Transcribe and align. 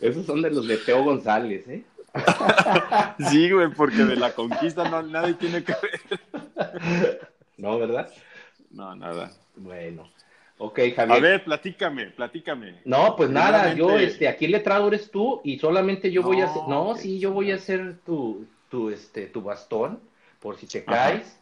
Esos 0.00 0.24
son 0.24 0.40
de 0.40 0.50
los 0.50 0.66
de 0.66 0.78
Teo 0.78 1.04
González, 1.04 1.68
¿eh? 1.68 1.84
sí, 3.30 3.50
güey, 3.50 3.68
porque 3.68 4.04
de 4.04 4.16
la 4.16 4.32
conquista 4.34 4.88
no, 4.88 5.02
nadie 5.02 5.34
tiene 5.34 5.62
que 5.62 5.74
ver. 5.82 7.20
no, 7.58 7.78
¿verdad? 7.78 8.10
No, 8.70 8.96
nada. 8.96 9.30
Bueno. 9.56 10.10
Ok, 10.58 10.80
Javier. 10.96 11.18
A 11.18 11.20
ver, 11.20 11.44
platícame, 11.44 12.06
platícame. 12.06 12.80
No, 12.84 13.14
pues 13.16 13.30
nada, 13.30 13.74
yo, 13.74 13.98
este, 13.98 14.28
aquí 14.28 14.46
el 14.46 14.52
letrado 14.52 14.88
eres 14.88 15.10
tú 15.10 15.40
y 15.44 15.58
solamente 15.58 16.10
yo 16.10 16.22
voy 16.22 16.40
a 16.40 16.46
hacer, 16.46 16.62
no, 16.68 16.96
sí, 16.96 17.18
yo 17.18 17.32
voy 17.32 17.50
a 17.52 17.54
hacer 17.54 17.98
tu, 18.04 18.46
tu, 18.68 18.90
este, 18.90 19.26
tu 19.26 19.42
bastón, 19.42 20.00
por 20.40 20.56
si 20.56 20.66
te 20.66 20.84
caes, 20.84 21.38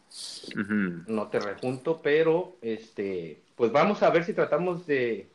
no 1.07 1.27
te 1.27 1.39
rejunto, 1.39 2.01
pero, 2.01 2.57
este, 2.61 3.41
pues 3.55 3.71
vamos 3.71 4.03
a 4.03 4.09
ver 4.09 4.25
si 4.25 4.33
tratamos 4.33 4.85
de, 4.85 5.27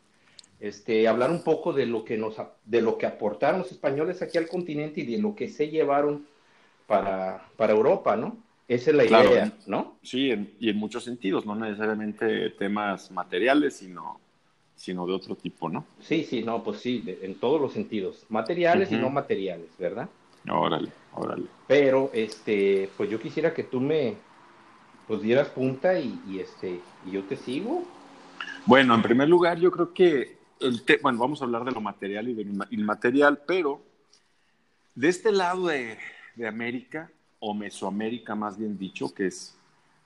este, 0.60 1.08
hablar 1.08 1.30
un 1.30 1.42
poco 1.42 1.72
de 1.72 1.86
lo 1.86 2.04
que 2.04 2.16
nos, 2.16 2.36
de 2.64 2.82
lo 2.82 2.96
que 2.96 3.06
aportaron 3.06 3.60
los 3.60 3.72
españoles 3.72 4.22
aquí 4.22 4.38
al 4.38 4.48
continente 4.48 5.00
y 5.00 5.06
de 5.06 5.18
lo 5.18 5.34
que 5.34 5.48
se 5.48 5.68
llevaron 5.68 6.26
para, 6.86 7.48
para 7.56 7.72
Europa, 7.72 8.16
¿no? 8.16 8.36
Esa 8.66 8.90
es 8.90 8.96
la 8.96 9.04
idea, 9.04 9.52
¿no? 9.66 9.96
Sí, 10.02 10.32
y 10.58 10.70
en 10.70 10.76
muchos 10.76 11.04
sentidos, 11.04 11.44
no 11.44 11.54
necesariamente 11.54 12.50
temas 12.50 13.10
materiales, 13.10 13.76
sino, 13.76 14.18
sino 14.74 15.06
de 15.06 15.12
otro 15.12 15.36
tipo, 15.36 15.68
¿no? 15.68 15.84
Sí, 16.00 16.24
sí, 16.24 16.42
no, 16.42 16.62
pues 16.62 16.80
sí, 16.80 17.04
en 17.22 17.34
todos 17.34 17.60
los 17.60 17.74
sentidos, 17.74 18.24
materiales 18.30 18.90
y 18.90 18.96
no 18.96 19.10
materiales, 19.10 19.68
¿verdad? 19.78 20.08
Órale, 20.50 20.90
órale. 21.14 21.46
Pero, 21.66 22.10
este, 22.12 22.90
pues 22.96 23.10
yo 23.10 23.20
quisiera 23.20 23.54
que 23.54 23.64
tú 23.64 23.80
me, 23.80 24.16
pues 25.06 25.22
dieras 25.22 25.48
punta 25.48 25.98
y, 25.98 26.38
este, 26.38 26.80
y 27.06 27.10
yo 27.10 27.22
te 27.24 27.36
sigo. 27.36 27.84
Bueno, 28.66 28.94
en 28.94 29.02
primer 29.02 29.28
lugar, 29.28 29.58
yo 29.58 29.70
creo 29.70 29.92
que 29.92 30.36
el 30.60 30.82
bueno, 31.02 31.18
vamos 31.18 31.40
a 31.40 31.44
hablar 31.44 31.64
de 31.64 31.72
lo 31.72 31.80
material 31.80 32.28
y 32.28 32.34
de 32.34 32.44
lo 32.44 32.64
inmaterial, 32.70 33.42
pero 33.46 33.82
de 34.94 35.08
este 35.08 35.32
lado 35.32 35.66
de, 35.66 35.98
de 36.36 36.46
América, 36.46 37.10
o 37.40 37.52
Mesoamérica 37.52 38.34
más 38.34 38.56
bien 38.56 38.78
dicho, 38.78 39.12
que 39.12 39.26
es, 39.26 39.56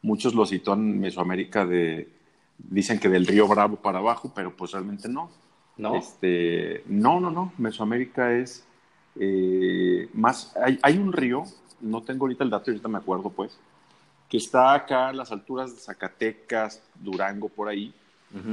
muchos 0.03 0.35
lo 0.35 0.45
sitúan 0.47 0.99
Mesoamérica 0.99 1.65
de, 1.65 2.09
dicen 2.59 2.99
que 2.99 3.09
del 3.09 3.27
río 3.27 3.47
Bravo 3.47 3.77
para 3.77 3.99
abajo, 3.99 4.33
pero 4.35 4.55
pues 4.57 4.73
realmente 4.73 5.09
no. 5.09 5.31
No. 5.77 5.95
Este, 5.95 6.83
no, 6.87 7.21
no, 7.21 7.31
no, 7.31 7.53
Mesoamérica 7.57 8.33
es 8.33 8.67
eh, 9.21 10.09
más, 10.15 10.55
hay, 10.83 10.97
un 10.97 11.13
río, 11.13 11.45
no 11.81 12.03
tengo 12.03 12.25
ahorita 12.25 12.45
el 12.45 12.51
dato, 12.51 12.71
ahorita 12.71 12.89
me 12.89 12.99
acuerdo 12.99 13.31
pues, 13.31 13.59
que 14.29 14.37
está 14.37 14.75
acá 14.75 15.09
a 15.09 15.13
las 15.13 15.33
alturas 15.33 15.75
de 15.75 15.81
Zacatecas, 15.81 16.83
Durango, 16.95 17.49
por 17.49 17.69
ahí, 17.69 17.93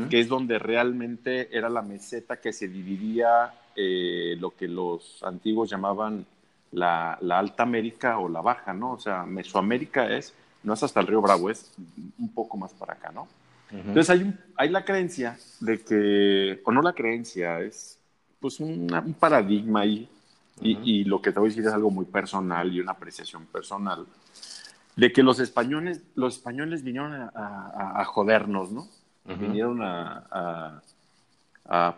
que 0.10 0.22
es 0.22 0.30
donde 0.30 0.58
realmente 0.58 1.56
era 1.56 1.68
la 1.68 1.82
meseta 1.82 2.38
que 2.38 2.54
se 2.54 2.70
dividía 2.70 3.54
eh, 3.76 4.38
lo 4.40 4.52
que 4.56 4.70
los 4.70 5.22
antiguos 5.22 5.70
llamaban 5.70 6.26
la, 6.72 7.14
Alta 7.14 7.64
América 7.64 8.20
o 8.20 8.30
la 8.30 8.42
Baja, 8.42 8.74
¿no? 8.74 8.94
O 8.94 9.00
sea, 9.00 9.26
Mesoamérica 9.26 10.08
es, 10.16 10.34
no 10.64 10.74
es 10.74 10.82
hasta 10.82 11.02
el 11.02 11.08
río 11.08 11.22
Bravo, 11.22 11.50
es 11.50 11.74
un 12.18 12.30
poco 12.30 12.56
más 12.58 12.72
para 12.74 12.94
acá, 12.94 13.12
¿no? 13.12 13.28
Entonces 13.72 14.10
hay, 14.10 14.34
hay 14.56 14.70
la 14.70 14.86
creencia 14.86 15.38
de 15.60 15.82
que, 15.82 16.62
o 16.64 16.72
no 16.72 16.82
la 16.82 16.94
creencia, 16.94 17.60
es 17.60 18.00
pues 18.40 18.60
un 18.62 19.16
paradigma 19.20 19.82
ahí, 19.82 20.08
y, 20.61 21.03
lo 21.03 21.22
que 21.22 21.31
te 21.31 21.39
voy 21.39 21.48
a 21.48 21.50
decir 21.50 21.66
es 21.66 21.73
algo 21.73 21.92
muy 21.92 22.06
personal 22.06 22.73
y 22.73 22.80
una 22.80 22.94
apreciación 22.94 23.45
personal, 23.45 24.06
de 24.95 25.12
que 25.12 25.22
los 25.22 25.39
españoles, 25.39 26.02
los 26.16 26.36
españoles 26.38 26.84
vinieron 26.84 27.30
a, 27.34 28.03
jodernos, 28.06 28.72
¿no? 28.72 28.88
Vinieron 29.25 29.81
a, 29.81 30.81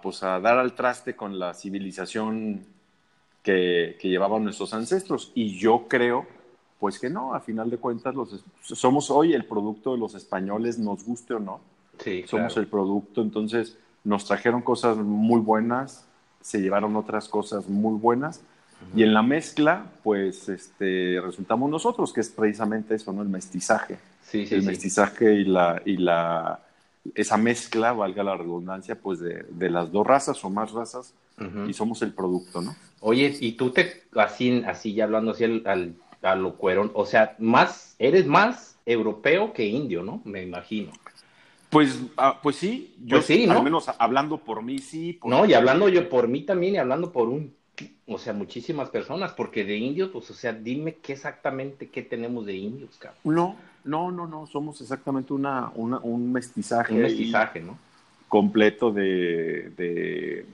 pues 0.02 0.24
a 0.24 0.40
dar 0.40 0.58
al 0.58 0.74
traste 0.74 1.16
con 1.16 1.38
la 1.38 1.54
civilización 1.54 2.66
que, 3.44 3.98
llevaban 4.02 4.44
nuestros 4.44 4.74
ancestros. 4.74 5.32
Y 5.36 5.58
yo 5.58 5.88
creo, 5.88 6.26
pues 6.80 7.00
que 7.00 7.10
no, 7.10 7.34
a 7.34 7.40
final 7.40 7.70
de 7.70 7.78
cuentas 7.78 8.16
los, 8.16 8.44
somos 8.62 9.12
hoy 9.12 9.34
el 9.34 9.46
producto 9.46 9.94
de 9.94 10.00
los 10.00 10.16
españoles, 10.16 10.80
nos 10.80 11.06
guste 11.06 11.36
o 11.36 11.40
no. 11.40 11.62
Sí, 12.00 12.24
somos 12.28 12.58
el 12.58 12.68
producto, 12.68 13.22
entonces 13.22 13.78
nos 14.04 14.26
trajeron 14.26 14.62
cosas 14.62 14.98
muy 14.98 15.42
buenas, 15.42 16.07
se 16.48 16.62
llevaron 16.62 16.96
otras 16.96 17.28
cosas 17.28 17.68
muy 17.68 18.00
buenas. 18.00 18.40
Y 18.96 19.04
en 19.04 19.14
la 19.14 19.22
mezcla, 19.22 19.88
pues, 20.02 20.48
este, 20.48 21.20
resultamos 21.22 21.70
nosotros, 21.70 22.14
que 22.14 22.22
es 22.22 22.30
precisamente 22.30 22.96
eso, 22.96 23.12
¿no? 23.12 23.22
El 23.22 23.28
mestizaje. 23.28 23.98
Sí, 24.24 24.46
sí, 24.46 24.56
el 24.56 24.64
mestizaje 24.64 25.34
y 25.34 25.44
la, 25.44 25.82
y 25.84 25.98
la, 25.98 26.60
esa 27.16 27.36
mezcla, 27.36 27.92
valga 27.92 28.24
la 28.24 28.38
redundancia, 28.38 28.96
pues, 28.96 29.20
de, 29.20 29.46
de 29.50 29.70
las 29.70 29.92
dos 29.92 30.08
razas 30.08 30.42
o 30.46 30.50
más 30.50 30.72
razas, 30.72 31.14
y 31.68 31.74
somos 31.74 32.02
el 32.02 32.14
producto, 32.14 32.62
¿no? 32.62 32.76
Oye, 33.02 33.36
y 33.42 33.52
tú 33.54 33.72
te, 33.72 34.04
así, 34.16 34.64
así 34.66 34.94
ya 34.94 35.04
hablando 35.04 35.32
así 35.32 35.44
al, 35.44 35.94
al, 36.22 36.42
lo 36.42 36.56
cuerón, 36.56 36.92
o 36.94 37.06
sea, 37.06 37.36
más, 37.40 37.96
eres 38.00 38.26
más 38.26 38.78
europeo 38.86 39.52
que 39.52 39.66
indio, 39.66 40.02
¿no? 40.02 40.22
Me 40.24 40.44
imagino. 40.44 40.92
Pues, 41.70 42.02
ah, 42.16 42.40
pues 42.42 42.56
sí, 42.56 42.96
yo 43.04 43.18
pues 43.18 43.26
sí, 43.26 43.46
¿no? 43.46 43.54
al 43.54 43.64
menos 43.64 43.90
hablando 44.00 44.38
por 44.38 44.64
mí 44.64 44.80
sí. 44.80 45.20
no, 45.26 45.46
y 45.46 45.54
hablando 45.54 45.90
yo 45.90 46.08
por 46.08 46.28
mí 46.28 46.42
también 46.44 46.76
y 46.76 46.78
hablando 46.78 47.12
por 47.12 47.28
un, 47.28 47.54
o 48.08 48.18
sea, 48.18 48.34
muchísimas 48.34 48.90
personas, 48.90 49.34
porque 49.34 49.66
de 49.66 49.76
indios, 49.76 50.10
pues, 50.12 50.30
o 50.30 50.34
sea, 50.34 50.54
dime 50.54 50.96
qué 50.96 51.14
exactamente 51.14 51.90
qué 51.90 52.04
tenemos 52.04 52.46
de 52.46 52.56
indios, 52.56 52.98
cabrón. 52.98 53.20
No, 53.24 53.56
no, 53.84 54.12
no, 54.12 54.28
no, 54.28 54.48
somos 54.48 54.80
exactamente 54.82 55.34
una, 55.34 55.72
una 55.76 56.00
un 56.00 56.32
mestizaje. 56.32 56.94
Un 56.94 57.02
mestizaje, 57.02 57.60
¿no? 57.60 57.78
Completo 58.30 58.92
de, 58.92 59.72
de 59.76 60.46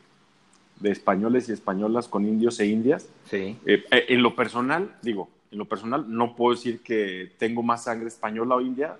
de 0.84 0.91
españoles 0.91 1.50
y 1.50 1.53
españolas 1.53 2.07
con 2.07 2.25
indios 2.25 2.59
e 2.59 2.68
indias. 2.68 3.09
Sí. 3.29 3.57
Eh, 3.66 3.84
eh, 3.90 4.06
en 4.09 4.22
lo 4.22 4.35
personal, 4.35 4.96
digo, 5.02 5.29
en 5.50 5.57
lo 5.57 5.66
personal 5.66 6.06
no 6.07 6.35
puedo 6.35 6.56
decir 6.56 6.81
que 6.81 7.31
tengo 7.38 7.63
más 7.63 7.85
sangre 7.85 8.09
española 8.09 8.56
o 8.56 8.62
india, 8.62 8.97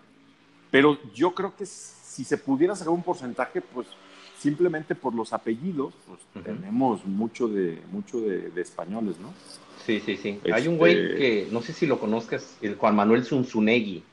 pero 0.74 0.98
yo 1.14 1.36
creo 1.36 1.56
que 1.56 1.68
si 1.68 2.24
se 2.24 2.36
pudiera 2.36 2.76
sacar 2.76 2.92
un 2.92 3.04
porcentaje, 3.04 3.62
pues 3.62 3.86
simplemente 4.40 4.96
por 4.96 5.14
los 5.14 5.32
apellidos, 5.32 5.94
pues 6.08 6.44
tenemos 6.44 7.06
mucho 7.06 7.48
de 7.48 7.80
mucho 7.92 8.20
de, 8.20 8.60
españoles, 8.60 9.20
¿no? 9.20 9.32
Sí, 9.86 10.02
sí, 10.04 10.18
sí. 10.18 10.40
Hay 10.52 10.68
un 10.68 10.80
güey 10.80 10.98
este 10.98 11.16
que, 11.16 11.48
no 11.52 11.62
sé 11.62 11.74
si 11.74 11.86
lo 11.86 12.00
conozcas, 12.00 12.58
el 12.60 12.74
Juan 12.76 12.96
Manuel 12.96 13.24
Zunzunegui. 13.24 14.04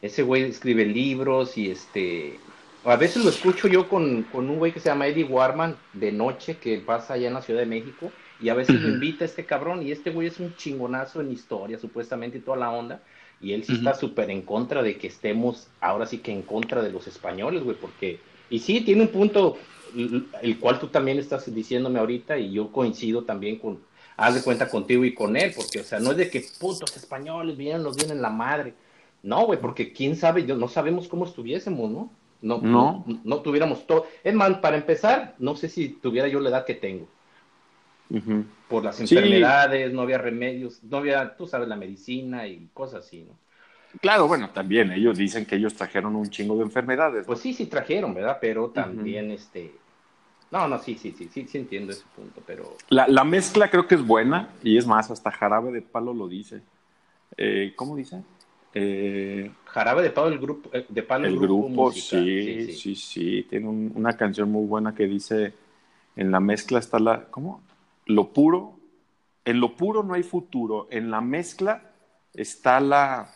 Ese 0.00 0.22
güey 0.22 0.44
escribe 0.44 0.86
libros 0.86 1.58
y 1.58 1.70
este 1.70 2.40
a 2.86 2.96
veces 2.96 3.22
lo 3.22 3.28
escucho 3.28 3.68
yo 3.68 3.86
con, 3.86 4.24
un 4.32 4.58
güey 4.58 4.72
que 4.72 4.80
se 4.80 4.88
llama 4.88 5.08
Eddie 5.08 5.24
Warman 5.24 5.76
de 5.92 6.10
noche 6.10 6.56
que 6.56 6.78
pasa 6.78 7.14
allá 7.14 7.28
en 7.28 7.34
la 7.34 7.42
Ciudad 7.42 7.60
de 7.60 7.66
México 7.66 8.10
y 8.40 8.48
a 8.48 8.54
veces 8.54 8.80
lo 8.80 8.88
invita 8.88 9.26
este 9.26 9.44
cabrón 9.44 9.82
y 9.82 9.92
este 9.92 10.10
güey 10.10 10.28
es 10.28 10.40
un 10.40 10.56
chingonazo 10.56 11.20
en 11.20 11.32
historia 11.32 11.78
supuestamente 11.78 12.38
y 12.38 12.40
toda 12.40 12.56
la 12.56 12.70
onda 12.70 13.02
y 13.40 13.52
él 13.52 13.64
sí 13.64 13.74
está 13.74 13.94
súper 13.94 14.30
en 14.30 14.42
contra 14.42 14.82
de 14.82 14.98
que 14.98 15.06
estemos 15.06 15.68
ahora 15.80 16.06
sí 16.06 16.18
que 16.18 16.32
en 16.32 16.42
contra 16.42 16.82
de 16.82 16.90
los 16.90 17.06
españoles, 17.06 17.62
güey, 17.62 17.76
porque 17.76 18.20
y 18.50 18.58
sí 18.58 18.80
tiene 18.80 19.02
un 19.02 19.08
punto 19.08 19.56
el 20.42 20.58
cual 20.58 20.78
tú 20.78 20.88
también 20.88 21.18
estás 21.18 21.52
diciéndome 21.54 21.98
ahorita 21.98 22.38
y 22.38 22.52
yo 22.52 22.70
coincido 22.72 23.24
también 23.24 23.58
con 23.58 23.78
haz 24.16 24.34
de 24.34 24.42
cuenta 24.42 24.68
contigo 24.68 25.04
y 25.04 25.14
con 25.14 25.36
él, 25.36 25.52
porque 25.54 25.80
o 25.80 25.84
sea, 25.84 26.00
no 26.00 26.10
es 26.10 26.16
de 26.16 26.28
que 26.28 26.44
putos 26.58 26.96
españoles 26.96 27.56
vienen, 27.56 27.82
nos 27.82 27.96
vienen 27.96 28.20
la 28.20 28.30
madre. 28.30 28.74
No, 29.22 29.46
güey, 29.46 29.60
porque 29.60 29.92
quién 29.92 30.16
sabe, 30.16 30.42
no 30.42 30.68
sabemos 30.68 31.08
cómo 31.08 31.24
estuviésemos, 31.24 31.90
¿no? 31.90 32.10
No, 32.40 32.60
no. 32.60 33.04
no, 33.24 33.40
tuviéramos 33.40 33.86
todo. 33.86 34.06
Es 34.22 34.34
más, 34.34 34.58
para 34.58 34.76
empezar, 34.76 35.34
no 35.38 35.56
sé 35.56 35.68
si 35.68 35.88
tuviera 35.88 36.28
yo 36.28 36.38
la 36.40 36.50
edad 36.50 36.64
que 36.64 36.74
tengo. 36.74 37.08
Por 38.68 38.84
las 38.84 39.00
enfermedades, 39.00 39.92
no 39.92 40.02
había 40.02 40.18
remedios, 40.18 40.82
no 40.82 40.98
había, 40.98 41.36
tú 41.36 41.46
sabes, 41.46 41.68
la 41.68 41.76
medicina 41.76 42.46
y 42.46 42.68
cosas 42.72 43.04
así, 43.04 43.22
¿no? 43.22 43.36
Claro, 44.00 44.28
bueno, 44.28 44.50
también 44.50 44.92
ellos 44.92 45.16
dicen 45.16 45.46
que 45.46 45.56
ellos 45.56 45.74
trajeron 45.74 46.14
un 46.14 46.28
chingo 46.28 46.56
de 46.56 46.62
enfermedades. 46.62 47.26
Pues 47.26 47.40
sí, 47.40 47.54
sí 47.54 47.66
trajeron, 47.66 48.14
¿verdad? 48.14 48.38
Pero 48.40 48.68
también, 48.68 49.30
este... 49.30 49.72
No, 50.50 50.66
no, 50.68 50.78
sí, 50.78 50.94
sí, 50.94 51.14
sí, 51.16 51.28
sí, 51.32 51.46
sí 51.46 51.58
entiendo 51.58 51.92
ese 51.92 52.04
punto, 52.14 52.42
pero... 52.46 52.76
La, 52.88 53.06
la 53.08 53.24
mezcla 53.24 53.70
creo 53.70 53.86
que 53.86 53.94
es 53.94 54.06
buena, 54.06 54.50
y 54.62 54.76
es 54.78 54.86
más, 54.86 55.10
hasta 55.10 55.30
Jarabe 55.30 55.72
de 55.72 55.82
Palo 55.82 56.14
lo 56.14 56.28
dice. 56.28 56.60
Eh, 57.36 57.72
¿Cómo 57.76 57.96
dice? 57.96 58.22
Eh, 58.74 59.50
Jarabe 59.64 60.02
de 60.02 60.10
Palo, 60.10 60.28
el 60.28 60.38
grupo, 60.38 60.70
eh, 60.72 60.86
de 60.88 61.02
Palo, 61.02 61.26
el, 61.26 61.38
grupo, 61.38 61.92
sí, 61.92 62.72
sí, 62.72 62.94
sí, 62.94 63.46
Tiene 63.48 63.68
una 63.68 64.16
canción 64.16 64.50
muy 64.50 64.66
buena 64.66 64.94
que 64.94 65.06
dice, 65.06 65.54
en 66.16 66.30
la 66.30 66.40
mezcla 66.40 66.78
está 66.78 66.98
la, 66.98 67.24
¿cómo? 67.24 67.62
Lo 68.08 68.32
puro, 68.32 68.80
en 69.44 69.60
lo 69.60 69.76
puro 69.76 70.02
no 70.02 70.14
hay 70.14 70.22
futuro, 70.22 70.88
en 70.90 71.10
la 71.10 71.20
mezcla 71.20 71.92
está 72.32 72.80
la, 72.80 73.30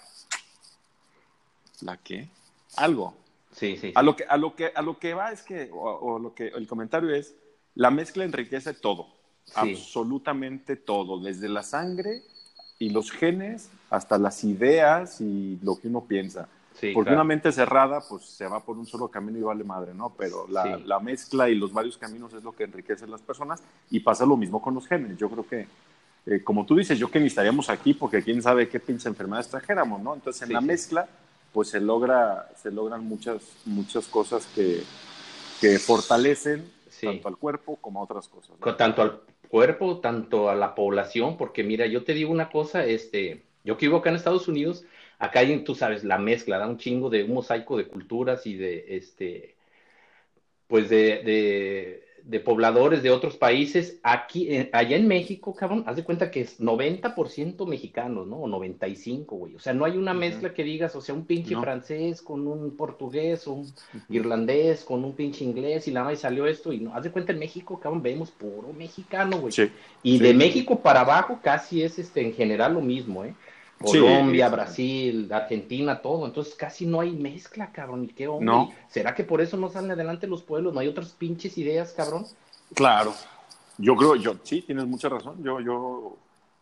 ¿la 1.83 1.99
qué? 1.99 2.29
Algo. 2.77 3.15
Sí, 3.53 3.77
sí. 3.77 3.93
A 3.95 4.03
lo 4.03 4.17
que, 4.17 4.25
a 4.25 4.39
lo 4.39 4.57
que, 4.57 4.73
a 4.75 4.81
lo 4.81 4.99
que 4.99 5.13
va 5.13 5.31
es 5.31 5.43
que, 5.43 5.69
o, 5.73 6.19
lo 6.19 6.35
que, 6.35 6.49
el 6.49 6.67
comentario 6.67 7.15
es, 7.15 7.35
la 7.75 7.91
mezcla 7.91 8.25
enriquece 8.25 8.73
todo, 8.73 9.09
absolutamente 9.55 10.77
todo, 10.77 11.21
desde 11.21 11.51
la 11.51 11.63
sangre 11.63 12.23
y 12.79 12.89
los 12.89 13.11
genes 13.11 13.69
hasta 13.91 14.17
las 14.17 14.43
ideas 14.43 15.21
y 15.21 15.59
lo 15.63 15.79
que 15.79 15.89
uno 15.89 16.05
piensa. 16.05 16.49
Porque 16.95 17.13
una 17.13 17.25
mente 17.25 17.53
cerrada, 17.53 18.01
pues 18.01 18.25
se 18.25 18.47
va 18.47 18.61
por 18.61 18.77
un 18.77 18.87
solo 18.87 19.09
camino 19.09 19.39
y 19.39 19.43
vale 19.43 19.65
madre, 19.65 19.95
¿no? 19.95 20.15
Pero 20.17 20.47
la, 20.49 20.79
la, 20.79 20.99
mezcla 21.01 21.49
y 21.49 21.55
los 21.55 21.73
varios 21.73 21.97
caminos 21.97 22.33
es 22.35 22.43
lo 22.43 22.53
que 22.53 22.65
enriquece 22.65 23.05
a 23.05 23.09
las 23.09 23.21
personas 23.21 23.63
y 23.91 24.01
pasa 24.01 24.27
lo 24.27 24.37
mismo 24.37 24.61
con 24.61 24.75
los 24.75 24.87
genes. 24.87 25.17
Yo 25.19 25.29
creo 25.29 25.47
que, 25.47 25.67
eh, 26.27 26.43
como 26.43 26.67
tú 26.67 26.77
dices, 26.77 26.99
yo 26.99 27.11
que 27.11 27.21
ni 27.21 27.27
estaríamos 27.27 27.69
aquí 27.69 27.95
porque 27.95 28.23
quién 28.23 28.43
sabe 28.43 28.69
qué 28.69 28.81
pinche 28.81 29.09
enfermedad 29.09 29.41
extrajéramos, 29.41 30.01
¿no? 30.01 30.15
Entonces 30.15 30.43
en 30.43 30.53
la 30.53 30.61
mezcla, 30.61 31.09
pues 31.53 31.69
se, 31.69 31.81
logra, 31.81 32.49
se 32.57 32.71
logran 32.71 33.05
muchas, 33.05 33.43
muchas 33.65 34.07
cosas 34.07 34.47
que, 34.55 34.83
que 35.61 35.79
fortalecen 35.79 36.65
tanto 37.01 37.29
al 37.29 37.37
cuerpo 37.37 37.77
como 37.77 38.01
a 38.01 38.05
otras 38.05 38.29
cosas. 38.29 38.57
Tanto 38.77 39.03
al 39.03 39.21
cuerpo, 39.49 39.99
tanto 39.99 40.49
a 40.49 40.55
la 40.55 40.75
población, 40.75 41.37
porque 41.37 41.63
mira, 41.63 41.87
yo 41.87 42.05
te 42.05 42.15
digo 42.15 42.33
una 42.33 42.49
cosa, 42.51 42.85
este, 42.85 43.43
yo 43.65 43.77
que 43.77 43.87
vivo 43.87 43.99
acá 43.99 44.11
en 44.11 44.17
Estados 44.17 44.49
Unidos, 44.49 44.85
acá 45.23 45.39
hay, 45.39 45.57
tú 45.61 45.77
sabes, 45.77 46.03
la 46.03 46.19
mezcla, 46.19 46.59
da 46.59 46.67
un 46.67 46.79
chingo 46.79 47.09
de 47.09 47.23
un 47.23 47.35
mosaico 47.35 47.77
de 47.77 47.87
culturas 47.87 48.45
y 48.45 48.57
de, 48.57 48.97
este, 48.97 49.55
pues 50.67 50.91
de, 50.91 52.03
de, 52.25 52.41
pobladores 52.41 53.05
de 53.05 53.11
otros 53.11 53.37
países. 53.37 54.01
Aquí, 54.03 54.49
eh, 54.53 54.69
allá 54.73 54.97
en 54.97 55.07
México, 55.07 55.55
cabrón, 55.55 55.85
haz 55.87 55.95
de 55.95 56.03
cuenta 56.03 56.29
que 56.29 56.41
es 56.41 56.59
90% 56.59 57.69
mexicanos, 57.69 58.27
¿no? 58.27 58.39
O 58.39 58.49
95, 58.49 59.37
güey. 59.37 59.55
O 59.55 59.61
sea, 59.61 59.73
no 59.73 59.85
hay 59.85 59.97
una 59.97 60.13
mezcla 60.13 60.53
que 60.53 60.65
digas, 60.65 60.97
o 60.97 61.01
sea, 61.01 61.15
un 61.15 61.25
pinche 61.25 61.55
francés 61.55 62.21
con 62.21 62.49
un 62.49 62.77
portugués, 62.77 63.47
un 63.47 63.73
irlandés 64.09 64.83
con 64.83 65.05
un 65.05 65.13
pinche 65.13 65.45
inglés 65.45 65.87
y 65.87 65.93
la 65.93 66.03
más 66.03 66.19
salió 66.19 66.47
esto 66.47 66.73
y 66.73 66.81
no, 66.81 66.97
haz 66.97 67.05
de 67.05 67.13
cuenta 67.13 67.31
en 67.31 67.39
México, 67.39 67.79
cabrón, 67.79 68.03
vemos 68.03 68.33
puro 68.33 68.73
mexicano, 68.77 69.39
güey. 69.39 69.55
Y 70.03 70.19
de 70.19 70.35
México 70.35 70.81
para 70.81 71.03
abajo 71.03 71.39
casi 71.41 71.85
es 71.85 72.01
este 72.01 72.23
en 72.23 72.35
general 72.35 72.75
lo 72.75 72.81
mismo, 72.81 73.25
¿eh? 73.25 73.37
Colombia, 73.83 74.49
Brasil, 74.49 75.29
Argentina, 75.33 76.01
todo. 76.01 76.27
Entonces 76.27 76.55
casi 76.55 76.87
no 76.87 77.01
hay 77.01 77.13
mezcla, 77.13 77.71
cabrón. 77.73 78.05
¿Y 78.05 78.09
qué 78.09 78.29
hombre? 78.29 78.75
¿Será 78.89 79.15
que 79.15 79.25
por 79.25 79.41
eso 79.41 79.57
no 79.57 79.69
salen 79.69 79.93
adelante 79.93 80.27
los 80.27 80.43
pueblos? 80.43 80.73
¿No 80.73 80.81
hay 80.81 80.89
otras 80.89 81.11
pinches 81.11 81.59
ideas, 81.59 81.93
cabrón? 81.93 82.27
Claro. 82.75 83.15
Yo 83.79 83.97
creo, 83.97 84.17
yo, 84.17 84.37
sí, 84.43 84.63
tienes 84.63 84.87
mucha 84.87 85.09
razón. 85.09 85.43
Yo, 85.43 85.61
yo, 85.61 86.17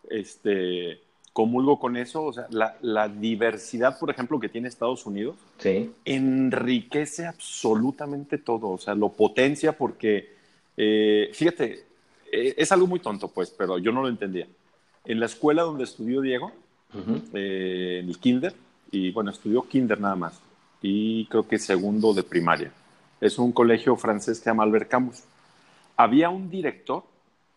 este, 0.08 1.00
comulgo 1.32 1.78
con 1.78 1.96
eso. 1.96 2.24
O 2.24 2.32
sea, 2.32 2.46
la, 2.50 3.08
diversidad, 3.08 3.98
por 3.98 4.10
ejemplo, 4.10 4.38
que 4.38 4.48
tiene 4.48 4.68
Estados 4.68 5.06
Unidos, 5.06 5.36
sí. 5.58 5.92
enriquece 6.04 7.26
absolutamente 7.26 8.38
todo. 8.38 8.70
O 8.70 8.78
sea, 8.78 8.94
lo 8.94 9.10
potencia 9.10 9.76
porque, 9.76 10.34
eh, 10.76 11.30
fíjate, 11.32 11.84
eh, 12.32 12.54
es 12.56 12.72
algo 12.72 12.86
muy 12.86 13.00
tonto, 13.00 13.28
pues, 13.28 13.50
pero 13.50 13.78
yo 13.78 13.92
no 13.92 14.02
lo 14.02 14.08
entendía. 14.08 14.46
En 15.04 15.20
la 15.20 15.26
escuela 15.26 15.62
donde 15.62 15.84
estudió 15.84 16.20
Diego, 16.20 16.52
eh, 17.32 18.00
en 18.02 18.08
el 18.08 18.18
kinder, 18.18 18.54
y 18.90 19.10
bueno, 19.12 19.30
estudió 19.30 19.62
kinder 19.62 20.00
nada 20.00 20.16
más, 20.16 20.40
y 20.82 21.26
creo 21.26 21.46
que 21.46 21.58
segundo 21.58 22.12
de 22.12 22.22
primaria. 22.22 22.72
Es 23.20 23.38
un 23.38 23.52
colegio 23.52 23.96
francés 23.96 24.38
que 24.38 24.44
se 24.44 24.50
llama 24.50 24.62
Albert 24.62 24.88
Camus. 24.88 25.22
Había 25.96 26.30
un 26.30 26.48
director, 26.48 27.04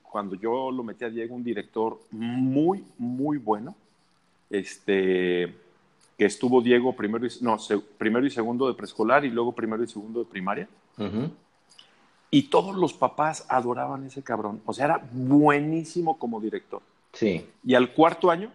cuando 0.03 0.35
yo 0.35 0.71
lo 0.71 0.83
metí 0.83 1.05
a 1.05 1.09
Diego, 1.09 1.35
un 1.35 1.43
director 1.43 1.99
muy, 2.11 2.83
muy 2.97 3.37
bueno, 3.37 3.75
este, 4.49 5.53
que 6.17 6.25
estuvo 6.25 6.61
Diego 6.61 6.95
primero 6.95 7.25
y, 7.25 7.29
no, 7.41 7.57
primero 7.97 8.25
y 8.25 8.29
segundo 8.29 8.67
de 8.67 8.73
preescolar 8.73 9.25
y 9.25 9.29
luego 9.29 9.53
primero 9.53 9.83
y 9.83 9.87
segundo 9.87 10.19
de 10.19 10.25
primaria. 10.25 10.67
Y 12.29 12.43
todos 12.43 12.75
los 12.75 12.93
papás 12.93 13.45
adoraban 13.47 14.05
ese 14.05 14.23
cabrón. 14.23 14.61
O 14.65 14.73
sea, 14.73 14.85
era 14.85 15.07
buenísimo 15.11 16.17
como 16.17 16.41
director. 16.41 16.81
Sí. 17.13 17.45
Y 17.63 17.75
al 17.75 17.93
cuarto 17.93 18.31
año 18.31 18.51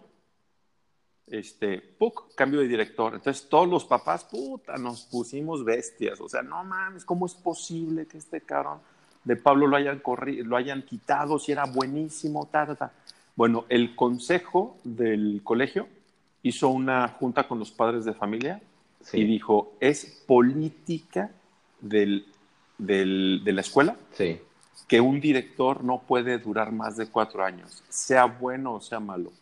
este, 1.31 1.81
¡puc! 1.81 2.35
cambio 2.35 2.61
de 2.61 2.69
director. 2.69 3.15
Entonces 3.15 3.49
todos 3.49 3.69
los 3.69 3.85
papás, 3.85 4.25
puta, 4.25 4.77
nos 4.77 5.03
pusimos 5.03 5.65
bestias. 5.65 6.21
O 6.21 6.29
sea, 6.29 6.43
no 6.43 6.63
mames, 6.65 7.05
¿cómo 7.05 7.27
es 7.27 7.35
posible 7.35 8.07
que 8.07 8.19
este 8.19 8.41
cabrón 8.41 8.79
de 9.25 9.37
Pablo 9.37 9.67
lo 9.67 9.77
hayan, 9.77 10.03
lo 10.45 10.57
hayan 10.57 10.83
quitado 10.83 11.39
si 11.39 11.53
era 11.53 11.65
buenísimo? 11.65 12.49
Ta, 12.51 12.75
ta, 12.75 12.93
Bueno, 13.37 13.65
el 13.69 13.95
consejo 13.95 14.79
del 14.85 15.41
colegio 15.45 15.89
hizo 16.43 16.69
una 16.69 17.09
junta 17.09 17.47
con 17.47 17.59
los 17.59 17.71
padres 17.71 18.05
de 18.05 18.15
familia 18.15 18.61
y 19.13 19.25
dijo, 19.25 19.75
es 19.81 20.25
política 20.27 21.31
del, 21.81 22.27
del, 22.77 23.43
de 23.45 23.53
la 23.53 23.61
escuela 23.61 23.97
sí. 24.13 24.41
que 24.87 25.01
un 25.01 25.21
director 25.21 25.85
no 25.85 26.03
puede 26.03 26.39
durar 26.39 26.73
más 26.73 26.97
de 26.97 27.07
cuatro 27.07 27.45
años, 27.45 27.83
sea 27.89 28.25
bueno 28.25 28.75
o 28.75 28.81
sea 28.81 29.01
malo. 29.01 29.33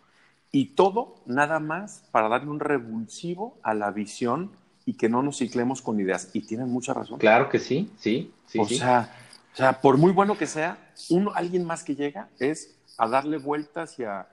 Y 0.56 0.68
todo 0.68 1.16
nada 1.26 1.60
más 1.60 2.04
para 2.12 2.30
darle 2.30 2.48
un 2.48 2.60
revulsivo 2.60 3.58
a 3.62 3.74
la 3.74 3.90
visión 3.90 4.52
y 4.86 4.94
que 4.94 5.10
no 5.10 5.22
nos 5.22 5.36
ciclemos 5.36 5.82
con 5.82 6.00
ideas. 6.00 6.30
Y 6.32 6.40
tienen 6.40 6.70
mucha 6.70 6.94
razón. 6.94 7.18
Claro 7.18 7.50
que 7.50 7.58
sí, 7.58 7.90
sí, 7.98 8.32
sí. 8.46 8.58
O, 8.58 8.66
Sea, 8.66 9.14
o 9.52 9.56
sea, 9.56 9.82
por 9.82 9.98
muy 9.98 10.12
bueno 10.12 10.38
que 10.38 10.46
sea, 10.46 10.78
uno, 11.10 11.30
alguien 11.34 11.62
más 11.66 11.84
que 11.84 11.94
llega 11.94 12.30
es 12.38 12.74
a 12.96 13.06
darle 13.06 13.36
vueltas 13.36 13.98
y 13.98 14.04
a, 14.04 14.26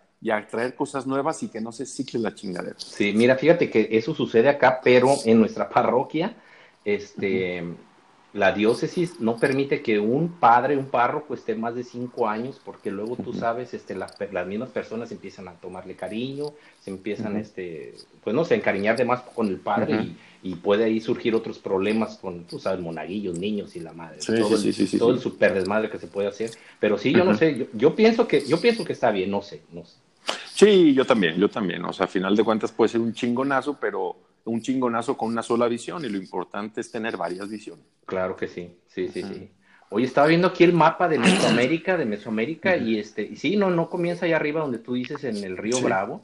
traer 0.49 0.75
cosas 0.75 1.05
nuevas 1.05 1.43
y 1.43 1.49
que 1.49 1.59
no 1.59 1.73
se 1.73 1.85
cicle 1.85 2.21
la 2.21 2.33
chingadera. 2.33 2.75
Sí, 2.77 3.11
mira, 3.13 3.35
fíjate 3.35 3.69
que 3.69 3.89
eso 3.91 4.15
sucede 4.15 4.47
acá, 4.47 4.79
pero 4.81 5.09
en 5.25 5.41
nuestra 5.41 5.67
parroquia, 5.67 6.37
este 6.85 7.65
la 8.33 8.51
diócesis 8.51 9.19
no 9.19 9.37
permite 9.37 9.83
que 9.83 9.99
un 9.99 10.27
padre, 10.39 10.75
un 10.75 10.87
párroco 10.87 11.35
esté 11.35 11.53
más 11.53 11.75
de 11.75 11.83
cinco 11.83 12.27
años, 12.27 12.59
porque 12.65 12.89
luego 12.89 13.15
tú 13.15 13.31
sabes, 13.31 13.75
este, 13.75 13.93
las, 13.93 14.15
las 14.31 14.47
mismas 14.47 14.69
personas 14.69 15.11
empiezan 15.11 15.47
a 15.47 15.53
tomarle 15.53 15.95
cariño, 15.95 16.47
se 16.81 16.89
empiezan, 16.89 17.37
este, 17.37 17.93
pues 18.23 18.35
no 18.35 18.43
sé, 18.43 18.55
encariñar 18.55 18.97
de 18.97 19.05
más 19.05 19.21
con 19.21 19.47
el 19.47 19.57
padre 19.57 20.15
y, 20.41 20.55
puede 20.55 20.85
ahí 20.85 20.99
surgir 20.99 21.35
otros 21.35 21.59
problemas 21.59 22.17
con, 22.17 22.45
tú 22.45 22.59
sabes, 22.59 22.79
monaguillos, 22.79 23.37
niños 23.37 23.75
y 23.75 23.81
la 23.81 23.93
madre, 23.93 24.17
todo, 24.25 24.55
el, 24.55 24.99
todo 24.99 25.11
el 25.11 25.19
super 25.19 25.53
desmadre 25.53 25.89
que 25.89 25.99
se 25.99 26.07
puede 26.07 26.27
hacer. 26.27 26.51
Pero 26.79 26.97
sí, 26.97 27.13
yo 27.13 27.23
no 27.23 27.37
sé, 27.37 27.55
yo, 27.55 27.65
yo, 27.73 27.95
pienso 27.95 28.27
que, 28.27 28.43
yo 28.45 28.59
pienso 28.59 28.83
que 28.83 28.93
está 28.93 29.11
bien, 29.11 29.29
no 29.29 29.41
sé, 29.41 29.61
no 29.71 29.85
sé. 29.85 29.95
Sí, 30.53 30.93
yo 30.93 31.05
también, 31.05 31.37
yo 31.37 31.49
también. 31.49 31.83
O 31.85 31.93
sea, 31.93 32.05
a 32.05 32.09
final 32.09 32.35
de 32.35 32.43
cuentas 32.43 32.71
puede 32.71 32.89
ser 32.89 33.01
un 33.01 33.13
chingonazo, 33.13 33.77
pero 33.79 34.15
un 34.45 34.61
chingonazo 34.61 35.15
con 35.17 35.29
una 35.29 35.43
sola 35.43 35.67
visión 35.67 36.03
y 36.05 36.09
lo 36.09 36.17
importante 36.17 36.81
es 36.81 36.91
tener 36.91 37.17
varias 37.17 37.49
visiones. 37.49 37.85
Claro 38.05 38.35
que 38.35 38.47
sí, 38.47 38.75
sí, 38.87 39.07
sí, 39.07 39.23
sí. 39.23 39.49
Hoy 39.89 40.03
estaba 40.05 40.27
viendo 40.27 40.47
aquí 40.47 40.63
el 40.63 40.73
mapa 40.73 41.07
de 41.07 41.19
Mesoamérica, 41.19 41.97
de 41.97 42.05
Mesoamérica, 42.05 42.75
y 42.75 42.97
este, 42.97 43.21
y 43.21 43.35
sí, 43.35 43.57
no, 43.57 43.69
no 43.69 43.89
comienza 43.89 44.25
allá 44.25 44.37
arriba 44.37 44.61
donde 44.61 44.79
tú 44.79 44.95
dices 44.95 45.23
en 45.23 45.43
el 45.43 45.55
río 45.55 45.79
Bravo, 45.81 46.23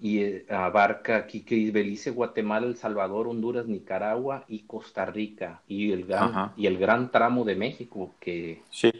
y 0.00 0.20
eh, 0.20 0.46
abarca 0.48 1.16
aquí 1.16 1.40
que 1.40 1.70
Belice, 1.72 2.10
Guatemala, 2.10 2.66
El 2.66 2.76
Salvador, 2.76 3.26
Honduras, 3.26 3.66
Nicaragua 3.66 4.44
y 4.48 4.60
Costa 4.60 5.06
Rica, 5.06 5.60
y 5.66 5.90
el 5.90 6.06
gran, 6.06 6.52
y 6.56 6.66
el 6.66 6.78
gran 6.78 7.10
tramo 7.10 7.44
de 7.44 7.56
México, 7.56 8.14
que 8.20 8.62
sí. 8.70 8.92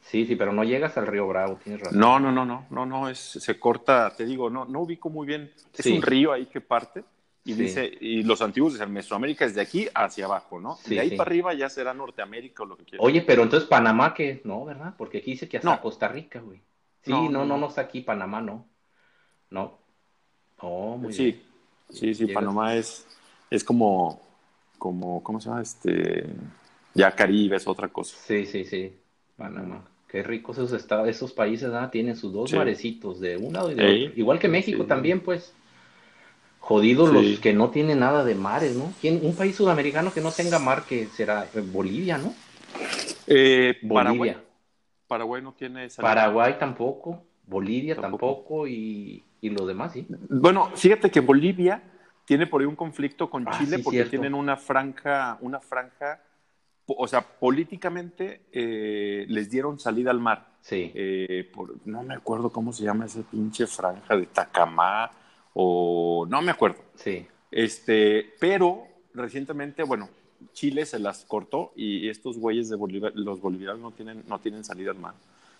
Sí, 0.00 0.26
sí, 0.26 0.34
pero 0.34 0.52
no 0.52 0.64
llegas 0.64 0.96
al 0.98 1.06
río 1.06 1.28
Bravo, 1.28 1.60
tienes 1.62 1.80
razón. 1.80 1.98
No, 1.98 2.18
no, 2.18 2.32
no, 2.32 2.44
no, 2.44 2.66
no, 2.70 2.86
no, 2.86 3.08
es, 3.08 3.18
se 3.18 3.58
corta, 3.60 4.12
te 4.16 4.24
digo, 4.24 4.50
no, 4.50 4.64
no 4.64 4.80
ubico 4.80 5.10
muy 5.10 5.26
bien, 5.26 5.52
es 5.76 5.86
un 5.86 6.02
río 6.02 6.32
ahí 6.32 6.46
que 6.46 6.60
parte, 6.60 7.04
y 7.44 7.54
dice, 7.54 7.90
y 8.00 8.22
los 8.22 8.40
antiguos 8.40 8.74
dicen 8.74 8.92
Mesoamérica 8.92 9.44
es 9.44 9.54
de 9.54 9.62
aquí 9.62 9.88
hacia 9.94 10.26
abajo, 10.26 10.60
¿no? 10.60 10.78
de 10.86 11.00
ahí 11.00 11.16
para 11.16 11.28
arriba 11.28 11.54
ya 11.54 11.68
será 11.68 11.92
Norteamérica 11.92 12.62
o 12.62 12.66
lo 12.66 12.76
que 12.76 12.84
quieras. 12.84 13.04
Oye, 13.04 13.22
pero 13.22 13.42
entonces 13.42 13.68
Panamá, 13.68 14.14
que 14.14 14.40
no, 14.44 14.64
¿verdad? 14.64 14.94
Porque 14.96 15.18
aquí 15.18 15.32
dice 15.32 15.48
que 15.48 15.56
hasta 15.56 15.80
Costa 15.80 16.06
Rica, 16.06 16.40
güey. 16.40 16.60
Sí, 17.02 17.10
no 17.10 17.28
no, 17.28 17.44
no, 17.44 17.58
no, 17.58 17.66
está 17.66 17.80
aquí, 17.80 18.00
Panamá 18.02 18.40
no. 18.40 18.64
No. 19.50 19.78
Oh, 20.58 20.96
muy 20.96 21.12
sí, 21.12 21.24
bien. 21.24 21.42
Sí, 21.90 22.14
sí, 22.14 22.26
Panamá 22.28 22.76
es, 22.76 23.06
es 23.50 23.64
como, 23.64 24.22
como, 24.78 25.20
¿cómo 25.24 25.40
se 25.40 25.48
llama? 25.48 25.62
Este, 25.62 26.24
ya 26.94 27.10
Caribe 27.10 27.56
es 27.56 27.66
otra 27.66 27.88
cosa. 27.88 28.16
Sí, 28.24 28.46
sí, 28.46 28.64
sí, 28.64 28.94
Panamá. 29.36 29.84
Qué 30.06 30.22
ricos 30.22 30.58
esos 30.58 30.72
estados, 30.74 31.08
esos 31.08 31.32
países, 31.32 31.70
¿verdad? 31.70 31.90
Tienen 31.90 32.14
sus 32.14 32.32
dos 32.32 32.52
marecitos 32.52 33.18
de 33.18 33.36
un 33.36 33.52
lado 33.52 33.72
y 33.72 33.74
de 33.74 33.82
otro. 33.84 34.20
Igual 34.20 34.38
que 34.38 34.48
México 34.48 34.84
también, 34.84 35.20
pues. 35.20 35.52
Jodidos 36.62 37.12
los 37.12 37.40
que 37.40 37.52
no 37.52 37.70
tienen 37.70 37.98
nada 37.98 38.24
de 38.24 38.36
mares, 38.36 38.76
¿no? 38.76 38.94
Un 39.02 39.34
país 39.34 39.56
sudamericano 39.56 40.12
que 40.12 40.20
no 40.20 40.30
tenga 40.30 40.60
mar, 40.60 40.84
que 40.88 41.06
será 41.06 41.48
eh, 41.52 41.60
Bolivia, 41.60 42.18
¿no? 42.18 42.32
Eh, 43.26 43.78
Bolivia. 43.82 44.40
Paraguay. 45.08 45.42
no 45.42 45.54
tiene 45.54 45.86
esa 45.86 46.00
Paraguay 46.00 46.54
tampoco, 46.60 47.24
Bolivia 47.44 47.96
tampoco, 47.96 48.68
y, 48.68 49.24
y, 49.40 49.50
lo 49.50 49.66
demás, 49.66 49.92
sí. 49.92 50.06
Bueno, 50.28 50.70
fíjate 50.76 51.10
que 51.10 51.18
Bolivia 51.18 51.82
tiene 52.24 52.46
por 52.46 52.60
ahí 52.60 52.68
un 52.68 52.76
conflicto 52.76 53.28
con 53.28 53.44
ah, 53.48 53.58
Chile 53.58 53.80
porque 53.80 54.04
tienen 54.04 54.32
una 54.32 54.56
franja, 54.56 55.38
una 55.40 55.58
franja, 55.58 56.22
o 56.86 57.08
sea, 57.08 57.22
políticamente 57.22 58.42
eh, 58.52 59.26
les 59.28 59.50
dieron 59.50 59.80
salida 59.80 60.12
al 60.12 60.20
mar. 60.20 60.46
Sí. 60.60 60.92
por, 61.52 61.74
no 61.86 62.04
me 62.04 62.14
acuerdo 62.14 62.50
cómo 62.50 62.72
se 62.72 62.84
llama 62.84 63.06
esa 63.06 63.22
pinche 63.22 63.66
franja 63.66 64.16
de 64.16 64.26
Tacamá 64.26 65.10
o 65.54 66.26
no 66.28 66.42
me 66.42 66.50
acuerdo. 66.50 66.82
Sí. 66.94 67.26
Este, 67.50 68.32
pero 68.40 68.86
recientemente, 69.14 69.82
bueno, 69.82 70.08
Chile 70.52 70.86
se 70.86 70.98
las 70.98 71.24
cortó 71.24 71.72
y 71.76 72.08
estos 72.08 72.38
güeyes 72.38 72.68
de 72.68 72.76
Bolivia, 72.76 73.12
los 73.14 73.40
bolivianos 73.40 73.80
no 73.80 73.90
tienen, 73.92 74.24
no 74.26 74.38
tienen 74.38 74.64
salida 74.64 74.90
al 74.90 74.98
mar. 74.98 75.14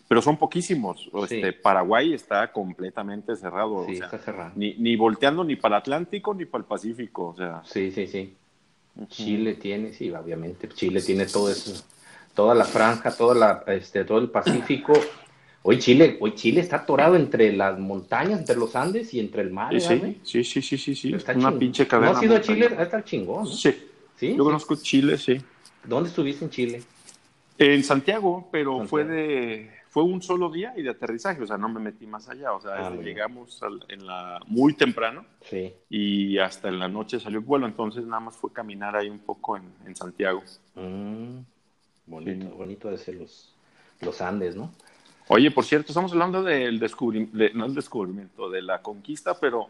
pero 0.09 0.21
son 0.21 0.37
poquísimos. 0.37 1.09
Este, 1.23 1.53
Paraguay 1.53 2.13
está 2.13 2.51
completamente 2.53 3.37
cerrado. 3.37 3.87
Sí, 3.87 3.95
está 3.95 4.19
cerrado. 4.19 4.53
Ni, 4.57 4.75
ni 4.75 4.97
volteando 4.97 5.45
ni 5.45 5.57
para 5.57 5.77
el 5.77 5.81
Atlántico 5.81 6.35
ni 6.35 6.45
para 6.45 6.63
el 6.63 6.69
Pacífico. 6.69 7.29
O 7.29 7.37
sea. 7.37 7.63
Sí, 7.65 7.91
sí, 7.93 8.07
sí. 8.07 8.35
Chile 9.09 9.55
tiene, 9.55 9.93
sí, 9.93 10.11
obviamente. 10.11 10.69
Chile 10.69 11.01
tiene 11.01 11.25
todo 11.27 11.51
eso, 11.51 11.83
toda 12.35 12.55
la 12.55 12.65
franja, 12.65 13.11
toda 13.17 13.35
la, 13.35 13.65
este, 13.73 14.05
todo 14.05 14.19
el 14.19 14.29
Pacífico. 14.31 14.93
Hoy 15.65 15.79
Chile, 15.79 16.17
hoy 16.21 16.35
Chile 16.35 16.61
está 16.61 16.77
atorado 16.77 17.15
entre 17.15 17.53
las 17.53 17.79
montañas, 17.79 18.41
entre 18.41 18.57
los 18.57 18.75
Andes 18.75 19.15
y 19.15 19.21
entre 19.21 19.43
el 19.43 19.51
mar. 19.51 19.73
Sí, 19.81 20.19
sí, 20.25 20.45
sí, 20.45 20.63
sí, 20.63 20.77
sí, 20.77 20.95
sí. 20.95 21.17
Una 21.37 21.57
pinche 21.57 21.87
cadena. 21.87 22.13
¿No 22.13 22.19
has 22.19 22.25
ido 22.25 22.37
a 22.37 22.41
Chile? 22.41 22.67
Está 22.79 22.99
el 22.99 23.05
chingón. 23.05 23.47
Sí. 23.47 23.73
sí. 24.17 24.35
Yo 24.37 24.45
conozco 24.45 24.75
Chile, 24.77 25.17
sí. 25.19 25.41
¿Dónde 25.85 26.09
estuviste 26.09 26.45
en 26.45 26.51
Chile? 26.51 26.83
En 27.59 27.85
Santiago, 27.85 28.49
pero 28.51 28.87
fue 28.87 29.05
de 29.05 29.71
fue 29.93 30.05
un 30.05 30.23
solo 30.23 30.51
día 30.51 30.73
y 30.75 30.83
de 30.83 30.89
aterrizaje, 30.89 31.43
o 31.43 31.47
sea, 31.47 31.59
no 31.59 31.69
me 31.69 31.79
metí 31.79 32.07
más 32.07 32.27
allá, 32.27 32.55
o 32.55 32.61
sea, 32.63 32.87
ah, 32.87 32.95
llegamos 32.95 33.61
en 33.91 34.07
la 34.07 34.41
muy 34.47 34.73
temprano 34.73 35.27
sí. 35.43 35.75
y 35.91 36.39
hasta 36.39 36.69
en 36.69 36.79
la 36.79 36.89
noche 36.89 37.21
salió 37.21 37.41
el 37.41 37.45
vuelo, 37.45 37.67
entonces 37.67 38.07
nada 38.07 38.21
más 38.21 38.35
fue 38.35 38.51
caminar 38.55 38.97
ahí 38.97 39.11
un 39.11 39.19
poco 39.19 39.59
en, 39.59 39.95
Santiago. 39.95 40.43
Mm, 40.77 41.41
bonito, 42.07 42.49
bonito 42.57 42.91
de 42.91 42.97
ser 42.97 43.17
los, 43.17 43.55
los 44.01 44.23
Andes, 44.23 44.57
¿no? 44.57 44.73
Oye, 45.29 45.51
por 45.51 45.65
cierto, 45.65 45.89
estamos 45.89 46.13
hablando 46.13 46.43
del 46.43 46.79
descubrimiento, 46.79 47.37
no 47.55 47.67
el 47.67 47.75
descubrimiento, 47.75 48.51
de 48.51 48.63
la 48.63 48.83
conquista, 48.83 49.39
pero 49.39 49.69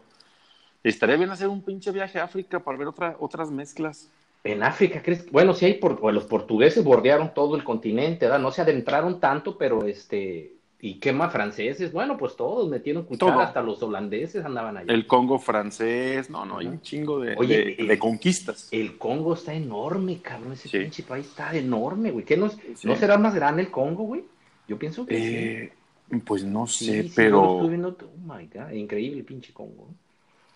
estaría 0.83 1.17
bien 1.17 1.31
hacer 1.31 1.49
un 1.49 1.63
pinche 1.63 1.91
viaje 1.91 2.19
a 2.19 2.25
África 2.25 2.61
para 2.61 2.79
ver 2.79 2.89
otra, 2.89 3.17
otras 3.21 3.51
mezclas. 3.51 4.11
En 4.45 4.63
África, 4.65 5.01
¿crees? 5.03 5.31
Bueno, 5.31 5.55
sí 5.55 5.67
hay, 5.67 5.75
por, 5.75 6.13
los 6.13 6.25
portugueses 6.25 6.83
bordearon 6.83 7.33
todo 7.33 7.55
el 7.55 7.63
continente, 7.63 8.27
¿verdad? 8.27 8.41
No 8.41 8.51
se 8.51 8.63
adentraron 8.63 9.21
tanto, 9.21 9.57
pero 9.57 9.85
este, 9.85 10.55
¿y 10.81 10.95
qué 10.95 11.13
más 11.13 11.33
franceses? 11.33 11.93
Bueno, 11.93 12.17
pues 12.17 12.35
todos 12.35 12.69
metieron 12.69 13.05
cuchara, 13.05 13.45
hasta 13.45 13.63
los 13.63 13.81
holandeses 13.85 14.45
andaban 14.45 14.79
allá. 14.79 14.93
El 14.93 15.07
Congo 15.07 15.39
francés, 15.39 16.29
no, 16.29 16.45
no, 16.45 16.59
hay 16.59 16.67
un 16.67 16.81
chingo 16.81 17.21
de, 17.21 17.37
de, 17.37 17.99
conquistas. 18.01 18.67
El 18.73 18.99
Congo 18.99 19.35
está 19.35 19.55
enorme, 19.55 20.21
cabrón, 20.21 20.55
ese 20.55 20.69
pinche 20.77 21.05
país 21.05 21.27
está 21.27 21.57
enorme, 21.57 22.11
güey. 22.11 22.25
¿Qué 22.25 22.37
no, 22.37 22.51
¿No 22.83 22.97
será 22.97 23.19
más 23.19 23.37
grande 23.37 23.63
el 23.63 23.71
Congo, 23.71 24.03
güey? 24.03 24.25
Yo 24.73 24.79
pienso 24.79 25.05
que 25.05 25.19
sí. 25.19 26.17
Eh, 26.17 26.21
pues 26.25 26.45
no 26.45 26.67
sé, 26.67 27.11
pero... 27.15 27.43
oh 27.43 27.69
my 27.69 28.47
God, 28.47 28.71
increíble 28.73 29.23
pinche 29.23 29.53
Congo. 29.53 29.87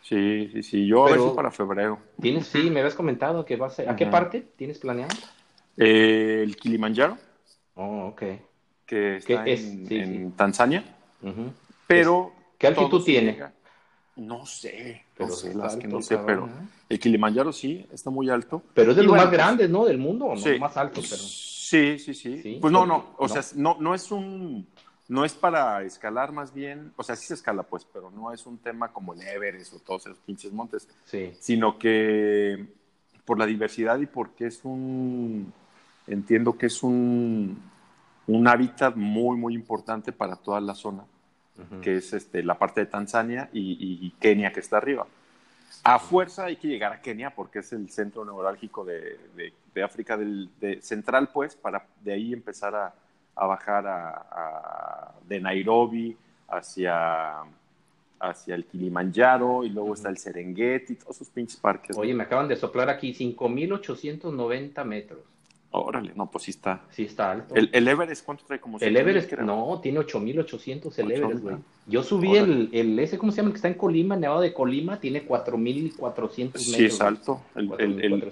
Sí, 0.01 0.49
sí, 0.55 0.63
sí. 0.63 0.87
Yo 0.87 1.07
a 1.07 1.37
para 1.37 1.51
febrero. 1.51 1.99
¿Tienes, 2.19 2.47
sí, 2.47 2.71
me 2.71 2.81
habías 2.81 2.95
comentado 2.95 3.45
que 3.45 3.57
va 3.57 3.67
a 3.67 3.71
ser. 3.71 3.91
¿A 3.91 3.97
qué 3.97 4.07
parte 4.07 4.47
tienes 4.57 4.79
planeado? 4.79 5.15
Eh, 5.77 6.41
el 6.43 6.57
Kilimanjaro. 6.57 7.19
Oh, 7.75 8.07
ok. 8.07 8.23
Que 8.87 9.17
está 9.17 9.45
en, 9.47 10.33
Tanzania. 10.33 10.83
Pero. 11.87 12.33
¿Qué 12.57 12.69
altitud 12.69 13.05
tiene? 13.05 13.39
No 14.15 14.47
sé, 14.47 15.05
pero 15.15 15.29
no 15.29 15.35
sé, 15.35 15.55
las 15.55 15.77
que 15.77 15.89
no 15.89 16.01
sé, 16.01 16.17
pero 16.17 16.49
el 16.89 16.99
Kilimanjaro 16.99 17.53
sí, 17.53 17.87
está 17.93 18.09
muy 18.09 18.31
alto. 18.31 18.63
Pero 18.73 18.93
es 18.93 18.97
de 18.97 19.03
los 19.03 19.15
más 19.15 19.31
grandes, 19.31 19.69
¿no? 19.69 19.85
Del 19.85 19.99
mundo, 19.99 20.29
¿no? 20.29 20.39
Sí. 20.39 20.59
Más 20.59 20.75
alto, 20.79 21.03
pero. 21.03 21.23
Sí, 21.69 21.99
sí, 21.99 22.15
sí. 22.15 22.59
Pues 22.61 22.73
no, 22.73 22.87
no, 22.87 23.15
o 23.19 23.29
sea, 23.29 23.43
no, 23.57 23.77
no 23.81 23.95
es 23.95 24.11
un 24.13 24.67
no 25.09 25.25
es 25.25 25.35
para 25.35 25.83
escalar 25.83 26.33
más 26.33 26.53
bien, 26.53 26.93
o 26.97 27.03
sea, 27.03 27.17
sí 27.17 27.27
se 27.27 27.35
escala 27.35 27.63
pues, 27.63 27.85
pero 27.85 28.11
no 28.11 28.33
es 28.33 28.47
un 28.47 28.59
tema 28.59 28.93
como 28.93 29.15
el 29.15 29.23
Everest 29.23 29.75
o 29.75 29.79
todos 29.79 30.07
esos 30.07 30.19
pinches 30.19 30.53
montes, 30.53 30.89
sí. 31.05 31.33
sino 31.39 31.79
que 31.79 32.67
por 33.25 33.39
la 33.39 33.47
diversidad 33.47 33.99
y 34.01 34.07
porque 34.07 34.47
es 34.47 34.65
un, 34.65 35.53
entiendo 36.07 36.57
que 36.57 36.67
es 36.67 36.83
un, 36.83 37.61
un 38.27 38.49
hábitat 38.49 38.97
muy, 38.97 39.37
muy 39.37 39.55
importante 39.55 40.13
para 40.13 40.37
toda 40.37 40.61
la 40.61 40.75
zona, 40.75 41.05
que 41.81 41.97
es 41.97 42.13
este, 42.13 42.43
la 42.43 42.59
parte 42.59 42.81
de 42.81 42.87
Tanzania 42.87 43.49
y, 43.53 44.11
Kenia 44.21 44.53
que 44.53 44.61
está 44.61 44.77
arriba. 44.77 45.07
A 45.85 45.99
fuerza 45.99 46.45
hay 46.45 46.57
que 46.57 46.69
llegar 46.69 46.93
a 46.93 47.01
Kenia 47.01 47.35
porque 47.35 47.61
es 47.61 47.73
el 47.73 47.89
centro 47.91 48.25
neurálgico 48.25 48.85
de, 48.85 49.19
de, 49.35 49.53
África 49.83 50.17
del, 50.17 50.51
central, 50.81 51.29
pues, 51.33 51.55
para 51.57 51.87
de 52.03 52.13
ahí 52.13 52.33
empezar 52.33 52.75
a, 52.75 52.95
a 53.35 53.47
bajar 53.47 53.87
a, 53.87 55.13
de 55.29 55.41
Nairobi 55.41 56.17
hacia, 56.49 57.43
hacia 58.21 58.55
el 58.55 58.65
Kilimanjaro 58.65 59.65
y 59.65 59.69
luego 59.69 59.95
está 59.95 60.09
el 60.09 60.19
Serengeti, 60.19 60.97
todos 60.97 61.17
esos 61.17 61.31
pinches 61.31 61.61
parques. 61.61 61.97
Oye, 61.97 62.15
me 62.15 62.25
acaban 62.25 62.49
de 62.49 62.57
soplar 62.57 62.89
aquí 62.89 63.13
5.890 63.13 64.85
metros. 64.85 65.21
Órale, 65.71 66.13
no, 66.15 66.31
pues 66.31 66.45
sí 66.45 66.53
está. 66.53 66.81
Sí 66.91 67.05
está 67.05 67.33
alto. 67.33 67.55
¿El, 67.55 67.89
Everest 67.89 68.25
cuánto 68.25 68.45
trae? 68.47 68.61
Como 68.61 68.79
el 68.79 68.97
Everest, 68.97 69.33
no, 69.35 69.79
tiene 69.83 70.01
8.800 70.01 70.99
el 70.99 71.11
Everest, 71.11 71.43
güey. 71.43 71.57
Yo 71.87 72.03
subí 72.03 72.35
el, 72.35 72.71
el, 72.73 72.99
ese, 72.99 73.19
¿cómo 73.19 73.31
se 73.31 73.39
llama? 73.39 73.49
El 73.49 73.53
que 73.53 73.57
está 73.57 73.69
en 73.69 73.75
Colima, 73.75 74.17
Nevado 74.17 74.41
de 74.41 74.55
Colima, 74.55 74.99
tiene 74.99 75.27
4.400 75.27 76.37
metros. 76.39 76.63
Sí, 76.63 76.85
es 76.87 77.01
alto. 77.01 77.43
El, 77.55 78.23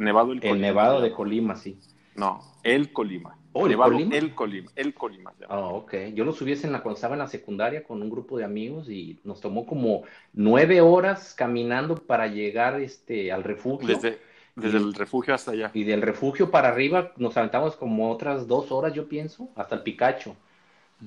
Nevado, 0.00 0.32
el 0.32 0.60
Nevado 0.60 1.00
de 1.00 1.12
Colima, 1.12 1.56
sí. 1.56 1.78
No, 2.14 2.40
el 2.62 2.92
Colima. 2.92 3.36
Oh, 3.52 3.66
¿el 3.66 3.76
Colima? 3.76 4.16
El 4.16 4.34
Colima, 4.34 4.70
el 4.74 4.94
Colima. 4.94 5.32
Ah, 5.48 5.58
ok. 5.58 5.94
Yo 6.14 6.24
lo 6.24 6.32
subí 6.32 6.52
en 6.52 6.72
la, 6.72 6.82
cuando 6.82 6.94
estaba 6.94 7.14
en 7.14 7.18
la 7.18 7.26
secundaria 7.26 7.84
con 7.84 8.00
un 8.00 8.08
grupo 8.08 8.38
de 8.38 8.44
amigos 8.44 8.88
y 8.88 9.18
nos 9.24 9.40
tomó 9.40 9.66
como 9.66 10.04
nueve 10.32 10.80
horas 10.80 11.34
caminando 11.34 11.96
para 11.96 12.28
llegar 12.28 12.80
este, 12.80 13.30
al 13.30 13.44
refugio. 13.44 13.88
Desde, 13.88 14.18
desde 14.56 14.78
el 14.78 14.94
refugio 14.94 15.34
hasta 15.34 15.50
allá. 15.50 15.70
Y 15.74 15.84
del 15.84 16.00
refugio 16.00 16.50
para 16.50 16.68
arriba 16.68 17.12
nos 17.16 17.36
aventamos 17.36 17.76
como 17.76 18.10
otras 18.10 18.46
dos 18.46 18.72
horas, 18.72 18.94
yo 18.94 19.06
pienso, 19.06 19.50
hasta 19.54 19.74
el 19.74 19.82
Picacho. 19.82 20.34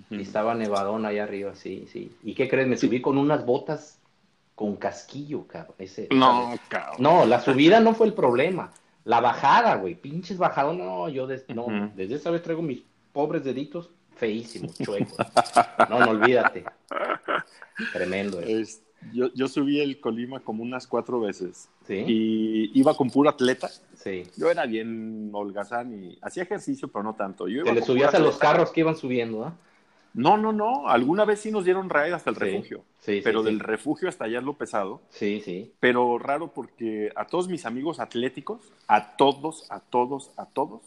Y 0.09 0.21
estaba 0.21 0.53
nevadón 0.53 1.05
allá 1.05 1.23
arriba, 1.23 1.55
sí, 1.55 1.87
sí. 1.91 2.15
¿Y 2.23 2.33
qué 2.33 2.47
crees? 2.47 2.67
Me 2.67 2.77
subí 2.77 3.01
con 3.01 3.17
unas 3.17 3.45
botas 3.45 3.99
con 4.55 4.75
casquillo, 4.75 5.47
cabrón. 5.47 5.75
Ese, 5.79 6.07
no, 6.11 6.53
cabrón. 6.67 6.95
No, 6.99 7.25
la 7.25 7.39
subida 7.39 7.79
no 7.79 7.93
fue 7.93 8.07
el 8.07 8.13
problema. 8.13 8.71
La 9.05 9.19
bajada, 9.19 9.75
güey, 9.75 9.95
pinches 9.95 10.37
bajadas, 10.37 10.75
no, 10.75 11.09
yo 11.09 11.27
no, 11.49 11.91
desde 11.95 12.15
esa 12.15 12.31
vez 12.31 12.41
traigo 12.41 12.61
mis 12.61 12.83
pobres 13.11 13.43
deditos 13.43 13.89
feísimos, 14.15 14.77
chuecos. 14.83 15.17
no, 15.89 15.99
no 15.99 16.11
olvídate. 16.11 16.63
Tremendo. 17.91 18.39
Es, 18.39 18.81
yo, 19.11 19.33
yo, 19.33 19.47
subí 19.47 19.81
el 19.81 19.99
Colima 19.99 20.39
como 20.39 20.63
unas 20.63 20.87
cuatro 20.87 21.19
veces. 21.19 21.69
¿Sí? 21.85 22.05
Y 22.07 22.79
iba 22.79 22.95
con 22.95 23.09
puro 23.09 23.29
atleta. 23.29 23.69
Sí. 23.95 24.23
Yo 24.37 24.49
era 24.49 24.65
bien 24.65 25.29
holgazán 25.33 25.93
y 25.93 26.17
hacía 26.21 26.43
ejercicio, 26.43 26.87
pero 26.87 27.03
no 27.03 27.13
tanto. 27.15 27.47
Yo 27.47 27.63
Te 27.63 27.73
le 27.73 27.81
subías 27.81 28.13
a 28.13 28.19
los 28.19 28.37
carros 28.37 28.71
que 28.71 28.81
iban 28.81 28.95
subiendo, 28.95 29.43
¿ah? 29.43 29.53
No, 30.13 30.37
no, 30.37 30.53
no. 30.53 30.87
Alguna 30.87 31.25
vez 31.25 31.39
sí 31.39 31.51
nos 31.51 31.65
dieron 31.65 31.89
raid 31.89 32.13
hasta 32.13 32.29
el 32.29 32.35
refugio. 32.35 32.83
Sí, 32.99 33.21
pero 33.23 33.43
del 33.43 33.59
refugio 33.59 34.07
hasta 34.07 34.25
allá 34.25 34.39
es 34.39 34.45
lo 34.45 34.53
pesado. 34.53 35.01
Sí, 35.09 35.41
sí. 35.43 35.73
Pero 35.79 36.19
raro 36.19 36.53
porque 36.53 37.11
a 37.15 37.25
todos 37.25 37.47
mis 37.47 37.65
amigos 37.65 37.99
atléticos, 37.99 38.71
a 38.87 39.15
todos, 39.17 39.69
a 39.71 39.79
todos, 39.79 40.31
a 40.37 40.45
todos, 40.45 40.81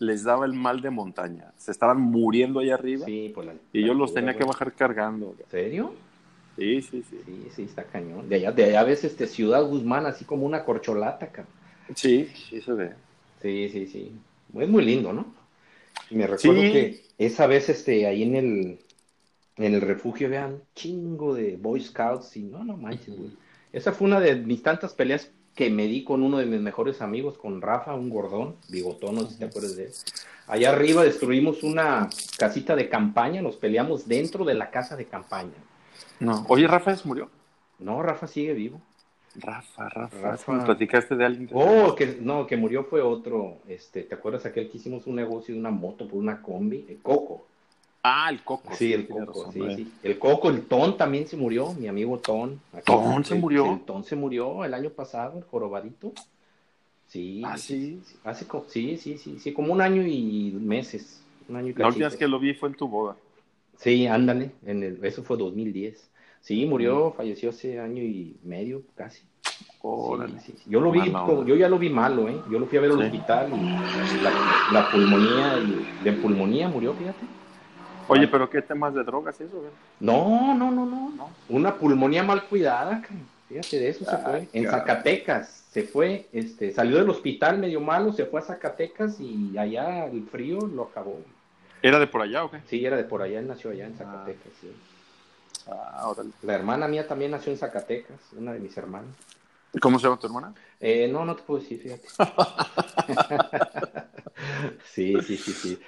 les 0.00 0.24
daba 0.24 0.46
el 0.46 0.54
mal 0.54 0.80
de 0.80 0.90
montaña. 0.90 1.52
Se 1.56 1.70
estaban 1.70 2.00
muriendo 2.00 2.60
ahí 2.60 2.70
arriba. 2.70 3.06
Sí, 3.06 3.30
por 3.34 3.44
la, 3.44 3.54
y 3.72 3.84
yo 3.84 3.94
los 3.94 4.14
tenía 4.14 4.36
que 4.36 4.44
bajar 4.44 4.72
cargando. 4.72 5.34
¿En 5.38 5.50
serio? 5.50 5.92
Sí, 6.56 6.80
sí, 6.80 7.04
sí. 7.08 7.20
Sí, 7.24 7.48
sí, 7.54 7.62
está 7.64 7.84
cañón. 7.84 8.28
De 8.28 8.36
allá, 8.36 8.52
de 8.52 8.64
allá 8.64 8.84
ves 8.84 9.04
este 9.04 9.26
Ciudad 9.26 9.62
Guzmán 9.64 10.06
así 10.06 10.24
como 10.24 10.46
una 10.46 10.64
corcholata, 10.64 11.28
cabrón. 11.28 11.52
Sí, 11.94 12.30
sí 12.34 12.60
se 12.60 12.72
ve. 12.72 12.94
Sí, 13.42 13.68
sí, 13.68 13.86
sí. 13.86 14.12
Es 14.58 14.68
muy 14.68 14.84
lindo, 14.84 15.12
¿no? 15.12 15.26
Me 16.10 16.26
recuerdo 16.26 16.60
que 16.60 17.04
esa 17.18 17.46
vez 17.46 17.68
este, 17.68 18.06
ahí 18.06 18.22
en 18.22 18.36
el, 18.36 18.78
en 19.56 19.74
el 19.74 19.80
refugio 19.80 20.28
vean 20.28 20.62
chingo 20.74 21.34
de 21.34 21.56
Boy 21.56 21.80
Scouts 21.80 22.36
y 22.36 22.42
no, 22.42 22.64
no 22.64 22.76
manches, 22.76 23.16
güey. 23.16 23.30
Esa 23.72 23.92
fue 23.92 24.06
una 24.06 24.20
de 24.20 24.36
mis 24.36 24.62
tantas 24.62 24.94
peleas 24.94 25.30
que 25.54 25.70
me 25.70 25.86
di 25.86 26.04
con 26.04 26.22
uno 26.22 26.38
de 26.38 26.46
mis 26.46 26.60
mejores 26.60 27.00
amigos, 27.00 27.38
con 27.38 27.62
Rafa, 27.62 27.94
un 27.94 28.10
gordón, 28.10 28.56
bigotón, 28.68 29.14
no 29.14 29.22
sé 29.22 29.32
si 29.32 29.38
te 29.38 29.46
acuerdas 29.46 29.76
de 29.76 29.84
él. 29.84 29.92
Allá 30.46 30.70
arriba 30.70 31.02
destruimos 31.02 31.62
una 31.62 32.08
casita 32.38 32.76
de 32.76 32.88
campaña, 32.88 33.42
nos 33.42 33.56
peleamos 33.56 34.06
dentro 34.06 34.44
de 34.44 34.54
la 34.54 34.70
casa 34.70 34.96
de 34.96 35.06
campaña. 35.06 35.54
No. 36.20 36.44
Oye, 36.48 36.66
Rafa 36.66 36.94
se 36.94 37.08
murió. 37.08 37.30
No, 37.78 38.02
Rafa 38.02 38.26
sigue 38.26 38.52
vivo. 38.52 38.80
Rafa, 39.40 39.88
Rafa, 39.88 40.20
Rafa. 40.20 40.64
platicaste 40.64 41.16
de 41.16 41.24
alguien? 41.24 41.50
oh, 41.52 41.94
que 41.94 42.18
no, 42.20 42.46
que 42.46 42.56
murió 42.56 42.84
fue 42.84 43.02
otro, 43.02 43.58
este, 43.68 44.02
¿te 44.02 44.14
acuerdas 44.14 44.46
aquel 44.46 44.70
que 44.70 44.78
hicimos 44.78 45.06
un 45.06 45.16
negocio 45.16 45.54
de 45.54 45.60
una 45.60 45.70
moto 45.70 46.06
por 46.06 46.18
una 46.18 46.40
combi? 46.42 46.86
El 46.88 46.98
Coco. 46.98 47.46
Ah, 48.02 48.28
el 48.30 48.42
Coco. 48.42 48.72
Sí, 48.74 48.92
el 48.92 49.08
Coco, 49.08 49.50
sí, 49.52 49.60
sí. 49.74 49.92
El 50.02 50.18
Coco, 50.18 50.48
el 50.48 50.62
Ton 50.66 50.96
también 50.96 51.26
se 51.26 51.36
murió, 51.36 51.72
mi 51.74 51.88
amigo 51.88 52.18
Ton. 52.18 52.60
¿Ton 52.84 53.24
se 53.24 53.34
murió? 53.34 53.72
El 53.72 53.80
Ton 53.80 54.04
se 54.04 54.14
murió 54.14 54.64
el 54.64 54.74
año 54.74 54.90
pasado, 54.90 55.38
el 55.38 55.44
jorobadito. 55.44 56.12
Sí. 57.08 57.42
Ah, 57.44 57.56
sí. 57.56 58.00
Hace, 58.24 58.46
sí, 58.68 58.96
sí, 58.96 59.18
sí, 59.18 59.38
sí, 59.40 59.52
como 59.52 59.72
un 59.72 59.80
año 59.80 60.02
y 60.06 60.52
meses. 60.52 61.22
Un 61.48 61.56
año 61.56 61.68
y 61.68 61.74
La 61.74 61.88
última 61.88 62.08
vez 62.08 62.16
que 62.16 62.28
lo 62.28 62.38
vi 62.38 62.54
fue 62.54 62.68
en 62.68 62.76
tu 62.76 62.88
boda. 62.88 63.16
Sí, 63.78 64.06
ándale, 64.06 64.52
en 64.64 64.82
el, 64.82 65.04
eso 65.04 65.22
fue 65.22 65.36
2010. 65.36 66.08
Sí, 66.46 66.64
murió, 66.64 67.12
falleció 67.16 67.50
hace 67.50 67.80
año 67.80 68.04
y 68.04 68.36
medio, 68.44 68.82
casi. 68.94 69.24
Yo 70.66 70.80
lo 70.80 70.92
vi, 70.92 71.00
yo 71.44 71.56
ya 71.56 71.68
lo 71.68 71.76
vi 71.76 71.90
malo, 71.90 72.28
¿eh? 72.28 72.40
Yo 72.48 72.60
lo 72.60 72.66
fui 72.66 72.78
a 72.78 72.82
ver 72.82 72.92
al 72.92 73.02
hospital 73.02 73.50
y 73.52 74.72
la, 74.72 74.88
pulmonía, 74.88 75.58
y 75.58 76.04
de 76.04 76.12
pulmonía 76.12 76.68
murió, 76.68 76.94
fíjate. 76.94 77.26
Oye, 78.06 78.28
pero 78.28 78.48
¿qué 78.48 78.62
temas 78.62 78.94
de 78.94 79.02
drogas 79.02 79.40
eso? 79.40 79.60
No, 79.98 80.54
no, 80.54 80.70
no, 80.70 80.86
no, 80.86 81.30
Una 81.48 81.74
pulmonía 81.74 82.22
mal 82.22 82.44
cuidada, 82.44 83.02
fíjate, 83.48 83.80
de 83.80 83.88
eso 83.88 84.04
se 84.04 84.16
fue. 84.16 84.48
En 84.52 84.70
Zacatecas 84.70 85.64
se 85.72 85.82
fue, 85.82 86.28
este, 86.32 86.70
salió 86.70 86.98
del 86.98 87.10
hospital 87.10 87.58
medio 87.58 87.80
malo, 87.80 88.12
se 88.12 88.24
fue 88.24 88.38
a 88.38 88.44
Zacatecas 88.44 89.18
y 89.18 89.58
allá 89.58 90.06
el 90.06 90.22
frío 90.28 90.60
lo 90.60 90.84
acabó. 90.84 91.18
¿Era 91.82 91.98
de 91.98 92.06
por 92.06 92.22
allá 92.22 92.44
o 92.44 92.52
qué? 92.52 92.60
Sí, 92.66 92.86
era 92.86 92.96
de 92.96 93.02
por 93.02 93.20
allá, 93.20 93.40
él 93.40 93.48
nació 93.48 93.70
allá 93.70 93.86
en 93.86 93.96
Zacatecas, 93.96 94.52
sí. 94.60 94.70
Ah, 95.68 96.12
La 96.42 96.54
hermana 96.54 96.88
mía 96.88 97.06
también 97.06 97.32
nació 97.32 97.52
en 97.52 97.58
Zacatecas, 97.58 98.20
una 98.36 98.52
de 98.52 98.60
mis 98.60 98.76
hermanas. 98.76 99.14
¿Cómo 99.80 99.98
se 99.98 100.04
llama 100.04 100.18
tu 100.18 100.26
hermana? 100.26 100.54
Eh, 100.80 101.08
no, 101.10 101.24
no 101.24 101.36
te 101.36 101.42
puedo 101.42 101.60
decir, 101.60 101.80
fíjate. 101.80 102.08
sí, 104.84 105.14
sí, 105.22 105.36
sí, 105.36 105.52
sí. 105.52 105.78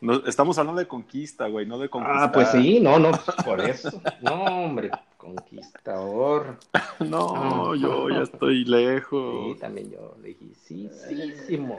no. 0.00 0.26
estamos 0.26 0.58
hablando 0.58 0.78
de 0.78 0.88
conquista, 0.88 1.46
güey, 1.48 1.66
no 1.66 1.78
de 1.78 1.88
conquista. 1.88 2.24
Ah, 2.24 2.32
pues 2.32 2.50
sí, 2.50 2.80
no, 2.80 2.98
no, 2.98 3.10
por 3.44 3.60
eso. 3.60 4.00
No, 4.22 4.64
hombre, 4.64 4.90
conquistador. 5.16 6.58
no, 7.00 7.74
yo 7.74 8.08
ya 8.08 8.22
estoy 8.22 8.64
lejos. 8.64 9.54
Sí, 9.54 9.60
también 9.60 9.90
yo, 9.90 10.16
lejísimo. 10.22 11.78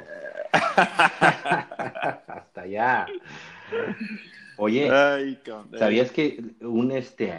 Hasta 0.77 2.61
allá. 2.61 3.07
Oye, 4.57 4.89
¿sabías 5.77 6.11
que 6.11 6.43
un 6.61 6.91
este 6.91 7.33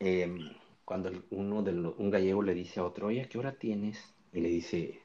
eh, 0.00 0.52
cuando 0.84 1.10
uno 1.30 1.62
de 1.62 1.72
un 1.72 2.10
gallego 2.10 2.42
le 2.42 2.54
dice 2.54 2.80
a 2.80 2.84
otro, 2.84 3.08
oye, 3.08 3.22
¿a 3.22 3.28
qué 3.28 3.38
hora 3.38 3.52
tienes? 3.52 4.02
Y 4.32 4.40
le 4.40 4.48
dice, 4.48 5.00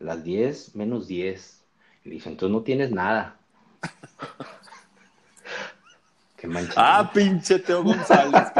las 0.00 0.24
10 0.24 0.74
menos 0.74 1.06
10. 1.06 1.62
Y 2.04 2.08
le 2.08 2.14
dice, 2.16 2.30
entonces 2.30 2.52
no 2.52 2.62
tienes 2.62 2.90
nada. 2.90 3.38
qué 6.36 6.48
mancha. 6.48 6.72
Ah, 6.76 7.10
pinche 7.12 7.60
Teo 7.60 7.84
González. 7.84 8.42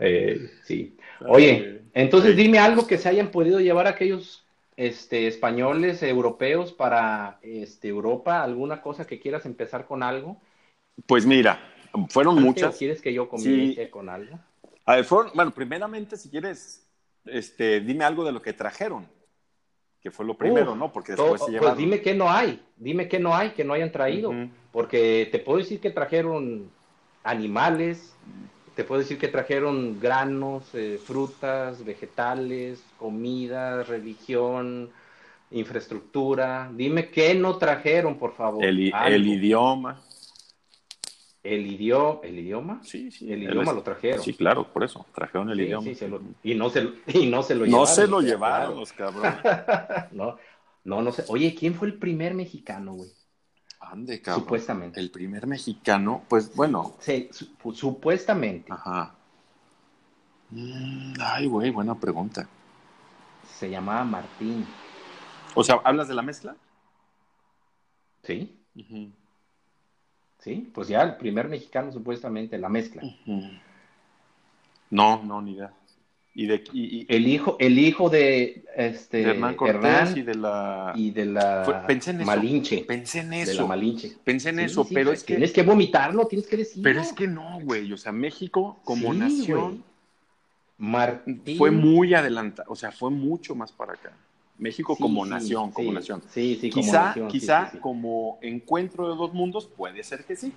eh, 0.00 0.50
sí. 0.64 0.96
Oye, 1.20 1.82
entonces 1.92 2.36
dime 2.36 2.58
algo 2.58 2.86
que 2.86 2.98
se 2.98 3.08
hayan 3.08 3.30
podido 3.30 3.60
llevar 3.60 3.86
aquellos 3.86 4.43
este, 4.76 5.26
españoles, 5.26 6.02
europeos 6.02 6.72
para 6.72 7.38
este, 7.42 7.88
Europa, 7.88 8.42
alguna 8.42 8.80
cosa 8.82 9.06
que 9.06 9.20
quieras 9.20 9.46
empezar 9.46 9.86
con 9.86 10.02
algo. 10.02 10.40
Pues 11.06 11.26
mira, 11.26 11.60
fueron 12.08 12.42
muchas. 12.42 12.76
¿Quieres 12.76 13.00
que 13.00 13.12
yo 13.12 13.28
comience 13.28 13.90
con 13.90 14.08
algo? 14.08 14.38
A 14.84 14.96
ver, 14.96 15.06
bueno, 15.34 15.50
primeramente, 15.52 16.16
si 16.16 16.28
quieres, 16.28 16.86
este, 17.24 17.80
dime 17.80 18.04
algo 18.04 18.24
de 18.24 18.32
lo 18.32 18.42
que 18.42 18.52
trajeron, 18.52 19.06
que 20.00 20.10
fue 20.10 20.26
lo 20.26 20.36
primero, 20.36 20.74
¿no? 20.74 20.92
Porque 20.92 21.12
después 21.12 21.42
se 21.44 21.58
Pues 21.58 21.76
dime 21.76 22.02
que 22.02 22.14
no 22.14 22.30
hay, 22.30 22.62
dime 22.76 23.08
que 23.08 23.18
no 23.18 23.34
hay, 23.34 23.50
que 23.50 23.64
no 23.64 23.72
hayan 23.72 23.92
traído, 23.92 24.32
porque 24.72 25.28
te 25.32 25.38
puedo 25.38 25.58
decir 25.58 25.80
que 25.80 25.90
trajeron 25.90 26.70
animales, 27.22 28.14
te 28.74 28.84
puedo 28.84 29.00
decir 29.00 29.18
que 29.18 29.28
trajeron 29.28 30.00
granos, 30.00 30.64
eh, 30.74 30.98
frutas, 31.02 31.84
vegetales, 31.84 32.82
comida, 32.98 33.82
religión, 33.84 34.90
infraestructura. 35.50 36.70
Dime 36.74 37.10
qué 37.10 37.34
no 37.34 37.56
trajeron, 37.56 38.18
por 38.18 38.34
favor. 38.34 38.64
El, 38.64 38.92
el 38.92 39.26
idioma. 39.26 40.00
El, 41.42 41.66
idioma, 41.66 42.20
¿El 42.22 42.38
idioma? 42.38 42.80
Sí, 42.82 43.10
sí. 43.10 43.30
El 43.30 43.42
idioma 43.42 43.72
lo 43.72 43.82
trajeron. 43.82 44.22
Sí, 44.22 44.32
claro, 44.32 44.72
por 44.72 44.82
eso. 44.82 45.06
Trajeron 45.14 45.50
el 45.50 45.60
idioma. 45.60 45.82
Sí, 45.94 46.06
y, 46.42 46.54
no 46.54 46.70
se, 46.70 46.88
y 47.08 47.26
no 47.26 47.42
se 47.42 47.54
lo 47.54 47.66
llevaron. 47.66 47.80
No 47.80 47.86
se 47.86 48.06
lo 48.06 48.20
llevaron 48.20 48.76
los 48.80 48.92
cabrones. 48.92 49.34
no, 50.12 50.38
no, 50.84 51.02
no 51.02 51.12
sé. 51.12 51.24
Oye, 51.28 51.54
¿quién 51.54 51.74
fue 51.74 51.88
el 51.88 51.94
primer 51.94 52.34
mexicano, 52.34 52.94
güey? 52.94 53.10
Ande, 53.90 54.20
cabrón. 54.20 54.44
Supuestamente. 54.44 55.00
El 55.00 55.10
primer 55.10 55.46
mexicano, 55.46 56.24
pues 56.28 56.54
bueno. 56.54 56.94
Sí, 57.00 57.30
supuestamente. 57.72 58.72
Ajá. 58.72 59.14
Mm, 60.50 61.14
ay, 61.20 61.46
güey, 61.46 61.70
buena 61.70 61.94
pregunta. 61.94 62.48
Se 63.58 63.70
llamaba 63.70 64.04
Martín. 64.04 64.66
O 65.54 65.62
sea, 65.62 65.80
¿hablas 65.84 66.08
de 66.08 66.14
la 66.14 66.22
mezcla? 66.22 66.56
Sí. 68.22 68.60
Sí, 70.38 70.70
pues 70.74 70.88
ya 70.88 71.02
el 71.02 71.16
primer 71.16 71.48
mexicano 71.48 71.92
supuestamente, 71.92 72.58
la 72.58 72.68
mezcla. 72.68 73.02
No, 74.90 75.22
no, 75.22 75.40
ni 75.40 75.52
idea. 75.52 75.72
Y 76.36 76.46
de, 76.46 76.64
el 77.08 77.28
hijo, 77.28 77.56
el 77.60 77.78
hijo 77.78 78.10
de 78.10 78.64
este 78.76 79.22
Hernán 79.22 79.54
Cortés 79.54 80.16
y 80.16 80.22
de 80.22 80.34
la 80.34 80.92
y 80.96 81.12
de 81.12 81.26
la 81.26 81.84
pensé 81.86 82.10
en 82.10 82.22
eso, 82.22 82.26
Malinche. 82.26 82.78
Pensé 82.78 83.20
en 83.20 83.32
eso. 83.34 83.52
De 83.52 83.58
la 83.58 83.66
Malinche. 83.66 84.16
Pensé 84.24 84.48
en 84.48 84.58
eso, 84.58 84.84
pero 84.92 85.12
es 85.12 85.22
que 85.22 85.34
tienes 85.34 85.52
que 85.52 85.62
vomitarlo, 85.62 86.26
tienes 86.26 86.48
que 86.48 86.56
decirlo. 86.56 86.82
Pero 86.82 87.00
es 87.00 87.12
que 87.12 87.28
no, 87.28 87.60
güey, 87.60 87.92
o 87.92 87.96
sea, 87.96 88.10
México 88.10 88.80
como 88.82 89.14
nación 89.14 89.84
Martín... 90.76 91.56
fue 91.56 91.70
muy 91.70 92.14
adelantado, 92.14 92.68
o 92.70 92.74
sea, 92.74 92.90
fue 92.90 93.10
mucho 93.10 93.54
más 93.54 93.70
para 93.70 93.92
acá. 93.92 94.12
México 94.58 94.96
como 94.96 95.24
nación, 95.24 95.70
como 95.70 95.92
nación. 95.92 96.20
Sí, 96.30 96.58
sí, 96.60 96.70
quizá, 96.70 97.14
como 97.14 97.28
Quizá 97.28 97.72
como 97.80 98.38
encuentro 98.42 99.08
de 99.08 99.16
dos 99.16 99.32
mundos, 99.32 99.66
puede 99.66 100.02
ser 100.02 100.24
que 100.24 100.34
sí. 100.34 100.52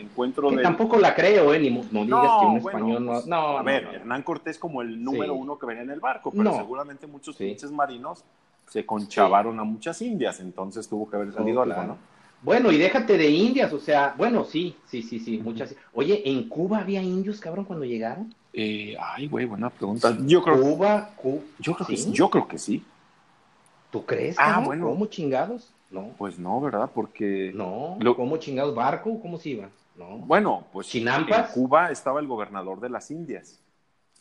Encuentro 0.00 0.50
de... 0.50 0.62
Tampoco 0.62 0.98
la 0.98 1.14
creo, 1.14 1.52
¿eh? 1.54 1.58
Ni, 1.58 1.70
no 1.70 2.04
digas 2.04 2.32
que 2.40 2.46
un 2.46 2.56
español 2.58 3.04
no... 3.04 3.22
no 3.26 3.58
a 3.58 3.62
ver, 3.62 3.84
Hernán 3.94 4.22
Cortés 4.22 4.58
como 4.58 4.82
el 4.82 5.02
número 5.02 5.34
uno 5.34 5.58
que 5.58 5.66
venía 5.66 5.82
en 5.82 5.90
el 5.90 6.00
barco, 6.00 6.30
pero 6.30 6.54
seguramente 6.54 7.06
muchos 7.06 7.36
pinches 7.36 7.70
marinos 7.70 8.24
se 8.68 8.86
conchavaron 8.86 9.58
a 9.58 9.64
muchas 9.64 10.00
indias, 10.02 10.40
entonces 10.40 10.88
tuvo 10.88 11.08
que 11.10 11.16
haber 11.16 11.32
salido 11.32 11.62
algo, 11.62 11.82
¿no? 11.82 11.98
Bueno, 12.42 12.72
y 12.72 12.78
déjate 12.78 13.18
de 13.18 13.28
indias, 13.28 13.72
o 13.72 13.78
sea, 13.78 14.14
bueno, 14.16 14.44
sí, 14.44 14.74
sí, 14.86 15.02
sí, 15.02 15.18
sí, 15.20 15.38
muchas. 15.38 15.74
Oye, 15.92 16.22
¿en 16.24 16.48
Cuba 16.48 16.78
había 16.78 17.02
indios, 17.02 17.38
cabrón, 17.38 17.66
cuando 17.66 17.84
llegaron? 17.84 18.34
Eh, 18.52 18.96
ay, 18.98 19.28
güey, 19.28 19.44
buena 19.44 19.68
pregunta. 19.68 20.16
Yo 20.24 20.42
creo, 20.42 20.60
Cuba, 20.60 21.10
yo 21.58 21.74
creo 21.74 21.86
que 21.86 21.96
sí. 21.96 22.12
Yo 22.12 22.30
creo 22.30 22.48
que 22.48 22.58
sí. 22.58 22.82
¿Tú 23.90 24.06
crees? 24.06 24.36
Ah, 24.38 24.62
bueno. 24.64 24.86
¿Cómo 24.86 25.06
chingados? 25.06 25.70
No. 25.90 26.10
Pues 26.16 26.38
no, 26.38 26.60
¿verdad? 26.60 26.90
Porque. 26.94 27.52
No. 27.54 27.98
¿Cómo 28.16 28.36
chingados? 28.38 28.74
¿Barco? 28.74 29.20
¿Cómo 29.20 29.36
se 29.36 29.50
iba? 29.50 29.68
No. 30.00 30.16
Bueno, 30.18 30.66
pues. 30.72 30.88
¿Chinampas? 30.88 31.48
En 31.48 31.62
Cuba 31.62 31.90
estaba 31.90 32.20
el 32.20 32.26
gobernador 32.26 32.80
de 32.80 32.88
las 32.88 33.10
Indias. 33.10 33.60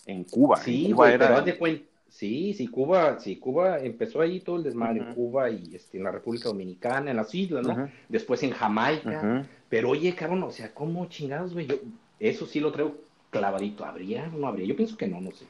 En 0.06 0.26
Cuba. 0.26 0.58
Sí, 0.58 0.92
Cuba 0.92 1.12
era... 1.12 1.28
pero 1.28 1.40
haz 1.40 1.46
de 1.46 1.58
cuenta. 1.58 1.86
Sí, 2.10 2.54
sí, 2.56 2.68
Cuba, 2.68 3.20
sí, 3.20 3.38
Cuba 3.38 3.80
empezó 3.80 4.20
ahí 4.20 4.40
todo 4.40 4.56
el 4.56 4.64
desmadre, 4.64 5.00
en 5.00 5.14
Cuba 5.14 5.52
y 5.52 5.76
este, 5.76 6.00
en 6.00 6.04
la 6.04 6.12
República 6.12 6.50
Dominicana, 6.50 7.12
en 7.12 7.18
las 7.18 7.34
islas, 7.36 7.68
¿no? 7.68 7.88
Después 8.08 8.42
en 8.42 8.50
Jamaica. 8.50 9.48
Pero 9.70 9.92
oye, 9.92 10.16
cabrón, 10.16 10.42
o 10.42 10.52
sea, 10.52 10.74
¿cómo 10.74 11.06
chingados, 11.06 11.54
güey? 11.54 11.68
Yo, 11.68 11.76
eso 12.20 12.48
sí 12.48 12.60
lo 12.60 12.72
traigo 12.72 12.96
clavadito. 13.30 13.86
¿Habría 13.86 14.30
o 14.34 14.38
no 14.40 14.48
habría? 14.48 14.66
Yo 14.66 14.76
pienso 14.76 14.98
que 14.98 15.08
no, 15.08 15.22
no 15.22 15.30
sé. 15.32 15.46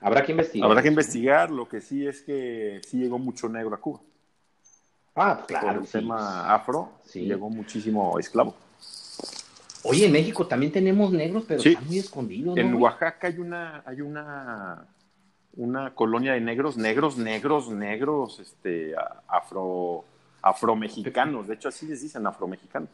Habrá 0.00 0.24
que 0.24 0.30
investigar. 0.30 0.70
Habrá 0.70 0.82
que 0.82 0.88
investigar. 0.88 1.50
Lo 1.50 1.68
que 1.68 1.80
sí 1.80 2.06
es 2.06 2.22
que 2.22 2.80
sí 2.86 2.98
llegó 2.98 3.18
mucho 3.18 3.48
negro 3.48 3.74
a 3.74 3.80
Cuba. 3.80 4.00
Ah, 5.16 5.34
pues 5.38 5.46
claro. 5.48 5.66
Por 5.66 5.82
el 5.82 5.88
tema 5.88 6.54
afro, 6.54 6.92
sí. 7.04 7.22
llegó 7.22 7.50
muchísimo 7.50 8.18
esclavo. 8.20 8.54
Oye, 9.84 10.06
en 10.06 10.12
México 10.12 10.46
también 10.46 10.72
tenemos 10.72 11.12
negros, 11.12 11.44
pero 11.46 11.60
están 11.60 11.86
muy 11.86 11.98
escondidos. 11.98 12.56
En 12.56 12.74
Oaxaca 12.74 13.28
hay 13.28 13.38
una, 13.38 13.82
hay 13.84 14.00
una, 14.00 14.86
una 15.56 15.94
colonia 15.94 16.32
de 16.32 16.40
negros, 16.40 16.76
negros, 16.76 17.16
negros, 17.18 17.70
negros, 17.70 18.40
este, 18.40 18.94
afro, 19.28 20.04
afromexicanos. 20.42 21.48
De 21.48 21.54
hecho, 21.54 21.68
así 21.68 21.86
les 21.86 22.02
dicen 22.02 22.26
afromexicanos. 22.26 22.90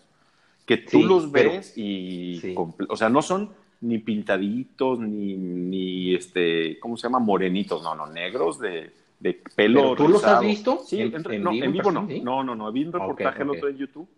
Que 0.67 0.79
tú 0.79 1.03
los 1.03 1.31
ves 1.31 1.77
y, 1.77 2.55
o 2.89 2.97
sea, 2.97 3.09
no 3.09 3.23
son 3.23 3.51
ni 3.81 3.99
pintaditos, 3.99 5.01
ni, 5.01 5.37
ni 5.37 6.15
este, 6.15 6.79
¿cómo 6.81 6.97
se 6.97 7.05
llama? 7.05 7.19
Morenitos, 7.19 7.83
no, 7.83 7.95
no, 7.95 8.07
negros 8.07 8.59
de, 8.59 8.93
de 9.19 9.43
pelo. 9.55 9.95
¿Tú 9.95 10.09
los 10.09 10.25
has 10.25 10.41
visto? 10.41 10.83
Sí, 10.87 11.01
en, 11.01 11.73
vivo, 11.73 11.91
no. 11.91 12.07
No, 12.23 12.45
no, 12.45 12.55
no. 12.55 12.73
Vi 12.73 12.85
un 12.85 12.93
reportaje 12.93 13.43
el 13.43 13.51
otro 13.51 13.69
en 13.69 13.77
YouTube. 13.77 14.09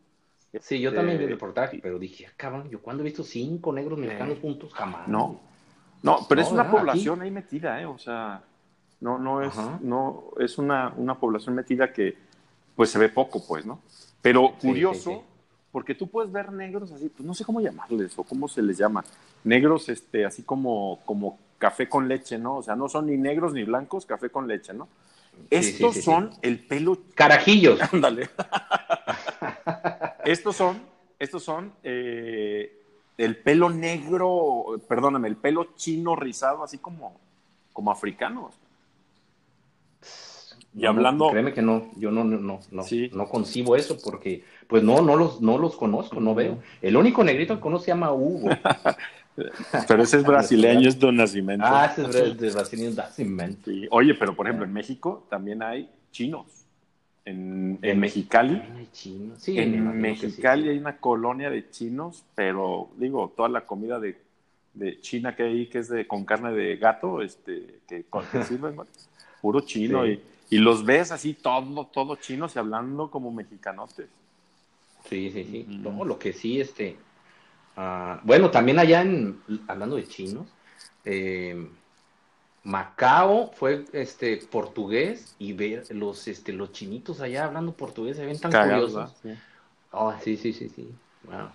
Sí, 0.61 0.81
yo 0.81 0.93
también 0.93 1.19
vi 1.19 1.25
el 1.25 1.31
este, 1.31 1.35
reportaje, 1.35 1.81
pero 1.83 1.99
dije, 1.99 2.27
ah, 2.27 2.33
cabrón, 2.37 2.69
yo 2.69 2.81
cuando 2.83 3.03
he 3.03 3.05
visto 3.05 3.25
cinco 3.25 3.73
negros 3.73 3.99
mexicanos 3.99 4.38
juntos, 4.41 4.73
jamás. 4.75 5.09
No, 5.09 5.41
no, 6.03 6.27
pero 6.29 6.43
es 6.43 6.51
una 6.51 6.71
población 6.71 7.23
ahí 7.23 7.31
metida, 7.31 7.81
¿eh? 7.81 7.87
O 7.87 7.99
sea, 7.99 8.43
no, 9.01 9.19
no 9.19 9.43
es, 9.43 9.55
no, 9.81 10.25
es 10.38 10.59
una, 10.59 10.93
una 10.97 11.15
población 11.15 11.55
metida 11.55 11.93
que, 11.93 12.17
pues 12.77 12.91
se 12.91 12.99
ve 12.99 13.09
poco, 13.09 13.45
pues, 13.47 13.65
¿no? 13.65 13.81
Pero 14.21 14.53
curioso, 14.61 15.25
porque 15.71 15.95
tú 15.95 16.09
puedes 16.09 16.31
ver 16.31 16.53
negros 16.53 16.93
así, 16.93 17.09
pues 17.09 17.27
no 17.27 17.35
sé 17.35 17.45
cómo 17.45 17.61
llamarles 17.61 18.19
o 18.19 18.25
cómo 18.25 18.47
se 18.47 18.61
les 18.61 18.77
llama. 18.77 19.05
Negros, 19.45 19.88
este, 19.88 20.27
así 20.27 20.43
como, 20.43 21.01
como 21.07 21.38
café 21.57 21.88
con 21.88 22.09
leche, 22.09 22.38
¿no? 22.38 22.57
O 22.57 22.62
sea, 22.62 22.77
no 22.77 22.88
son 22.88 23.07
ni 23.07 23.17
negros 23.17 23.55
ni 23.55 23.65
blancos, 23.65 24.05
café 24.05 24.29
con 24.29 24.47
leche, 24.47 24.75
¿no? 24.75 24.88
Estos 25.51 26.03
son 26.03 26.31
el 26.43 26.59
pelo. 26.59 26.99
Carajillos. 27.15 27.81
Ándale. 27.93 28.29
Estos 30.24 30.56
son, 30.56 30.82
estos 31.18 31.42
son 31.42 31.72
eh, 31.82 32.72
el 33.18 33.37
pelo 33.37 33.70
negro, 33.70 34.80
perdóname, 34.88 35.28
el 35.28 35.37
pelo 35.37 35.74
chino 35.76 36.16
rizado, 36.16 36.64
así 36.64 36.78
como, 36.78 37.20
como 37.72 37.90
africanos. 37.90 38.54
Y 40.74 40.87
hablando. 40.87 41.30
créeme 41.30 41.52
que 41.52 41.61
no, 41.61 41.90
yo 41.96 42.11
no, 42.11 42.24
no, 42.24 42.38
no, 42.38 42.61
no, 42.70 42.82
no 43.12 43.28
concibo 43.28 43.76
eso 43.76 43.98
porque, 44.02 44.42
pues 44.66 44.82
no, 44.82 45.02
no 45.02 45.16
los, 45.16 45.42
no 45.42 45.58
los 45.58 45.76
conozco, 45.76 46.18
no 46.18 46.35
veo. 46.35 46.58
El 46.80 46.96
único 46.96 47.22
negrito 47.22 47.54
que 47.54 47.61
conozco 47.61 47.85
se 47.85 47.90
llama 47.90 48.12
Hugo. 48.12 48.48
pero 49.88 50.02
ese 50.02 50.18
es 50.18 50.22
brasileño, 50.26 50.88
es 50.88 50.98
Don 50.98 51.16
Nacimiento. 51.16 51.66
Ah, 51.68 51.92
ese 51.94 52.28
es 52.28 52.38
de 52.38 52.50
brasileño 52.50 52.90
Nacimiento. 52.94 53.70
Oye, 53.90 54.14
pero 54.14 54.35
por 54.35 54.46
ejemplo, 54.46 54.64
en 54.64 54.72
México 54.72 55.26
también 55.28 55.62
hay 55.62 55.90
chinos. 56.11 56.62
En, 57.24 57.78
en 57.82 58.00
Mexicali. 58.00 58.61
Hay 58.76 58.88
chinos. 58.92 59.40
Sí, 59.40 59.58
en 59.58 60.00
Mexicali 60.00 60.68
hay 60.68 60.78
una 60.78 60.98
colonia 60.98 61.50
de 61.50 61.70
chinos, 61.70 62.24
pero 62.35 62.90
digo, 62.96 63.32
toda 63.37 63.48
la 63.48 63.64
comida 63.64 64.00
de, 64.00 64.18
de 64.74 65.00
China 65.00 65.37
que 65.37 65.44
hay 65.44 65.66
que 65.68 65.78
es 65.78 65.88
de, 65.88 66.06
con 66.06 66.24
carne 66.24 66.52
de 66.52 66.76
gato, 66.76 67.22
este, 67.22 67.80
que, 67.87 68.04
que 68.32 68.42
sirven, 68.44 68.76
puro 69.40 69.61
chino. 69.61 70.06
Y, 70.06 70.20
y 70.50 70.58
los 70.58 70.85
ves 70.85 71.12
así, 71.12 71.35
todo, 71.35 71.87
todo 71.87 72.16
chinos 72.16 72.56
y 72.56 72.58
hablando 72.58 73.11
como 73.11 73.30
mexicanotes. 73.30 74.08
Sí, 75.08 75.30
sí, 75.30 75.44
sí. 75.44 75.66
No, 75.68 76.04
lo 76.04 76.18
que 76.18 76.32
sí, 76.32 76.61
este. 76.61 76.96
Uh, 77.76 78.18
bueno, 78.22 78.50
también 78.50 78.78
allá 78.78 79.02
en. 79.02 79.40
Hablando 79.66 79.96
de 79.96 80.06
chinos. 80.06 80.46
Eh, 81.04 81.68
Macao 82.64 83.51
fue 83.55 83.85
este 83.92 84.37
portugués 84.37 85.35
y 85.38 85.53
ver 85.53 85.85
los 85.90 86.29
este 86.29 86.53
los 86.53 86.72
chinitos 86.72 87.20
allá 87.20 87.44
hablando 87.44 87.72
portugués 87.72 88.16
se 88.16 88.25
ven 88.25 88.38
tan 88.38 88.53
curiosos. 88.53 89.12
Sí. 89.22 89.31
Oh, 89.90 90.14
sí, 90.22 90.37
sí, 90.37 90.53
sí, 90.53 90.68
sí. 90.68 90.88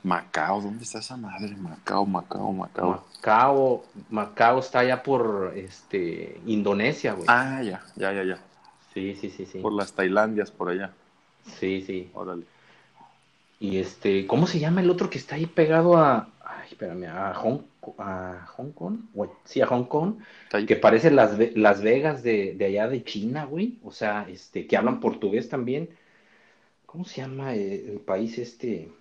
Macao, 0.04 0.62
¿dónde 0.62 0.84
está 0.84 1.00
esa 1.00 1.18
madre? 1.18 1.56
Macao, 1.56 2.06
Macao, 2.06 2.52
Macao. 2.54 3.04
Macao, 3.16 3.84
Macao 4.10 4.60
está 4.60 4.80
allá 4.80 5.04
por 5.04 5.54
este 5.56 6.40
Indonesia, 6.46 7.14
güey. 7.14 7.26
Ah, 7.28 7.62
ya, 7.64 7.84
ya, 7.96 8.14
ya, 8.14 8.24
ya. 8.24 8.40
Sí, 8.94 9.16
sí, 9.16 9.30
sí, 9.30 9.46
sí. 9.46 9.60
Por 9.60 9.74
las 9.74 9.94
Tailandias 9.94 10.52
por 10.52 10.70
allá. 10.70 10.92
Sí, 11.60 11.84
sí. 11.86 12.10
Órale. 12.14 12.44
Y 13.60 13.78
este, 13.78 14.28
¿cómo 14.28 14.48
se 14.48 14.60
llama 14.60 14.82
el 14.82 14.90
otro 14.90 15.10
que 15.10 15.18
está 15.18 15.36
ahí 15.36 15.46
pegado 15.46 15.98
a, 15.98 16.30
ay, 16.44 16.70
espérame, 16.70 17.06
a 17.06 17.34
Hong, 17.34 17.60
a 17.98 18.46
Hong 18.56 18.72
Kong? 18.72 19.00
Sí, 19.44 19.62
a 19.62 19.68
Hong 19.68 19.86
Kong, 19.86 20.16
que 20.68 20.76
parece 20.76 21.12
las, 21.12 21.38
las 21.56 21.82
Vegas 21.82 22.24
de, 22.24 22.54
de, 22.56 22.66
allá 22.66 22.88
de 22.88 23.04
China, 23.04 23.46
güey. 23.46 23.80
O 23.84 23.92
sea, 23.92 24.28
este, 24.30 24.68
que 24.68 24.78
hablan 24.78 25.00
portugués 25.00 25.50
también. 25.50 25.90
¿Cómo 26.86 27.06
se 27.06 27.22
llama 27.22 27.54
el, 27.54 28.00
país 28.06 28.38
este? 28.38 28.92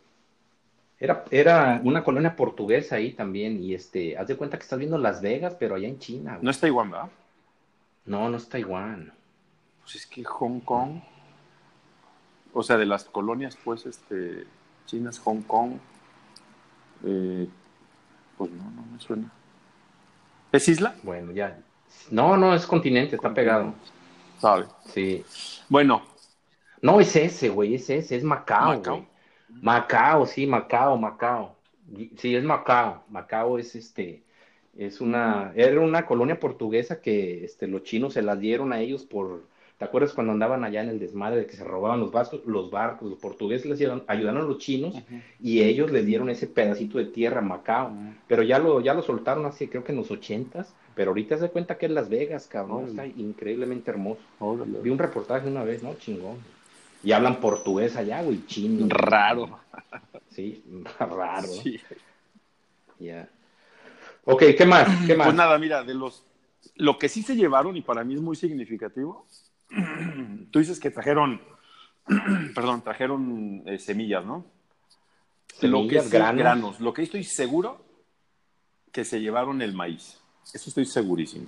Era, 0.99 1.25
era 1.31 1.81
una 1.85 2.03
colonia 2.03 2.37
portuguesa 2.37 2.97
ahí 2.97 3.13
también, 3.13 3.63
y 3.63 3.75
este, 3.75 4.17
haz 4.17 4.29
de 4.29 4.37
cuenta 4.37 4.59
que 4.59 4.63
estás 4.63 4.79
viendo 4.79 4.99
Las 4.99 5.21
Vegas, 5.21 5.57
pero 5.59 5.75
allá 5.75 5.89
en 5.89 5.99
China. 5.99 6.33
Güey. 6.33 6.45
No 6.45 6.51
es 6.51 6.61
Taiwán, 6.61 6.91
¿verdad? 6.91 7.11
No, 8.05 8.29
no 8.29 8.37
es 8.37 8.49
Taiwán. 8.49 9.13
Pues 9.83 9.97
es 9.97 10.07
que 10.07 10.25
Hong 10.25 10.61
Kong 10.61 11.01
o 12.59 12.63
sea, 12.63 12.79
de 12.79 12.87
las 12.87 13.05
colonias, 13.05 13.59
pues, 13.63 13.85
este, 13.85 14.47
chinas, 14.87 15.19
Hong 15.19 15.43
Kong, 15.43 15.73
eh, 17.05 17.47
pues 18.37 18.51
no, 18.51 18.71
no 18.71 18.83
me 18.93 19.01
suena. 19.01 19.31
¿Es 20.53 20.69
isla? 20.69 20.95
Bueno, 21.03 21.33
ya. 21.33 21.59
No, 22.11 22.37
no, 22.37 22.55
es 22.55 22.67
continente, 22.67 23.17
está 23.17 23.33
pegado. 23.33 23.75
¿Sabe? 24.39 24.67
Sí. 24.87 25.25
Bueno. 25.69 26.03
No, 26.83 27.01
es 27.01 27.17
ese, 27.17 27.49
güey, 27.49 27.75
es 27.75 27.89
ese, 27.91 28.17
es 28.17 28.25
Macao. 28.25 28.77
Macao. 28.77 29.07
Macao, 29.49 30.27
sí, 30.27 30.47
Macao, 30.47 30.97
Macao. 30.97 31.57
Sí, 32.19 32.35
es 32.35 32.45
Macao. 32.45 33.05
Macao 33.09 33.59
es 33.59 33.75
este, 33.75 34.23
es 34.77 35.01
una, 35.01 35.53
era 35.57 35.81
una 35.81 36.07
colonia 36.07 36.39
portuguesa 36.39 37.01
que 37.01 37.45
este, 37.45 37.67
los 37.67 37.83
chinos 37.83 38.15
se 38.15 38.23
las 38.23 38.39
dieron 38.39 38.73
a 38.73 38.81
ellos 38.81 39.05
por 39.05 39.49
¿Te 39.79 39.85
acuerdas 39.85 40.15
cuando 40.15 40.33
andaban 40.33 40.65
allá 40.65 40.83
en 40.83 40.89
el 40.89 40.99
desmadre 40.99 41.41
de 41.41 41.47
que 41.47 41.57
se 41.57 41.65
robaban 41.65 42.01
los 42.01 42.11
barcos? 42.11 42.41
Los 42.47 42.71
barcos, 42.71 43.11
los 43.11 43.19
portugueses 43.19 43.67
les 43.67 43.79
dieron, 43.79 44.05
ayudaron 44.07 44.43
a 44.43 44.47
los 44.47 44.59
chinos 44.59 44.95
y 45.39 45.63
ellos 45.63 45.91
les 45.93 46.07
dieron 46.07 46.31
ese 46.31 46.47
pedacito 46.47 46.97
de 46.97 47.05
tierra 47.05 47.41
a 47.41 47.43
Macao. 47.43 47.93
Pero 48.27 48.43
ya 48.43 48.59
lo, 48.59 48.81
ya 48.81 48.95
lo 48.95 49.03
soltaron 49.03 49.45
así, 49.45 49.69
creo 49.69 49.85
que 49.85 49.93
en 49.93 49.99
los 49.99 50.11
ochentas. 50.11 50.73
Pero 50.95 51.11
ahorita 51.11 51.37
se 51.37 51.51
cuenta 51.51 51.77
que 51.77 51.87
es 51.87 51.93
Las 51.93 52.09
Vegas, 52.09 52.47
cabrón. 52.47 52.87
Está 52.89 53.07
increíblemente 53.07 53.91
hermoso. 53.91 54.21
Vi 54.83 54.89
un 54.89 54.99
reportaje 54.99 55.47
una 55.47 55.63
vez, 55.63 55.83
¿no? 55.83 55.95
Chingón. 55.97 56.39
Y 57.03 57.13
hablan 57.13 57.39
portugués 57.39 57.97
allá, 57.97 58.23
güey, 58.23 58.47
chino. 58.47 58.87
Raro. 58.89 59.61
Sí, 60.31 60.65
raro. 60.99 61.47
Sí. 61.47 61.79
Ya. 62.99 63.29
Ok, 64.25 64.43
¿qué 64.57 64.65
más? 64.65 64.89
¿Qué 65.07 65.15
más? 65.15 65.27
Pues 65.27 65.37
nada, 65.37 65.59
mira, 65.59 65.85
de 65.85 65.93
los. 65.93 66.25
Lo 66.77 66.99
que 66.99 67.11
sí 67.11 67.23
se 67.23 67.37
llevaron, 67.37 67.77
y 67.77 67.83
para 67.83 68.03
mí 68.03 68.15
es 68.15 68.21
muy 68.21 68.37
significativo, 68.37 69.27
tú 70.51 70.59
dices 70.59 70.81
que 70.81 70.91
trajeron, 70.91 71.41
perdón, 72.55 72.83
trajeron 72.83 73.63
eh, 73.67 73.79
semillas, 73.79 74.25
¿no? 74.25 74.45
Semillas, 75.59 76.05
lo 76.05 76.11
que 76.11 76.19
granos. 76.19 76.81
Lo 76.81 76.93
que 76.93 77.03
estoy 77.03 77.25
seguro 77.25 77.85
que 78.93 79.05
se 79.05 79.21
llevaron 79.21 79.63
el 79.63 79.75
maíz. 79.75 80.21
Eso 80.53 80.71
estoy 80.71 80.87
segurísimo. 80.87 81.47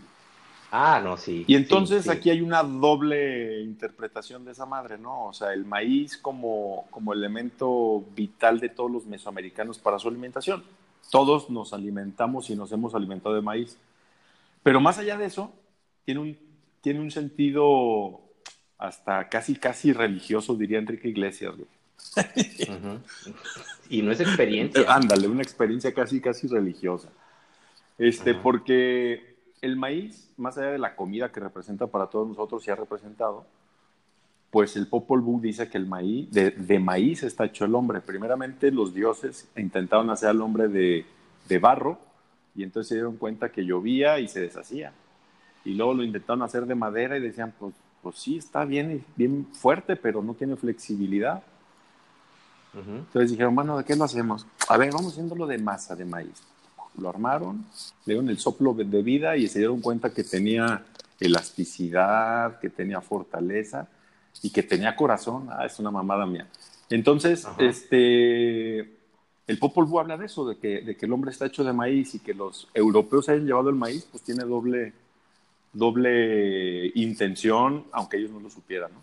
Ah, 0.71 1.01
no, 1.03 1.17
sí. 1.17 1.45
Y 1.47 1.55
entonces 1.55 2.09
aquí 2.09 2.29
hay 2.29 2.43
una 2.43 2.63
doble 2.63 3.63
interpretación 3.63 4.45
de 4.45 4.53
esa 4.53 4.67
madre, 4.67 4.99
¿no? 4.99 5.27
O 5.27 5.33
sea, 5.33 5.55
el 5.55 5.65
maíz 5.65 6.19
como, 6.19 6.87
como 6.91 7.15
elemento 7.15 8.05
vital 8.15 8.61
de 8.61 8.69
todos 8.69 8.91
los 8.91 9.07
mesoamericanos 9.07 9.79
para 9.79 9.99
su 9.99 10.09
alimentación. 10.09 10.63
Todos 11.11 11.49
nos 11.49 11.73
alimentamos 11.73 12.51
y 12.51 12.57
nos 12.57 12.71
hemos 12.73 12.95
alimentado 12.95 13.35
de 13.35 13.41
maíz. 13.41 13.79
Pero 14.63 14.81
más 14.81 14.99
allá 14.99 15.17
de 15.17 15.25
eso, 15.25 15.55
tiene 16.05 16.21
un 16.21 16.48
tiene 16.81 17.01
un 17.01 17.11
sentido 17.11 18.21
hasta 18.79 19.29
casi, 19.29 19.57
casi 19.57 19.93
religioso, 19.93 20.55
diría 20.55 20.79
Enrique 20.79 21.09
Iglesias, 21.09 21.55
Y 23.91 24.03
no 24.03 24.13
es 24.13 24.21
experiencia. 24.21 24.85
Ándale, 24.95 25.29
una 25.29 25.43
experiencia 25.43 25.93
casi, 25.93 26.21
casi 26.21 26.47
religiosa. 26.47 27.09
Este, 27.97 28.35
porque 28.35 29.37
el 29.61 29.77
maíz, 29.77 30.31
más 30.37 30.57
allá 30.59 30.73
de 30.73 30.79
la 30.79 30.95
comida 30.95 31.33
que 31.33 31.41
representa 31.41 31.87
para 31.89 32.07
todos 32.07 32.29
nosotros 32.29 32.67
y 32.67 32.71
ha 32.71 32.77
representado, 32.77 33.45
pues 34.51 34.77
el 34.77 34.87
Popol 34.87 35.21
Vuh 35.21 35.41
dice 35.41 35.69
que 35.69 35.79
el 35.79 35.87
maíz, 35.87 36.31
de, 36.31 36.53
de, 36.53 36.79
maíz 36.79 37.23
está 37.23 37.47
hecho 37.47 37.65
el 37.65 37.75
hombre. 37.75 38.01
Primeramente 38.01 38.71
los 38.71 38.95
dioses 38.95 39.49
intentaron 39.57 40.11
hacer 40.11 40.29
al 40.29 40.41
hombre 40.41 40.69
de, 40.69 41.05
de 41.49 41.59
barro 41.59 41.99
y 42.55 42.63
entonces 42.63 42.89
se 42.89 42.95
dieron 42.95 43.17
cuenta 43.17 43.51
que 43.51 43.65
llovía 43.65 44.21
y 44.21 44.29
se 44.29 44.41
deshacía 44.41 44.93
y 45.65 45.75
luego 45.75 45.95
lo 45.95 46.05
intentaron 46.05 46.43
hacer 46.43 46.67
de 46.67 46.75
madera 46.75 47.17
y 47.17 47.21
decían, 47.21 47.53
pues, 47.59 47.75
pues 48.03 48.17
sí, 48.17 48.39
está 48.39 48.65
bien, 48.65 49.05
bien 49.17 49.47
fuerte, 49.53 49.97
pero 49.97 50.23
no 50.23 50.35
tiene 50.35 50.57
flexibilidad. 50.57 51.43
Entonces 52.75 53.33
dijeron, 53.33 53.55
bueno, 53.55 53.77
¿de 53.77 53.85
qué 53.85 53.97
lo 53.97 54.05
hacemos? 54.05 54.47
A 54.69 54.77
ver, 54.77 54.93
vamos 54.93 55.13
haciéndolo 55.13 55.47
de 55.47 55.59
masa 55.59 55.97
de 55.97 56.05
maíz. 56.05 56.43
Lo 56.97 57.09
armaron, 57.09 57.65
le 58.05 58.15
dieron 58.15 58.29
el 58.29 58.39
soplo 58.39 58.73
de 58.73 59.03
vida 59.03 59.37
y 59.37 59.49
se 59.49 59.59
dieron 59.59 59.81
cuenta 59.81 60.11
que 60.11 60.23
tenía 60.23 60.85
elasticidad, 61.19 62.59
que 62.61 62.71
tenía 62.71 63.01
fortaleza 63.01 63.89
y 64.43 64.51
que 64.51 64.63
tenía 64.63 64.95
corazón. 64.95 65.49
Ah, 65.51 65.67
es 65.67 65.79
una 65.79 65.91
mamada 65.91 66.27
mía. 66.27 66.47
Entonces, 66.91 67.47
este, 67.59 68.79
el 68.79 69.59
Popol 69.59 69.87
Vuh 69.87 70.01
habla 70.01 70.17
de 70.17 70.27
eso, 70.27 70.47
de 70.49 70.57
que, 70.59 70.83
de 70.83 70.97
que 70.97 71.07
el 71.07 71.13
hombre 71.13 71.31
está 71.31 71.47
hecho 71.47 71.65
de 71.65 71.73
maíz 71.73 72.15
y 72.15 72.21
que 72.21 72.35
los 72.35 72.69
europeos 72.75 73.29
hayan 73.29 73.47
llevado 73.47 73.71
el 73.71 73.77
maíz, 73.77 74.07
pues 74.11 74.23
tiene 74.23 74.45
doble, 74.45 74.93
doble 75.73 76.91
intención, 76.95 77.85
aunque 77.93 78.17
ellos 78.17 78.31
no 78.31 78.41
lo 78.41 78.51
supieran, 78.51 78.93
¿no? 78.93 79.03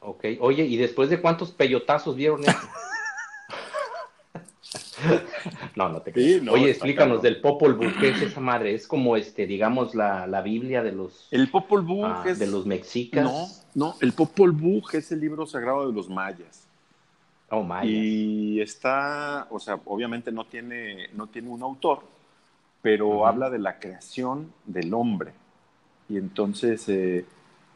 Ok, 0.00 0.24
oye, 0.40 0.64
¿y 0.64 0.76
después 0.76 1.10
de 1.10 1.20
cuántos 1.20 1.50
peyotazos 1.50 2.14
vieron 2.14 2.42
eso? 2.42 2.52
no, 5.74 5.88
no 5.88 6.00
te 6.00 6.12
crees. 6.12 6.46
oye, 6.48 6.70
explícanos 6.70 7.22
del 7.22 7.40
Popol 7.40 7.74
Vuh, 7.74 7.92
¿qué 7.98 8.10
es 8.10 8.22
esa 8.22 8.40
madre? 8.40 8.74
Es 8.74 8.86
como, 8.86 9.16
este, 9.16 9.46
digamos, 9.46 9.94
la, 9.94 10.26
la 10.26 10.42
Biblia 10.42 10.82
de 10.82 10.92
los... 10.92 11.28
El 11.30 11.50
Popol 11.50 11.82
Vuh 11.82 12.04
ah, 12.04 12.24
es... 12.26 12.38
De 12.38 12.46
los 12.46 12.66
mexicas. 12.66 13.24
No, 13.24 13.48
no, 13.74 13.96
el 14.00 14.12
Popol 14.12 14.52
Vuh 14.52 14.82
es 14.92 15.10
el 15.10 15.20
libro 15.20 15.46
sagrado 15.46 15.88
de 15.88 15.92
los 15.92 16.08
mayas. 16.08 16.68
Oh, 17.50 17.62
mayas. 17.62 17.90
Y 17.90 18.60
está, 18.60 19.48
o 19.50 19.58
sea, 19.58 19.80
obviamente 19.86 20.30
no 20.30 20.44
tiene, 20.44 21.08
no 21.14 21.26
tiene 21.28 21.48
un 21.48 21.62
autor, 21.62 22.02
pero 22.80 23.26
habla 23.26 23.50
de 23.50 23.58
la 23.58 23.80
creación 23.80 24.52
del 24.66 24.94
hombre 24.94 25.32
y 26.08 26.18
entonces 26.18 26.88
eh, 26.88 27.24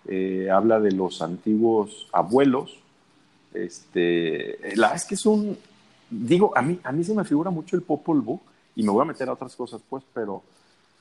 eh, 0.07 0.49
habla 0.51 0.81
de 0.81 0.93
los 0.93 1.23
antiguos 1.23 2.09
abuelos. 2.12 2.79
Este, 3.53 4.59
la 4.77 4.88
verdad 4.88 4.97
es 4.97 5.05
que 5.05 5.14
es 5.14 5.27
un, 5.27 5.59
digo, 6.09 6.57
a 6.57 6.62
mí, 6.62 6.79
a 6.85 6.93
mí 6.93 7.05
se 7.05 7.14
me 7.14 7.25
figura 7.25 7.51
mucho 7.51 7.77
el 7.77 7.83
Popol 7.83 8.21
Vuh, 8.21 8.40
y 8.77 8.83
me 8.83 8.90
voy 8.90 9.03
a 9.03 9.07
meter 9.07 9.29
a 9.29 9.33
otras 9.33 9.55
cosas 9.57 9.83
pues, 9.88 10.05
pero 10.14 10.43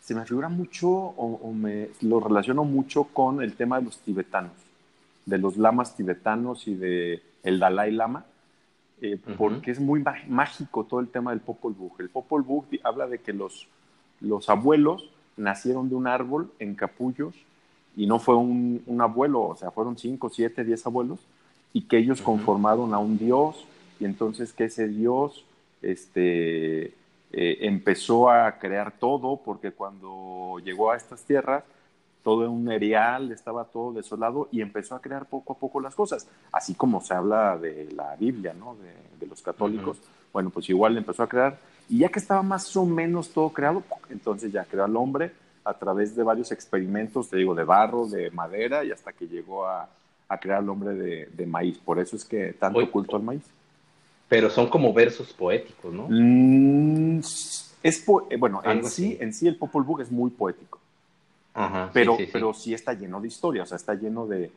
se 0.01 0.15
me 0.15 0.25
figura 0.25 0.49
mucho 0.49 0.89
o, 0.89 1.53
me 1.53 1.89
lo 2.01 2.19
relaciono 2.19 2.63
mucho 2.63 3.03
con 3.05 3.41
el 3.41 3.53
tema 3.53 3.79
de 3.79 3.85
los 3.85 3.99
tibetanos, 3.99 4.53
de 5.25 5.37
los 5.37 5.57
lamas 5.57 5.95
tibetanos 5.95 6.67
y 6.67 6.73
de 6.73 7.21
el 7.43 7.59
Dalai 7.59 7.91
Lama, 7.91 8.25
eh, 9.01 9.17
porque 9.37 9.71
es 9.71 9.79
muy 9.79 10.03
mágico 10.27 10.83
todo 10.83 10.99
el 10.99 11.09
tema 11.09 11.31
del 11.31 11.41
Popol 11.41 11.73
Vuh. 11.73 11.91
El 11.99 12.09
Popol 12.09 12.41
Vuh 12.41 12.65
habla 12.83 13.07
de 13.07 13.19
que 13.19 13.33
los, 13.33 13.67
los 14.19 14.49
abuelos 14.49 15.09
nacieron 15.39 15.89
de 15.89 15.95
un 15.95 16.05
árbol 16.05 16.51
en 16.59 16.75
capullos 16.75 17.33
y 17.95 18.05
no 18.05 18.19
fue 18.19 18.35
un, 18.35 18.99
abuelo, 19.01 19.41
o 19.41 19.55
sea, 19.55 19.71
fueron 19.71 19.97
cinco, 19.97 20.29
siete, 20.29 20.63
diez 20.63 20.85
abuelos, 20.85 21.19
y 21.73 21.81
que 21.81 21.97
ellos 21.97 22.21
conformaron 22.21 22.93
a 22.93 22.99
un 22.99 23.17
Dios, 23.17 23.65
y 23.99 24.05
entonces 24.05 24.53
que 24.53 24.65
ese 24.65 24.87
Dios 24.87 25.43
este, 25.81 26.93
eh, 27.31 27.57
empezó 27.61 28.29
a 28.29 28.57
crear 28.57 28.93
todo, 28.97 29.41
porque 29.43 29.71
cuando 29.71 30.61
llegó 30.63 30.91
a 30.91 30.97
estas 30.97 31.23
tierras, 31.23 31.63
todo 32.23 32.49
un 32.49 32.69
erial, 32.71 33.31
estaba 33.31 33.65
todo 33.65 33.93
desolado 33.93 34.49
y 34.51 34.61
empezó 34.61 34.95
a 34.95 35.01
crear 35.01 35.25
poco 35.25 35.53
a 35.53 35.57
poco 35.57 35.79
las 35.79 35.95
cosas, 35.95 36.27
así 36.51 36.75
como 36.75 37.01
se 37.01 37.13
habla 37.13 37.57
de 37.57 37.91
la 37.93 38.15
Biblia, 38.15 38.53
¿no? 38.53 38.75
De, 38.75 39.27
los 39.27 39.41
católicos. 39.41 39.97
Bueno, 40.31 40.49
pues 40.49 40.69
igual 40.69 40.97
empezó 40.97 41.21
a 41.23 41.29
crear 41.29 41.59
y 41.89 41.99
ya 41.99 42.09
que 42.09 42.19
estaba 42.19 42.43
más 42.43 42.75
o 42.77 42.85
menos 42.85 43.29
todo 43.29 43.49
creado, 43.49 43.83
entonces 44.09 44.51
ya 44.51 44.63
creó 44.63 44.85
al 44.85 44.95
hombre 44.95 45.31
a 45.63 45.73
través 45.73 46.15
de 46.15 46.23
varios 46.23 46.51
experimentos, 46.51 47.29
te 47.29 47.37
digo, 47.37 47.53
de 47.53 47.63
barro, 47.63 48.07
de 48.07 48.31
madera 48.31 48.83
y 48.83 48.91
hasta 48.91 49.11
que 49.11 49.27
llegó 49.27 49.67
a, 49.67 49.89
crear 50.39 50.59
al 50.59 50.69
hombre 50.69 50.93
de, 50.93 51.45
maíz. 51.45 51.77
Por 51.79 51.99
eso 51.99 52.15
es 52.15 52.23
que 52.23 52.53
tanto 52.53 52.89
culto 52.91 53.15
al 53.15 53.23
maíz. 53.23 53.43
Pero 54.27 54.49
son 54.49 54.69
como 54.69 54.93
versos 54.93 55.33
poéticos, 55.33 55.91
¿no? 55.91 56.07
Mm, 56.07 57.19
es 57.19 58.05
eh, 58.29 58.37
bueno, 58.37 58.61
en 58.63 58.85
sí, 58.85 59.17
en 59.19 59.33
sí 59.33 59.47
el 59.47 59.55
Popol 59.55 59.83
Vuh 59.83 60.01
es 60.01 60.11
muy 60.11 60.29
poético 60.29 60.79
pero, 61.93 62.17
sí, 62.17 62.29
pero 62.31 62.53
sí 62.53 62.73
está 62.73 62.93
lleno 62.93 63.19
de 63.19 63.27
historia, 63.27 63.63
o 63.63 63.65
sea, 63.65 63.77
está 63.77 63.93
lleno 63.93 64.27
de, 64.27 64.51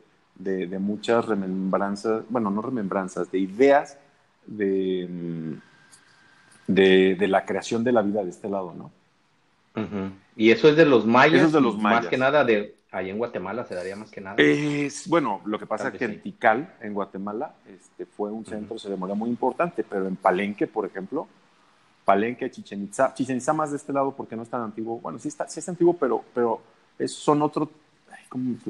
muchas 0.79 1.25
remembranzas, 1.25 2.23
bueno, 2.29 2.49
no 2.49 2.61
remembranzas, 2.61 3.31
de 3.31 3.39
ideas 3.39 3.97
de, 4.45 5.07
mm, 5.09 5.53
de, 6.67 7.17
la 7.27 7.45
creación 7.45 7.83
de 7.83 7.91
la 7.91 8.01
vida 8.01 8.23
de 8.23 8.29
este 8.29 8.49
lado, 8.49 8.73
¿no? 8.73 8.91
Y 10.35 10.51
eso 10.51 10.69
es 10.69 10.75
de 10.75 10.85
los 10.85 11.05
mayas. 11.05 11.37
Eso 11.37 11.47
es 11.47 11.53
de 11.53 11.61
los 11.61 11.77
mayas. 11.77 12.03
Más 12.03 12.09
que 12.09 12.17
nada 12.17 12.43
de 12.43 12.75
ahí 12.91 13.09
en 13.09 13.17
Guatemala 13.17 13.65
se 13.65 13.75
daría 13.75 13.95
más 13.95 14.11
que 14.11 14.21
nada. 14.21 14.35
Es, 14.37 15.07
bueno, 15.07 15.41
lo 15.45 15.57
que 15.57 15.65
pasa 15.65 15.89
es 15.89 15.95
que 15.95 16.05
en 16.05 16.21
Tikal, 16.21 16.75
en 16.81 16.93
Guatemala, 16.93 17.55
este, 17.67 18.05
fue 18.05 18.31
un 18.31 18.45
centro 18.45 18.75
de 18.75 18.79
ceremonia 18.79 19.15
muy 19.15 19.29
importante, 19.29 19.83
pero 19.83 20.07
en 20.07 20.15
Palenque, 20.15 20.67
por 20.67 20.85
ejemplo, 20.85 21.27
Palenque, 22.05 22.51
Chichen 22.51 22.83
Itza, 22.83 23.13
Chichen 23.13 23.37
Itza 23.37 23.53
más 23.53 23.71
de 23.71 23.77
este 23.77 23.91
lado 23.91 24.13
porque 24.15 24.35
no 24.35 24.43
es 24.43 24.49
tan 24.49 24.61
antiguo, 24.61 24.99
bueno, 24.99 25.17
sí, 25.17 25.27
está, 25.27 25.47
sí 25.47 25.59
es 25.59 25.69
antiguo, 25.69 25.95
pero, 25.97 26.23
pero 26.33 26.61
son 27.07 27.41
otro, 27.41 27.69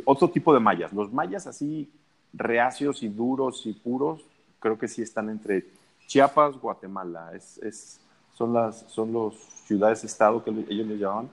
otro 0.06 0.29
tipo 0.29 0.53
de 0.53 0.60
mayas. 0.60 0.93
Los 0.93 1.12
mayas 1.12 1.45
así 1.47 1.91
reacios 2.32 3.03
y 3.03 3.10
duros 3.10 3.65
y 3.65 3.73
puros, 3.73 4.25
creo 4.60 4.79
que 4.79 4.88
sí 4.88 5.01
están 5.01 5.29
entre 5.29 5.65
Chiapas, 6.08 6.58
Guatemala. 6.58 7.32
Es, 7.34 8.00
son, 8.34 8.54
las, 8.54 8.86
son 8.89 9.12
los 9.12 9.36
ciudades-estado 9.66 10.44
que 10.44 10.52
ellos 10.70 10.88
le 10.88 10.98
llamaban 10.98 11.30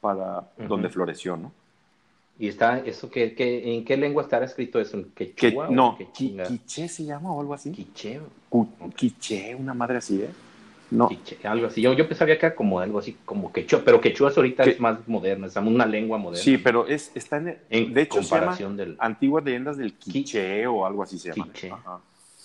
para 0.00 0.48
donde 0.68 0.88
floreció, 0.88 1.36
¿no? 1.36 1.52
¿Y 2.38 2.48
está 2.48 2.78
eso 2.78 3.10
que, 3.10 3.34
en 3.38 3.84
qué 3.84 3.96
lengua 3.96 4.22
estará 4.22 4.44
escrito 4.44 4.80
eso? 4.80 4.96
¿En 4.96 5.04
quechua? 5.12 5.68
no, 5.70 5.96
quiché 6.12 6.88
se 6.88 7.04
llama 7.04 7.32
o 7.32 7.40
algo 7.40 7.54
así. 7.54 7.70
Quiché. 7.70 8.20
Quiché, 8.96 9.54
una 9.54 9.72
madre 9.72 9.98
así, 9.98 10.20
¿eh? 10.20 10.30
No. 10.90 11.08
algo 11.44 11.66
así. 11.66 11.80
Yo, 11.80 11.92
yo 11.92 12.06
pensaría 12.06 12.38
que 12.38 12.46
era 12.46 12.54
como 12.54 12.80
algo 12.80 12.98
así, 12.98 13.16
como 13.24 13.52
quechua, 13.52 13.82
pero 13.84 14.00
quechua 14.00 14.32
ahorita 14.34 14.64
es 14.64 14.80
más 14.80 15.06
moderno, 15.08 15.46
es 15.46 15.56
una 15.56 15.86
lengua 15.86 16.18
moderna. 16.18 16.42
Sí, 16.42 16.58
pero 16.58 16.86
es, 16.86 17.10
está 17.14 17.38
en, 17.70 17.94
de 17.94 18.02
hecho, 18.02 18.18
comparación 18.18 18.76
del... 18.76 18.96
antiguas 18.98 19.44
leyendas 19.44 19.76
del 19.76 19.94
quiche 19.94 20.66
o 20.66 20.84
algo 20.86 21.02
así 21.02 21.18
se 21.18 21.30
llama. 21.30 21.52
Quiche. 21.52 21.72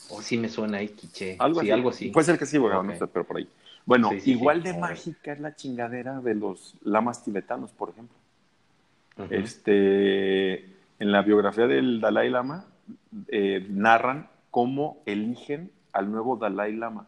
O 0.10 0.18
oh, 0.18 0.22
sí 0.22 0.38
me 0.38 0.50
suena 0.50 0.78
ahí 0.78 0.90
quiche. 0.90 1.36
Algo, 1.40 1.62
sí, 1.62 1.68
así. 1.68 1.72
algo 1.72 1.90
así. 1.90 2.10
Puede 2.10 2.26
ser 2.26 2.40
que 2.40 2.46
sí, 2.46 2.58
bueno, 2.58 2.82
no 2.84 2.98
sé, 2.98 3.08
pero 3.08 3.26
por 3.26 3.38
ahí. 3.38 3.48
Bueno, 3.86 4.12
igual 4.26 4.62
de 4.64 4.74
mágica 4.78 5.34
es 5.34 5.40
la 5.40 5.56
chingadera 5.56 6.20
de 6.22 6.36
los 6.36 6.76
lamas 6.84 7.24
tibetanos, 7.24 7.72
por 7.72 7.90
ejemplo. 7.90 8.16
Este, 9.30 10.64
en 11.00 11.12
la 11.12 11.22
biografía 11.24 11.68
del 11.68 12.00
Dalai 12.00 12.30
Lama 12.30 12.66
eh, 13.28 13.66
narran 13.70 14.30
cómo 14.52 15.02
eligen 15.06 15.72
al 15.92 16.12
nuevo 16.12 16.38
Dalai 16.38 16.76
Lama. 16.76 17.08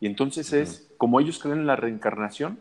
Y 0.00 0.06
entonces 0.06 0.52
es, 0.52 0.90
como 0.96 1.20
ellos 1.20 1.38
creen 1.38 1.60
en 1.60 1.66
la 1.66 1.76
reencarnación, 1.76 2.58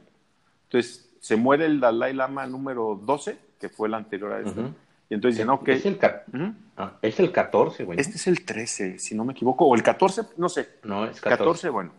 entonces 0.65 1.09
se 1.19 1.36
muere 1.36 1.65
el 1.65 1.79
Dalai 1.79 2.13
Lama 2.13 2.45
número 2.47 2.99
12, 3.03 3.38
que 3.59 3.69
fue 3.69 3.88
el 3.88 3.93
anterior 3.93 4.33
a 4.33 4.39
este. 4.39 4.62
Y 5.09 5.15
entonces 5.15 5.37
dicen, 5.37 5.49
ok. 5.49 5.67
Es 5.69 5.85
el, 5.85 5.99
ah, 6.77 6.97
es 7.01 7.19
el 7.19 7.31
14, 7.31 7.83
güey. 7.83 7.99
Este 7.99 8.15
es 8.15 8.27
el 8.27 8.45
13, 8.45 8.99
si 8.99 9.15
no 9.15 9.25
me 9.25 9.33
equivoco. 9.33 9.65
O 9.65 9.75
el 9.75 9.83
14, 9.83 10.23
no 10.37 10.49
sé. 10.49 10.79
No, 10.83 11.05
es 11.05 11.19
14. 11.21 11.37
14 11.37 11.69
bueno. 11.69 11.91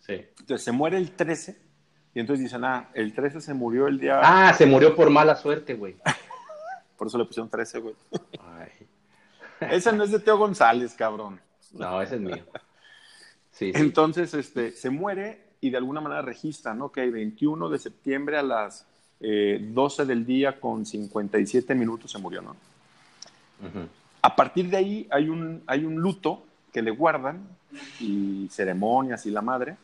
Sí. 0.00 0.14
Entonces 0.40 0.62
se 0.62 0.72
muere 0.72 0.96
el 0.96 1.12
13. 1.12 1.56
Y 2.14 2.20
entonces 2.20 2.44
dicen, 2.44 2.64
ah, 2.64 2.90
el 2.94 3.14
13 3.14 3.40
se 3.40 3.54
murió 3.54 3.88
el 3.88 3.98
día. 3.98 4.20
Ah, 4.22 4.52
se 4.52 4.66
murió 4.66 4.94
por 4.94 5.10
mala 5.10 5.34
suerte, 5.36 5.74
güey. 5.74 5.96
por 6.96 7.06
eso 7.06 7.18
le 7.18 7.24
pusieron 7.24 7.48
13, 7.48 7.78
güey. 7.80 7.94
Ese 9.60 9.92
no 9.92 10.04
es 10.04 10.10
de 10.10 10.18
Teo 10.18 10.38
González, 10.38 10.94
cabrón. 10.94 11.40
No, 11.72 12.02
ese 12.02 12.16
es 12.16 12.20
mío. 12.20 12.44
Entonces, 13.60 14.34
este, 14.34 14.72
se 14.72 14.90
muere 14.90 15.52
y 15.60 15.70
de 15.70 15.76
alguna 15.76 16.00
manera 16.00 16.22
registra, 16.22 16.74
¿no? 16.74 16.90
Que 16.90 17.02
hay 17.02 17.10
21 17.10 17.68
de 17.68 17.78
septiembre 17.78 18.36
a 18.38 18.42
las 18.42 18.86
12 19.22 20.02
eh, 20.02 20.06
del 20.06 20.26
día 20.26 20.58
con 20.58 20.84
57 20.84 21.74
minutos 21.74 22.10
se 22.10 22.18
murió, 22.18 22.42
¿no? 22.42 22.56
A 24.20 24.34
partir 24.34 24.68
de 24.68 24.76
ahí 24.76 25.08
hay 25.10 25.28
un, 25.28 25.62
hay 25.66 25.84
un 25.84 25.96
luto 25.96 26.44
que 26.72 26.82
le 26.82 26.90
guardan 26.90 27.46
y 28.00 28.48
ceremonias 28.50 29.24
y 29.26 29.30
la 29.30 29.42
madre, 29.42 29.76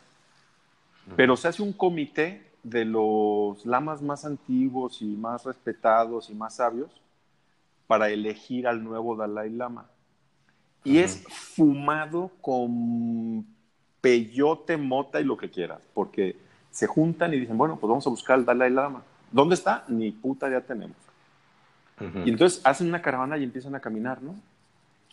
pero 1.16 1.36
se 1.36 1.48
hace 1.48 1.62
un 1.62 1.72
comité 1.72 2.48
de 2.62 2.84
los 2.84 3.64
lamas 3.64 4.02
más 4.02 4.24
antiguos 4.24 5.00
y 5.00 5.06
más 5.06 5.44
respetados 5.44 6.28
y 6.30 6.34
más 6.34 6.56
sabios 6.56 6.90
para 7.86 8.10
elegir 8.10 8.66
al 8.66 8.82
nuevo 8.84 9.16
Dalai 9.16 9.50
Lama. 9.50 9.86
Y 10.84 10.98
es 10.98 11.24
fumado 11.28 12.30
con 12.40 13.46
peyote, 14.00 14.76
mota 14.76 15.20
y 15.20 15.24
lo 15.24 15.36
que 15.36 15.50
quieras, 15.50 15.80
porque 15.94 16.36
se 16.70 16.86
juntan 16.86 17.34
y 17.34 17.40
dicen, 17.40 17.58
bueno, 17.58 17.76
pues 17.76 17.88
vamos 17.88 18.06
a 18.06 18.10
buscar 18.10 18.38
al 18.38 18.44
Dalai 18.44 18.70
Lama. 18.70 19.02
¿Dónde 19.30 19.54
está? 19.54 19.84
Ni 19.88 20.10
puta 20.10 20.50
ya 20.50 20.60
tenemos. 20.60 20.96
Y 22.24 22.30
entonces 22.30 22.60
hacen 22.64 22.88
una 22.88 23.02
caravana 23.02 23.36
y 23.38 23.44
empiezan 23.44 23.74
a 23.74 23.80
caminar, 23.80 24.22
¿no? 24.22 24.36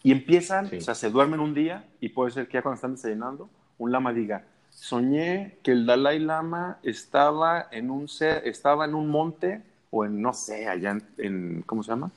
Y 0.03 0.11
empiezan, 0.11 0.67
o 0.67 0.81
sea, 0.81 0.93
se 0.93 1.09
duermen 1.09 1.39
un 1.39 1.55
día 1.55 1.83
y 1.99 2.09
puede 2.09 2.29
ser 2.29 2.47
que 2.47 2.53
ya 2.53 2.61
cuando 2.61 2.75
están 2.75 2.93
desayunando, 2.93 3.49
un 3.79 3.91
lama 3.91 4.13
diga, 4.13 4.43
soñé 4.69 5.57
que 5.63 5.71
el 5.71 5.87
Dalai 5.87 6.19
Lama 6.19 6.77
estaba 6.83 7.67
en 7.71 7.89
un, 7.89 8.07
estaba 8.43 8.85
en 8.85 8.93
un 8.93 9.09
monte 9.09 9.63
o 9.89 10.05
en, 10.05 10.21
no 10.21 10.31
sé, 10.33 10.67
allá 10.67 10.91
en, 10.91 11.03
en 11.17 11.63
¿cómo 11.65 11.81
se 11.81 11.89
llama? 11.89 12.11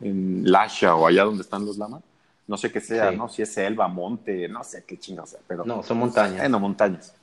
En 0.00 0.50
Lasha 0.50 0.94
o 0.94 1.06
allá 1.06 1.24
donde 1.24 1.42
están 1.42 1.66
los 1.66 1.76
lamas 1.76 2.02
no 2.46 2.56
sé 2.56 2.70
qué 2.70 2.80
sea, 2.80 3.10
¿no? 3.10 3.28
Si 3.28 3.42
es 3.42 3.52
selva, 3.52 3.88
monte, 3.88 4.48
no 4.48 4.62
sé 4.64 4.84
qué 4.84 4.98
chingo 4.98 5.26
sea, 5.26 5.40
pero... 5.46 5.64
No, 5.64 5.82
son 5.82 5.98
montañas. 5.98 6.44
Eh, 6.44 6.48
no, 6.48 6.60
montañas. 6.60 7.14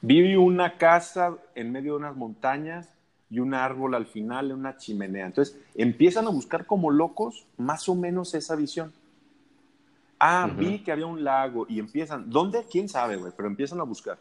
Vive 0.00 0.38
una 0.38 0.78
casa 0.78 1.34
en 1.54 1.72
medio 1.72 1.92
de 1.92 1.98
unas 1.98 2.16
montañas 2.16 2.88
y 3.30 3.40
un 3.40 3.54
árbol 3.54 3.94
al 3.94 4.06
final, 4.06 4.52
una 4.52 4.76
chimenea. 4.76 5.26
Entonces, 5.26 5.56
empiezan 5.74 6.26
a 6.26 6.30
buscar 6.30 6.66
como 6.66 6.90
locos 6.90 7.46
más 7.56 7.88
o 7.88 7.94
menos 7.94 8.34
esa 8.34 8.56
visión. 8.56 8.92
Ah, 10.18 10.50
vi 10.52 10.80
que 10.80 10.90
había 10.90 11.06
un 11.06 11.22
lago 11.22 11.66
y 11.68 11.78
empiezan, 11.78 12.28
¿dónde? 12.30 12.64
¿Quién 12.70 12.88
sabe, 12.88 13.16
güey? 13.16 13.32
Pero 13.36 13.48
empiezan 13.48 13.80
a 13.80 13.84
buscar. 13.84 14.18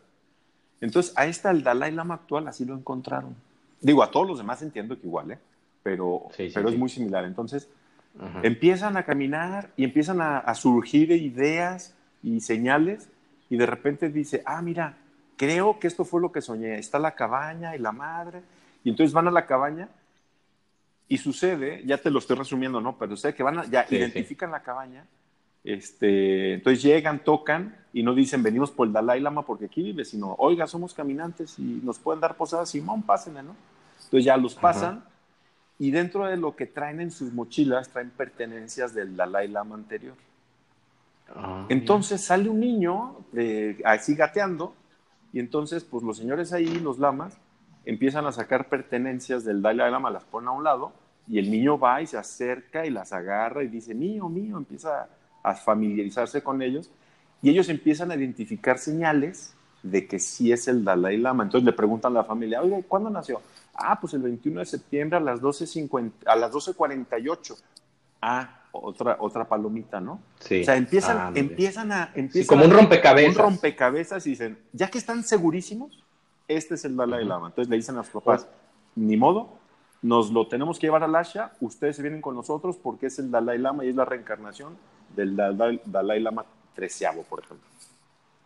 Entonces, 0.80 1.14
a 1.16 1.26
esta, 1.26 1.50
el 1.50 1.64
Dalai 1.64 1.92
Lama 1.92 2.16
actual, 2.16 2.48
así 2.48 2.66
lo 2.66 2.76
encontraron. 2.76 3.36
Digo, 3.82 4.04
a 4.04 4.12
todos 4.12 4.28
los 4.28 4.38
demás 4.38 4.62
entiendo 4.62 5.00
que 5.00 5.08
igual, 5.08 5.32
¿eh? 5.32 5.40
Pero, 5.82 6.28
pero 6.38 6.70
es 6.70 6.78
muy 6.78 6.90
similar. 6.90 7.24
Entonces, 7.26 7.68
Empiezan 8.42 8.98
a 8.98 9.04
caminar 9.04 9.70
y 9.78 9.84
empiezan 9.84 10.22
a, 10.22 10.54
surgir 10.56 11.12
ideas 11.12 11.94
y 12.24 12.42
señales 12.42 13.10
y 13.50 13.58
de 13.58 13.66
repente 13.66 14.10
dice, 14.10 14.42
ah, 14.46 14.62
mira, 14.62 14.98
creo 15.36 15.80
que 15.80 15.88
esto 15.88 16.04
fue 16.04 16.22
lo 16.22 16.32
que 16.32 16.42
soñé. 16.42 16.80
Está 16.80 17.00
la 17.00 17.14
cabaña 17.14 17.76
y 17.76 17.80
la 17.80 17.92
madre. 17.92 18.42
Y 18.88 18.90
entonces 18.90 19.12
van 19.12 19.28
a 19.28 19.32
la 19.32 19.46
cabaña 19.46 19.90
y 21.10 21.18
sucede, 21.18 21.84
ya 21.86 21.98
te 21.98 22.10
lo 22.10 22.20
estoy 22.20 22.38
resumiendo, 22.38 22.80
¿no? 22.80 22.98
Pero 22.98 23.18
sé 23.18 23.36
que 23.36 23.44
van 23.44 23.60
a, 23.60 23.66
ya 23.66 23.86
identifican 23.90 24.50
la 24.50 24.64
cabaña. 24.64 25.06
Este, 25.62 26.54
entonces 26.54 26.84
llegan, 26.84 27.22
tocan 27.22 27.76
y 27.92 28.02
no 28.02 28.16
dicen 28.16 28.42
venimos 28.44 28.72
por 28.72 28.88
el 28.88 28.94
Dalai 28.94 29.20
Lama 29.20 29.46
porque 29.46 29.66
aquí 29.66 29.84
vive, 29.84 30.06
sino 30.06 30.36
oiga, 30.40 30.68
somos 30.68 30.94
caminantes 30.94 31.60
y 31.60 31.82
nos 31.84 32.00
pueden 32.00 32.22
dar 32.22 32.38
posadas, 32.38 32.70
Simón, 32.70 33.04
pásenle, 33.04 33.44
¿no? 33.44 33.58
Entonces 34.06 34.24
ya 34.24 34.38
los 34.38 34.56
pasan 34.56 35.04
y 35.78 35.92
dentro 35.92 36.26
de 36.26 36.38
lo 36.38 36.56
que 36.56 36.66
traen 36.66 37.02
en 37.02 37.12
sus 37.12 37.34
mochilas, 37.34 37.90
traen 37.90 38.12
pertenencias 38.12 38.94
del 38.94 39.18
Dalai 39.18 39.50
Lama 39.50 39.76
anterior. 39.76 40.16
Ah, 41.36 41.66
entonces 41.68 42.22
sale 42.22 42.48
un 42.48 42.62
niño 42.62 43.18
eh, 43.34 43.82
así 43.84 44.16
gateando, 44.16 44.74
y 45.34 45.40
entonces, 45.40 45.84
pues 45.84 46.06
los 46.06 46.16
señores 46.16 46.54
ahí, 46.54 46.80
los 46.80 47.00
lamas, 47.00 47.38
empiezan 47.88 48.26
a 48.26 48.34
sacar 48.34 48.68
pertenencias 48.68 49.46
del 49.46 49.62
Dalai 49.62 49.90
Lama, 49.90 50.12
las 50.12 50.26
ponen 50.26 50.50
a 50.50 50.52
un 50.52 50.64
lado, 50.64 50.92
y 51.26 51.40
el 51.40 51.50
niño 51.50 51.80
va 51.80 52.02
y 52.02 52.08
se 52.08 52.18
acerca 52.18 52.86
y 52.86 52.90
las 52.90 53.14
agarra 53.14 53.64
y 53.64 53.68
dice, 53.68 53.96
mío, 53.96 54.28
mío, 54.28 54.58
empieza 54.58 55.08
a 55.42 55.54
familiarizarse 55.56 56.44
con 56.44 56.62
ellos, 56.62 56.92
y 57.42 57.50
ellos 57.50 57.70
empiezan 57.70 58.12
a 58.12 58.16
identificar 58.16 58.78
señales 58.78 59.54
de 59.84 60.06
que 60.06 60.20
sí 60.20 60.52
es 60.52 60.68
el 60.68 60.84
Dalai 60.84 61.18
Lama. 61.18 61.44
Entonces 61.44 61.66
le 61.66 61.72
preguntan 61.72 62.12
a 62.12 62.16
la 62.16 62.24
familia, 62.26 62.62
oye, 62.62 62.84
¿cuándo 62.88 63.10
nació? 63.10 63.42
Ah, 63.74 63.98
pues 64.00 64.14
el 64.14 64.22
21 64.22 64.60
de 64.60 64.66
septiembre 64.66 65.18
a 65.18 65.22
las 65.22 65.42
12.50, 65.42 66.12
a 66.26 66.36
las 66.36 66.52
12.48. 66.52 67.58
Ah, 68.22 68.64
otra, 68.74 69.16
otra 69.20 69.48
palomita, 69.48 70.02
¿no? 70.02 70.20
Sí. 70.40 70.62
O 70.62 70.66
sea, 70.66 70.76
empiezan, 70.76 71.38
empiezan 71.38 71.92
a... 71.94 72.12
Empiezan 72.16 72.48
como 72.48 72.66
un 72.66 72.72
rompecabezas. 72.72 73.36
Un 73.38 73.42
rompecabezas 73.42 74.28
y 74.28 74.32
dicen, 74.32 74.58
ya 74.74 74.90
que 74.90 74.98
están 74.98 75.24
segurísimos, 75.24 76.04
este 76.48 76.76
es 76.76 76.86
el 76.86 76.96
Dalai 76.96 77.26
Lama. 77.26 77.48
Entonces 77.48 77.70
le 77.70 77.78
dicen 77.78 77.96
a 77.96 78.00
los 78.00 78.10
papás, 78.10 78.48
ni 78.96 79.18
modo, 79.18 79.50
nos 80.02 80.32
lo 80.32 80.48
tenemos 80.48 80.80
que 80.80 80.88
llevar 80.88 81.04
al 81.04 81.16
Asha, 81.16 81.54
ustedes 81.60 81.96
se 81.96 82.02
vienen 82.02 82.22
con 82.22 82.36
nosotros 82.36 82.78
porque 82.78 83.08
es 83.08 83.20
el 83.20 83.32
Dalai 83.32 83.58
Lama 83.58 83.86
y 83.86 83.90
es 83.90 83.96
la 83.96 84.06
reencarnación 84.06 84.78
del 85.16 85.36
Dalai, 85.36 85.82
Dalai 85.86 86.20
Lama 86.20 86.46
treceavo, 86.74 87.24
por 87.24 87.44
ejemplo. 87.44 87.68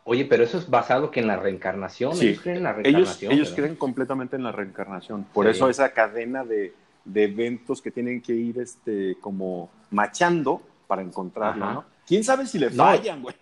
Oye, 0.03 0.25
pero 0.25 0.43
eso 0.43 0.57
es 0.57 0.69
basado 0.69 1.11
que 1.11 1.19
en 1.19 1.27
la 1.27 1.37
reencarnación. 1.37 2.15
Sí. 2.15 2.29
Ellos 2.29 2.41
creen 2.41 2.57
en 2.57 2.63
la 2.63 2.73
reencarnación. 2.73 3.31
Ellos, 3.31 3.53
creen 3.55 3.75
completamente 3.75 4.35
en 4.35 4.43
la 4.43 4.51
reencarnación. 4.51 5.25
Por 5.25 5.47
eso 5.47 5.69
esa 5.69 5.93
cadena 5.93 6.43
de, 6.43 6.73
de, 7.05 7.23
eventos 7.25 7.81
que 7.81 7.91
tienen 7.91 8.21
que 8.21 8.33
ir 8.33 8.59
este, 8.59 9.17
como 9.21 9.69
machando 9.91 10.61
para 10.87 11.03
encontrarlo, 11.03 11.71
¿no? 11.71 11.85
¿Quién 12.07 12.23
sabe 12.23 12.47
si 12.47 12.57
le 12.57 12.71
fallan, 12.71 13.21
güey? 13.21 13.35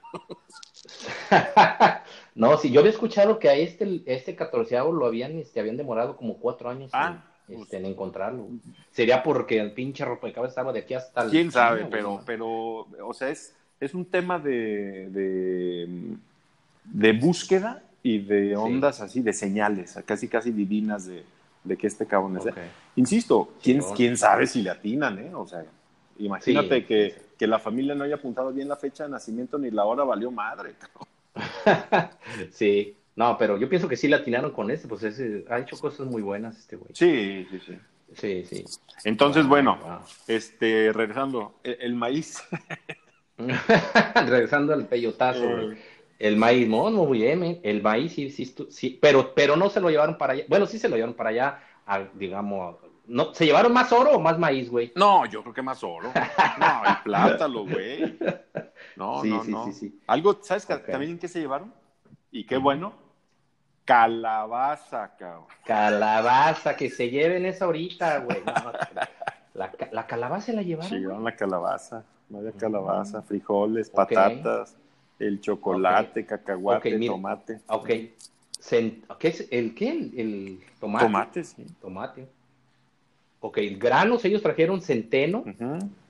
No. 2.40 2.58
sí, 2.58 2.72
yo 2.72 2.80
había 2.80 2.92
escuchado 2.92 3.38
que 3.38 3.50
a 3.50 3.54
este, 3.54 4.02
este 4.06 4.36
catorceavo 4.36 4.92
lo 4.94 5.06
habían, 5.06 5.38
este, 5.38 5.60
habían 5.60 5.78
demorado 5.78 6.16
como 6.16 6.38
cuatro 6.38 6.70
años 6.70 6.90
ah, 6.94 7.22
en, 7.48 7.56
pues 7.56 7.66
este, 7.66 7.78
en 7.78 7.86
encontrarlo. 7.86 8.48
Sería 8.92 9.22
porque 9.22 9.60
el 9.60 9.74
pinche 9.74 10.06
rompecabezas 10.06 10.54
estaba 10.54 10.72
de 10.72 10.80
aquí 10.80 10.94
hasta 10.94 11.24
el... 11.24 11.32
¿Quién 11.32 11.52
sabe? 11.52 11.86
pero, 11.92 12.22
pero, 12.26 12.88
o 13.06 13.14
sea, 13.14 13.30
es, 13.30 13.54
es 13.80 13.94
un 13.94 14.06
tema 14.06 14.40
de, 14.40 15.10
de, 16.86 17.12
búsqueda 17.14 17.84
y 18.04 18.20
de 18.20 18.56
ondas 18.56 19.02
así, 19.02 19.22
de 19.22 19.34
señales, 19.34 20.00
casi 20.06 20.30
casi 20.30 20.52
divinas 20.52 21.08
de, 21.08 21.26
que 21.78 21.88
este 21.88 22.06
cabrón 22.06 22.38
es. 22.38 22.46
Insisto, 22.96 23.54
¿quién, 23.62 23.82
quién 23.96 24.18
sabe 24.18 24.48
si 24.48 24.62
le 24.62 24.70
atinan, 24.70 25.20
¿eh? 25.20 25.36
O 25.36 25.46
sea, 25.46 25.66
imagínate 26.18 26.86
que, 26.86 27.16
que, 27.38 27.48
la 27.48 27.60
familia 27.60 27.96
no 27.96 28.06
haya 28.06 28.16
apuntado 28.16 28.52
bien 28.54 28.70
la 28.70 28.78
fecha 28.78 29.04
de 29.04 29.10
nacimiento 29.10 29.58
ni 29.58 29.72
la 29.72 29.84
hora 29.84 30.06
valió 30.06 30.32
madre. 30.32 30.76
sí, 32.52 32.96
no, 33.16 33.38
pero 33.38 33.58
yo 33.58 33.70
pienso 33.70 33.88
que 33.88 33.98
sí 33.98 34.08
le 34.08 34.16
atinaron 34.16 34.52
con 34.52 34.72
este, 34.72 34.88
pues 34.88 35.04
ese, 35.04 35.46
ha 35.50 35.60
hecho 35.60 35.78
cosas 35.78 36.08
muy 36.08 36.22
buenas 36.22 36.58
este 36.58 36.76
güey. 36.76 36.92
Sí, 36.94 37.48
sí, 37.50 37.60
sí. 37.66 37.78
Sí, 38.16 38.46
sí. 38.46 38.66
Entonces, 39.04 39.46
bueno, 39.48 39.78
este, 40.28 40.92
regresando, 40.94 41.60
el 41.64 41.94
maíz. 41.94 42.44
Regresando 44.28 44.74
al 44.74 44.88
peyotazo, 44.88 45.48
el 46.18 46.36
maíz, 46.36 46.68
no, 46.68 46.90
muy 46.92 47.20
bien, 47.20 47.60
el 47.64 47.82
maíz 47.82 48.14
sí, 48.14 48.30
sí, 48.30 48.54
sí, 48.70 49.00
pero, 49.02 49.34
pero 49.34 49.56
no 49.56 49.70
se 49.70 49.80
lo 49.80 49.90
llevaron 49.90 50.18
para 50.18 50.34
allá. 50.34 50.46
Bueno, 50.50 50.66
sí 50.66 50.78
se 50.80 50.90
lo 50.90 50.96
llevaron 50.96 51.16
para 51.16 51.30
allá, 51.30 51.64
digamos, 52.16 52.78
no, 53.10 53.34
¿se 53.34 53.46
llevaron 53.46 53.74
más 53.74 53.92
oro 53.92 54.12
o 54.12 54.20
más 54.20 54.38
maíz, 54.38 54.70
güey? 54.70 54.92
No, 54.96 55.26
yo 55.26 55.42
creo 55.42 55.54
que 55.54 55.62
más 55.62 55.84
oro. 55.84 56.12
No, 56.60 56.86
el 56.86 56.98
plátano, 57.04 57.66
güey. 57.66 58.18
No, 58.96 59.24
no, 59.24 59.44
no. 59.44 59.72
Algo, 60.08 60.38
¿sabes 60.42 60.68
también 60.68 61.18
qué 61.18 61.28
se 61.28 61.40
llevaron? 61.40 61.74
Y 62.32 62.46
qué 62.46 62.58
bueno. 62.58 62.94
Calabaza, 63.84 65.16
cabrón. 65.18 65.46
Calabaza, 65.66 66.76
que 66.76 66.92
se 66.92 67.10
lleven 67.10 67.46
esa 67.48 67.66
ahorita, 67.66 68.20
güey. 68.20 68.44
la, 69.56 69.72
la, 69.92 70.06
calabaza 70.06 70.54
la 70.54 70.62
llevaron. 70.62 70.90
Sí, 70.90 70.98
llevaron 71.00 71.24
la 71.24 71.36
calabaza. 71.36 72.04
Media 72.30 72.52
calabaza, 72.52 73.24
frijoles, 73.24 73.90
patatas, 73.90 74.78
el 75.18 75.42
chocolate, 75.42 76.28
cacahuate, 76.28 77.00
tomate. 77.08 77.62
Ok. 77.68 77.88
¿Qué 77.88 79.28
es 79.28 79.48
el 79.50 79.74
qué? 79.74 79.90
El, 79.90 80.60
tomate. 80.80 81.06
Tomate, 81.06 81.44
sí. 81.44 81.66
Tomate. 81.82 82.39
Ok, 83.42 83.60
granos, 83.78 84.26
ellos 84.26 84.42
trajeron 84.42 84.82
centeno, 84.82 85.46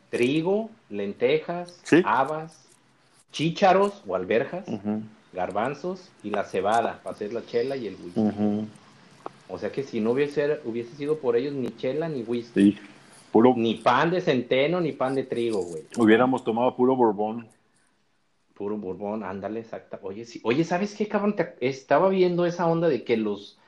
trigo, 0.10 0.70
lentejas, 0.90 1.82
habas, 2.04 2.68
chícharos 3.32 4.04
o 4.08 4.16
alberjas, 4.16 4.66
garbanzos 5.34 6.10
y 6.24 6.32
la 6.32 6.44
cebada 6.44 7.00
para 7.04 7.16
hacer 7.16 7.34
la 7.34 7.46
chela 7.46 7.78
y 7.78 7.88
el 7.88 7.96
whisky. 7.96 8.68
O 9.48 9.58
sea 9.58 9.72
que 9.72 9.84
si 9.84 10.00
no 10.00 10.12
hubiese, 10.12 10.60
hubiese 10.66 10.96
sido 10.96 11.20
por 11.20 11.36
ellos 11.36 11.54
ni 11.54 11.76
chela 11.76 12.10
ni 12.10 12.24
whisky. 12.24 12.74
Sí. 12.74 12.80
Ni 13.56 13.76
pan 13.76 14.10
de 14.10 14.22
centeno, 14.22 14.82
ni 14.82 14.92
pan 14.92 15.14
de 15.14 15.24
trigo, 15.24 15.62
güey. 15.62 15.84
Hubiéramos 15.98 16.44
tomado 16.44 16.76
puro 16.76 16.96
borbón. 16.96 17.48
Puro 18.56 18.76
borbón, 18.78 19.24
ándale, 19.24 19.60
exacta. 19.60 20.00
Oye, 20.02 20.26
sí. 20.26 20.42
Oye, 20.44 20.64
¿sabes 20.64 20.96
qué, 20.96 21.08
cabrón? 21.08 21.36
estaba 21.60 22.10
viendo 22.10 22.46
esa 22.48 22.66
onda 22.66 22.90
de 22.90 23.04
que 23.04 23.18
los 23.18 23.59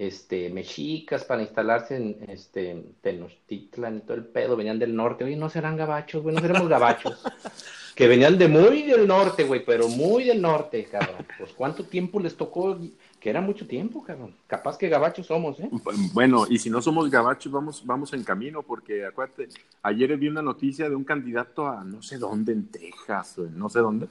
este, 0.00 0.48
mexicas 0.48 1.24
para 1.24 1.42
instalarse 1.42 1.94
en 1.94 2.16
este, 2.28 2.82
Tenochtitlan 3.02 3.98
y 3.98 4.00
todo 4.00 4.14
el 4.14 4.24
pedo 4.24 4.56
venían 4.56 4.78
del 4.78 4.96
norte. 4.96 5.24
Oye, 5.24 5.36
no 5.36 5.50
serán 5.50 5.76
gabachos, 5.76 6.22
güey, 6.22 6.34
no 6.34 6.40
seremos 6.40 6.68
gabachos. 6.70 7.22
que 7.94 8.08
venían 8.08 8.38
de 8.38 8.48
muy 8.48 8.84
del 8.84 9.06
norte, 9.06 9.44
güey, 9.44 9.62
pero 9.62 9.88
muy 9.88 10.24
del 10.24 10.40
norte, 10.40 10.84
cabrón. 10.90 11.26
Pues, 11.36 11.52
¿cuánto 11.52 11.84
tiempo 11.84 12.18
les 12.18 12.34
tocó 12.34 12.78
que 13.20 13.28
era 13.28 13.42
mucho 13.42 13.66
tiempo, 13.66 14.02
cabrón. 14.02 14.34
Capaz 14.46 14.78
que 14.78 14.88
gabachos 14.88 15.26
somos, 15.26 15.60
¿eh? 15.60 15.68
Bueno, 16.14 16.46
y 16.48 16.58
si 16.58 16.70
no 16.70 16.80
somos 16.80 17.10
gabachos, 17.10 17.52
vamos, 17.52 17.84
vamos 17.84 18.14
en 18.14 18.24
camino, 18.24 18.62
porque 18.62 19.04
acuérdate, 19.04 19.50
ayer 19.82 20.16
vi 20.16 20.28
una 20.28 20.40
noticia 20.40 20.88
de 20.88 20.96
un 20.96 21.04
candidato 21.04 21.68
a 21.68 21.84
no 21.84 22.00
sé 22.00 22.16
dónde, 22.16 22.54
en 22.54 22.68
Texas, 22.68 23.36
o 23.36 23.44
en 23.44 23.58
no 23.58 23.68
sé 23.68 23.80
dónde, 23.80 24.08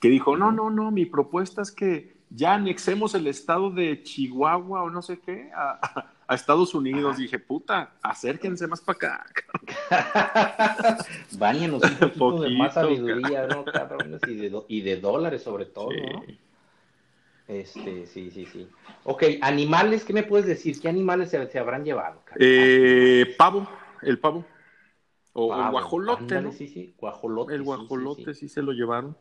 que 0.00 0.08
dijo, 0.08 0.38
no, 0.38 0.50
no, 0.52 0.70
no, 0.70 0.90
mi 0.90 1.04
propuesta 1.04 1.60
es 1.60 1.70
que 1.70 2.16
ya 2.30 2.54
anexemos 2.54 3.14
el 3.14 3.26
estado 3.26 3.70
de 3.70 4.02
Chihuahua 4.02 4.82
o 4.82 4.90
no 4.90 5.02
sé 5.02 5.18
qué 5.18 5.50
a, 5.54 6.12
Estados 6.30 6.74
Unidos. 6.74 7.16
Dije, 7.16 7.38
puta, 7.38 7.92
acérquense 8.02 8.66
más 8.66 8.82
para 8.82 8.96
acá. 8.96 9.26
Báñenos 11.38 11.82
un 11.82 11.96
poquito 11.96 12.40
de 12.42 12.50
más 12.50 12.74
sabiduría, 12.74 13.46
¿no, 13.46 13.64
cabrones? 13.64 14.20
Y 14.28 14.34
de, 14.34 14.62
y 14.68 14.80
de 14.82 15.00
dólares 15.00 15.42
sobre 15.42 15.64
todo, 15.64 15.90
¿no? 15.90 16.22
Este, 17.48 18.04
sí, 18.06 18.30
sí, 18.30 18.44
sí. 18.44 18.68
Ok, 19.04 19.24
animales, 19.40 20.04
¿qué 20.04 20.12
me 20.12 20.22
puedes 20.22 20.46
decir? 20.46 20.78
¿Qué 20.78 20.88
animales 20.88 21.30
se, 21.30 21.58
habrán 21.58 21.82
llevado? 21.82 22.22
Eh, 22.38 23.34
pavo, 23.38 23.66
el 24.02 24.18
pavo. 24.18 24.44
O 25.32 25.54
el 25.54 25.70
guajolote, 25.70 26.42
¿no? 26.42 26.52
Sí, 26.52 26.68
sí, 26.68 26.94
guajolote. 26.98 27.54
El 27.54 27.62
guajolote 27.62 28.34
sí, 28.34 28.48
se 28.48 28.60
lo 28.60 28.72
llevaron. 28.72 29.16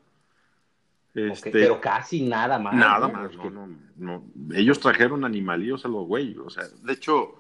Este, 1.18 1.50
pero 1.50 1.82
casi 1.82 2.22
nada 2.22 2.60
más. 2.60 2.76
Nada 2.76 3.08
más, 3.08 3.32
no, 3.36 3.68
no, 3.98 4.24
Ellos 4.54 4.80
trajeron 4.80 5.26
animalillos 5.26 5.84
a 5.84 5.88
los 5.88 6.06
güeyes. 6.06 6.38
O 6.38 6.50
sea, 6.50 6.64
de 6.84 6.94
hecho, 6.94 7.40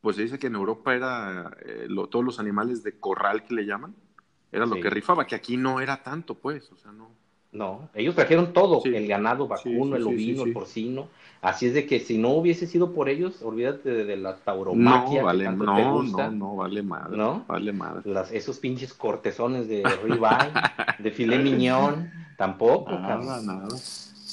pues 0.00 0.16
se 0.16 0.22
dice 0.22 0.38
que 0.38 0.46
en 0.46 0.54
Europa 0.54 0.94
era 0.94 1.54
eh, 1.64 1.86
todos 2.10 2.24
los 2.24 2.40
animales 2.40 2.82
de 2.82 2.98
corral 2.98 3.44
que 3.44 3.54
le 3.54 3.66
llaman, 3.66 3.94
era 4.50 4.64
lo 4.64 4.76
que 4.80 4.88
rifaba, 4.88 5.26
que 5.26 5.34
aquí 5.34 5.56
no 5.56 5.80
era 5.80 6.02
tanto, 6.02 6.34
pues, 6.34 6.72
o 6.72 6.76
sea, 6.76 6.92
no. 6.92 7.10
No, 7.52 7.90
ellos 7.94 8.14
trajeron 8.14 8.52
todo, 8.52 8.80
el 8.84 9.08
ganado 9.08 9.48
vacuno, 9.48 9.96
el 9.96 10.04
ovino, 10.04 10.44
el 10.44 10.52
porcino. 10.52 11.08
Así 11.42 11.66
es 11.66 11.74
de 11.74 11.84
que 11.84 11.98
si 11.98 12.16
no 12.16 12.28
hubiese 12.28 12.68
sido 12.68 12.92
por 12.92 13.08
ellos, 13.08 13.42
olvídate 13.42 13.90
de, 13.90 14.16
la 14.16 14.36
tauromaquia. 14.36 15.20
No, 15.20 15.26
vale, 15.26 15.44
no, 15.50 16.02
no, 16.04 16.30
no, 16.30 16.56
vale 16.56 16.82
madre. 16.84 17.16
¿No? 17.16 17.44
Vale 17.48 17.72
madre. 17.72 18.02
Las, 18.04 18.30
esos 18.30 18.58
pinches 18.58 18.94
cortezones 18.94 19.66
de 19.66 19.82
ribeye, 19.82 20.52
de 21.00 21.10
filet 21.10 21.42
miñón, 21.42 22.12
tampoco. 22.40 22.90
Nada, 22.92 23.42
nada. 23.42 23.68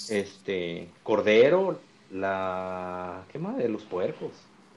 Este, 0.09 0.87
cordero, 1.03 1.77
la, 2.09 3.23
¿qué 3.29 3.37
más? 3.37 3.57
De 3.57 3.67
los 3.67 3.83
puercos, 3.83 4.31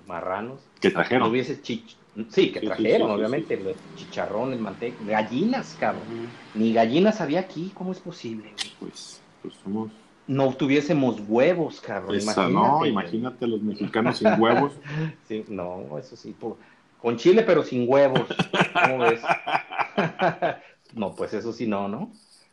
marranos. 0.08 0.58
Que 0.80 0.90
trajeron. 0.90 1.22
No 1.22 1.30
hubiese 1.30 1.62
chich, 1.62 1.96
Sí, 2.28 2.50
que 2.50 2.60
trajeron, 2.60 3.08
obviamente, 3.08 3.56
los 3.56 3.76
chicharrones, 3.94 4.58
manteca, 4.58 4.96
gallinas, 5.06 5.76
cabrón. 5.78 6.02
Ni 6.54 6.72
gallinas 6.72 7.20
había 7.20 7.38
aquí, 7.38 7.70
¿cómo 7.72 7.92
es 7.92 8.00
posible? 8.00 8.52
Pues, 8.80 9.20
pues 9.42 9.54
somos... 9.62 9.92
No 10.26 10.52
tuviésemos 10.52 11.20
huevos, 11.28 11.80
cabrón. 11.80 12.20
imagínate, 12.20 12.52
no, 12.52 12.84
imagínate 12.84 13.46
los 13.46 13.62
mexicanos 13.62 14.18
sin 14.18 14.40
huevos. 14.40 14.72
sí, 15.28 15.44
no, 15.48 15.98
eso 15.98 16.16
sí, 16.16 16.34
con 17.00 17.16
chile 17.16 17.44
pero 17.44 17.62
sin 17.62 17.88
huevos. 17.88 18.26
¿Cómo 18.72 18.98
ves? 18.98 19.20
no, 20.94 21.14
pues 21.14 21.32
eso 21.32 21.52
sí, 21.52 21.68
no, 21.68 21.88
¿no? 21.88 22.10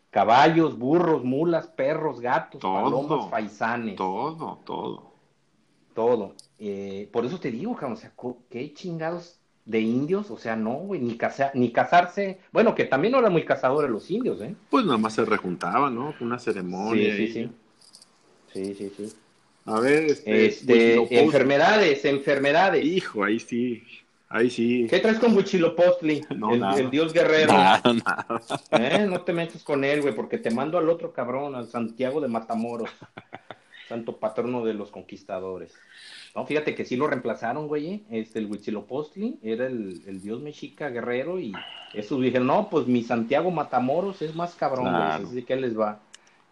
Caballos, 0.10 0.78
burros, 0.78 1.24
mulas, 1.24 1.68
perros, 1.68 2.20
gatos, 2.20 2.62
palomas, 2.62 3.30
faisanes. 3.30 3.96
Todo, 3.96 4.60
todo. 4.66 5.12
Todo. 5.94 6.34
Eh, 6.60 7.10
por 7.12 7.26
eso 7.26 7.40
te 7.40 7.52
digo, 7.52 7.76
cabrón, 7.76 7.94
o 7.94 7.98
sea, 7.98 8.14
qué 8.50 8.74
chingados 8.74 9.40
de 9.66 9.82
indios, 9.82 10.32
o 10.32 10.38
sea, 10.38 10.56
no, 10.56 10.76
güey, 10.76 11.02
ni, 11.02 11.18
ni 11.56 11.72
casarse, 11.72 12.40
bueno, 12.54 12.74
que 12.74 12.86
también 12.86 13.12
no 13.12 13.20
eran 13.20 13.34
muy 13.34 13.44
cazadores 13.44 13.92
los 13.92 14.10
indios, 14.10 14.42
¿eh? 14.42 14.56
Pues 14.70 14.86
nada 14.86 14.98
más 14.98 15.14
se 15.14 15.26
rejuntaban, 15.26 15.94
¿no? 15.94 16.16
Una 16.22 16.40
ceremonia. 16.40 17.16
Sí, 17.16 17.28
sí, 17.28 17.34
sí. 17.34 17.52
Sí, 18.54 18.76
sí, 18.76 18.92
sí. 18.96 19.14
A 19.66 19.82
ver, 19.82 20.06
este, 20.06 20.46
este 20.46 21.20
enfermedades, 21.22 22.06
enfermedades. 22.06 22.86
Hijo, 22.86 23.26
ahí 23.26 23.40
sí, 23.40 23.84
ahí 24.30 24.50
sí. 24.50 24.88
¿Qué 24.90 25.00
traes 25.00 25.20
con 25.20 25.36
Huichilopostli? 25.36 26.26
No, 26.36 26.54
el, 26.54 26.60
nada. 26.60 26.80
el 26.80 26.90
dios 26.90 27.14
guerrero. 27.14 27.54
Nada, 27.54 27.82
nada. 27.94 28.28
¿Eh? 28.72 29.06
No 29.10 29.22
te 29.22 29.34
metas 29.34 29.64
con 29.64 29.84
él, 29.84 30.02
güey, 30.02 30.14
porque 30.14 30.38
te 30.38 30.52
mando 30.52 30.78
al 30.78 30.90
otro 30.90 31.14
cabrón, 31.14 31.56
al 31.56 31.68
Santiago 31.68 32.22
de 32.22 32.28
Matamoros, 32.28 32.90
santo 33.88 34.18
patrono 34.18 34.64
de 34.64 34.74
los 34.74 34.92
conquistadores. 34.92 35.74
No, 36.36 36.46
fíjate 36.46 36.76
que 36.76 36.86
sí 36.86 36.96
lo 36.96 37.08
reemplazaron, 37.08 37.68
güey. 37.68 37.88
¿eh? 37.88 38.04
Este, 38.12 38.40
el 38.40 38.46
Huitzilopochtli 38.46 39.40
era 39.42 39.66
el, 39.66 40.04
el, 40.06 40.22
dios 40.22 40.40
mexica 40.40 40.90
guerrero 40.90 41.40
y 41.40 41.54
eso 41.94 42.20
dijeron, 42.20 42.48
no, 42.48 42.70
pues 42.70 42.86
mi 42.86 43.04
Santiago 43.04 43.50
Matamoros 43.50 44.22
es 44.22 44.36
más 44.36 44.54
cabrón, 44.54 44.92
güey. 44.92 45.02
Así 45.02 45.44
que 45.44 45.56
les 45.56 45.78
va, 45.78 46.00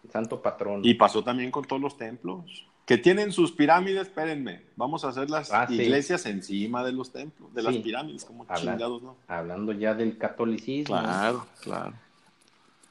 el 0.02 0.10
santo 0.10 0.42
patrón. 0.42 0.80
Y 0.82 0.94
pasó 0.94 1.22
también 1.22 1.52
con 1.52 1.64
todos 1.64 1.80
los 1.80 1.96
templos. 1.96 2.66
Que 2.86 2.96
tienen 2.96 3.32
sus 3.32 3.52
pirámides, 3.52 4.06
espérenme, 4.06 4.62
vamos 4.76 5.04
a 5.04 5.08
hacer 5.08 5.28
las 5.28 5.52
ah, 5.52 5.66
iglesias 5.68 6.24
encima 6.24 6.84
de 6.84 6.92
los 6.92 7.12
templos, 7.12 7.52
de 7.52 7.62
las 7.62 7.76
pirámides, 7.76 8.24
como 8.24 8.46
chingados, 8.56 9.02
¿no? 9.02 9.16
Hablando 9.26 9.72
ya 9.72 9.92
del 9.92 10.16
catolicismo. 10.16 10.98
Claro, 10.98 11.46
claro 11.62 11.92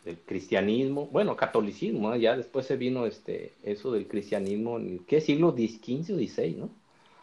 del 0.06 0.20
cristianismo, 0.20 1.08
bueno, 1.12 1.36
catolicismo, 1.36 2.16
ya 2.16 2.38
después 2.38 2.68
se 2.68 2.78
vino 2.78 3.08
este, 3.08 3.54
eso 3.64 3.92
del 3.92 4.08
cristianismo, 4.08 4.78
¿en 4.78 5.00
qué 5.00 5.20
siglo? 5.20 5.56
¿15 5.56 6.14
o 6.14 6.18
16, 6.18 6.58
no? 6.58 6.70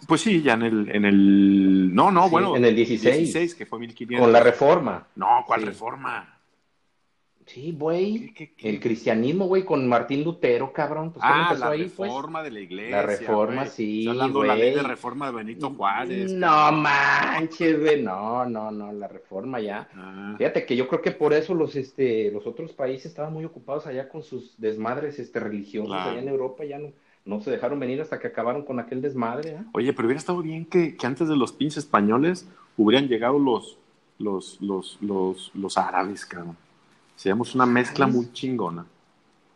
Pues 0.09 0.20
sí, 0.20 0.43
ya 0.43 0.55
en 0.55 0.62
el, 0.62 0.91
en 0.91 1.05
el, 1.05 1.95
no, 1.95 2.11
no, 2.11 2.29
bueno. 2.29 2.57
En 2.57 2.64
el 2.64 2.75
16. 2.75 3.55
que 3.55 3.66
fue 3.66 3.79
1500. 3.79 4.25
Con 4.25 4.33
la 4.33 4.41
reforma. 4.41 5.07
No, 5.14 5.45
¿cuál 5.47 5.62
reforma? 5.62 6.32
Sí, 7.53 7.76
güey. 7.78 8.32
El 8.59 8.80
cristianismo, 8.80 9.46
güey, 9.46 9.64
con 9.64 9.86
Martín 9.86 10.24
Lutero, 10.24 10.72
cabrón. 10.72 11.12
Pues, 11.12 11.22
ah, 11.22 11.55
la 11.59 11.66
pues? 11.66 11.80
reforma 11.98 12.42
de 12.42 12.50
la 12.50 12.61
iglesia. 12.61 12.96
La 12.96 13.03
reforma, 13.03 13.66
sí. 13.66 14.09
hablando 14.09 14.42
la 14.42 14.57
ley 14.57 14.74
de 14.74 14.82
reforma 14.82 15.26
de 15.26 15.32
Benito 15.32 15.68
Juárez. 15.70 16.32
No 16.32 16.72
manches, 16.72 17.78
güey. 17.78 18.03
No, 18.03 18.46
no, 18.46 18.70
no, 18.70 18.90
la 18.92 19.07
reforma 19.07 19.61
ya. 19.61 19.86
Ah. 19.94 20.34
Fíjate 20.38 20.64
que 20.64 20.76
yo 20.76 20.88
creo 20.88 21.03
que 21.03 21.11
por 21.11 21.34
eso 21.34 21.55
los, 21.55 21.76
este, 21.76 22.30
los 22.30 22.46
otros 22.46 22.72
países 22.72 23.07
estaban 23.07 23.34
muy 23.34 23.44
ocupados 23.44 23.86
allá 23.86 24.09
con 24.09 24.22
sus 24.22 24.59
desmadres 24.59 25.18
este, 25.18 25.38
religiosos. 25.38 25.92
Allá 25.92 26.20
en 26.20 26.28
Europa 26.28 26.64
ya 26.64 26.78
no, 26.78 26.88
no 27.26 27.42
se 27.42 27.50
dejaron 27.50 27.78
venir 27.78 28.00
hasta 28.00 28.18
que 28.18 28.28
acabaron 28.28 28.64
con 28.64 28.80
aquel 28.80 29.03
desmadre. 29.03 29.50
¿eh? 29.50 29.64
Oye, 29.74 29.92
pero 29.92 30.07
hubiera 30.07 30.20
estado 30.20 30.40
bien 30.40 30.64
que, 30.64 30.96
que 30.96 31.07
antes 31.07 31.28
de 31.28 31.36
los 31.36 31.53
pinches 31.53 31.84
españoles 31.84 32.48
hubieran 32.78 33.09
llegado 33.09 33.38
los, 33.38 33.76
los, 34.18 34.57
los, 34.62 34.96
los, 35.03 35.50
los 35.55 35.76
árabes, 35.76 36.24
cabrón. 36.24 36.57
Seamos 37.17 37.55
una 37.55 37.67
mezcla 37.67 38.07
muy 38.07 38.33
chingona. 38.33 38.87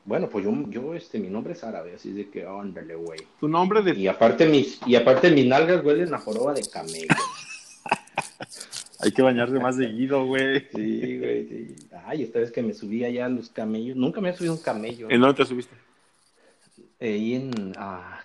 Bueno, 0.05 0.29
pues 0.29 0.45
yo, 0.45 0.53
yo, 0.69 0.95
este, 0.95 1.19
mi 1.19 1.29
nombre 1.29 1.55
es 1.55 1.65
árabe, 1.65 1.95
así 1.97 2.13
de 2.13 2.31
que, 2.31 2.47
ándale, 2.47 2.95
güey. 2.95 3.19
Tu 3.41 3.49
nombre 3.49 3.83
de... 3.83 3.93
Y 3.99 4.07
aparte 4.07 4.47
mis, 4.47 4.81
y 4.87 4.95
aparte 4.95 5.31
mis 5.33 5.47
nalgas 5.47 5.85
huelen 5.85 6.15
a 6.15 6.19
joroba 6.19 6.55
de 6.55 6.63
camello. 6.71 7.09
Hay 9.01 9.11
que 9.11 9.23
bañarse 9.23 9.59
más 9.59 9.77
seguido, 9.77 10.25
güey. 10.25 10.61
Sí, 10.75 11.19
güey, 11.19 11.49
sí. 11.49 11.77
Ay, 12.07 12.23
esta 12.23 12.39
vez 12.39 12.53
que 12.53 12.63
me 12.63 12.73
subí 12.73 13.05
allá 13.05 13.27
a 13.27 13.29
los 13.29 13.51
camellos. 13.51 13.97
Nunca 13.97 14.21
me 14.21 14.31
he 14.31 14.37
subido 14.37 14.55
un 14.55 14.61
camello. 14.61 15.11
¿En 15.11 15.21
dónde 15.21 15.37
te 15.37 15.45
subiste? 15.45 15.75
Ahí 17.01 17.35
en 17.35 17.75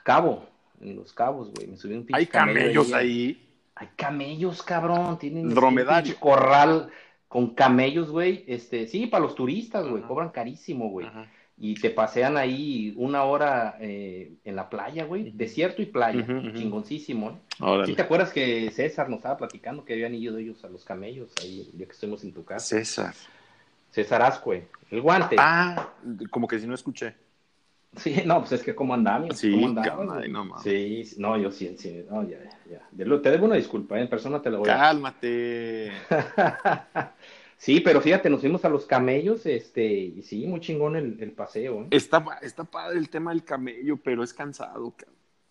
Cabo, 0.04 0.46
en 0.80 0.96
los 0.96 1.14
Cabos, 1.14 1.52
güey. 1.52 1.68
Me 1.68 1.78
subí 1.78 1.96
un 1.96 2.06
pinche 2.06 2.20
¿Hay 2.20 2.28
camellos 2.28 2.94
ahí? 2.94 3.50
Hay 3.76 3.90
camellos, 3.96 4.62
cabrón. 4.64 5.18
Tienen 5.18 5.50
dromedario. 5.50 6.16
corral 6.20 6.90
con 7.32 7.52
camellos, 7.56 8.12
güey, 8.12 8.44
este, 8.46 8.88
sí, 8.88 9.08
para 9.08 9.24
los 9.24 9.36
turistas, 9.36 9.88
güey, 9.88 10.04
cobran 10.04 10.32
carísimo, 10.32 10.90
güey. 10.90 11.08
Y 11.58 11.76
te 11.76 11.90
pasean 11.90 12.36
ahí 12.36 12.94
una 12.98 13.24
hora 13.24 13.78
eh, 13.80 14.34
en 14.44 14.58
la 14.58 14.70
playa, 14.70 15.06
güey, 15.06 15.32
desierto 15.32 15.82
y 15.82 15.86
playa, 15.86 16.26
chingoncísimo. 16.54 17.30
¿eh? 17.30 17.84
¿Sí 17.86 17.96
te 17.96 18.02
acuerdas 18.02 18.34
que 18.34 18.70
César 18.72 19.08
nos 19.08 19.20
estaba 19.20 19.38
platicando 19.38 19.86
que 19.86 19.94
habían 19.94 20.14
ido 20.14 20.38
ellos 20.38 20.66
a 20.66 20.68
los 20.68 20.84
camellos 20.84 21.32
ahí, 21.42 21.72
ya 21.78 21.86
que 21.86 21.94
estuvimos 21.94 22.22
en 22.26 22.34
tu 22.34 22.44
casa? 22.44 22.66
César. 22.66 23.14
César 23.92 24.22
Ascue, 24.24 24.68
el 24.90 25.00
guante. 25.00 25.38
Ah, 25.40 25.90
como 26.32 26.50
que 26.50 26.60
si 26.60 26.68
no 26.68 26.76
escuché. 26.76 27.16
Sí, 27.96 28.16
no, 28.26 28.40
pues 28.40 28.54
es 28.54 28.64
que 28.64 28.74
como 28.74 28.94
andamos. 28.94 29.38
Sí, 29.38 29.52
¿cómo 29.52 29.68
andamos, 29.68 30.28
no, 30.30 30.58
sí, 30.60 31.04
no, 31.18 31.38
yo 31.38 31.52
sí, 31.52 31.76
sí, 31.78 32.06
no, 32.10 32.28
ya, 32.28 32.38
ya. 32.70 32.88
Te 33.22 33.32
debo 33.32 33.46
una 33.46 33.56
disculpa, 33.56 33.98
¿eh? 33.98 34.02
en 34.02 34.10
persona 34.10 34.42
te 34.42 34.50
lo 34.50 34.60
voy 34.60 34.70
a... 34.70 34.78
Cálmate. 34.78 35.92
sí, 37.58 37.82
pero 37.82 38.00
fíjate, 38.00 38.30
nos 38.30 38.40
fuimos 38.40 38.64
a 38.64 38.70
los 38.70 38.86
camellos, 38.86 39.46
este, 39.46 39.86
y 39.86 40.22
sí, 40.22 40.46
muy 40.48 40.62
chingón 40.62 40.96
el, 40.96 41.32
paseo. 41.34 41.84
¿eh? 41.84 41.88
Está, 41.92 42.24
está 42.42 42.64
padre 42.64 42.98
el 42.98 43.10
tema 43.10 43.32
del 43.32 43.44
camello, 43.44 43.98
pero 43.98 44.24
es 44.24 44.34
cansado, 44.34 44.94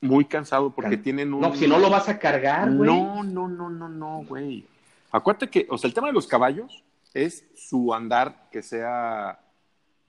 muy 0.00 0.24
cansado, 0.24 0.70
porque 0.74 0.96
tienen 0.96 1.34
un... 1.34 1.42
No, 1.42 1.54
si 1.54 1.66
no 1.66 1.78
lo 1.78 1.90
vas 1.90 2.08
a 2.08 2.18
cargar, 2.18 2.74
güey. 2.74 2.88
No, 2.88 3.22
no, 3.22 3.48
no, 3.48 3.68
no, 3.68 3.88
no, 3.88 4.24
güey. 4.26 4.64
Acuérdate 5.12 5.48
que, 5.48 5.66
o 5.68 5.76
sea, 5.76 5.88
el 5.88 5.94
tema 5.94 6.06
de 6.06 6.14
los 6.14 6.26
caballos 6.26 6.82
es 7.12 7.44
su 7.54 7.92
andar 7.92 8.48
que 8.50 8.62
sea, 8.62 9.40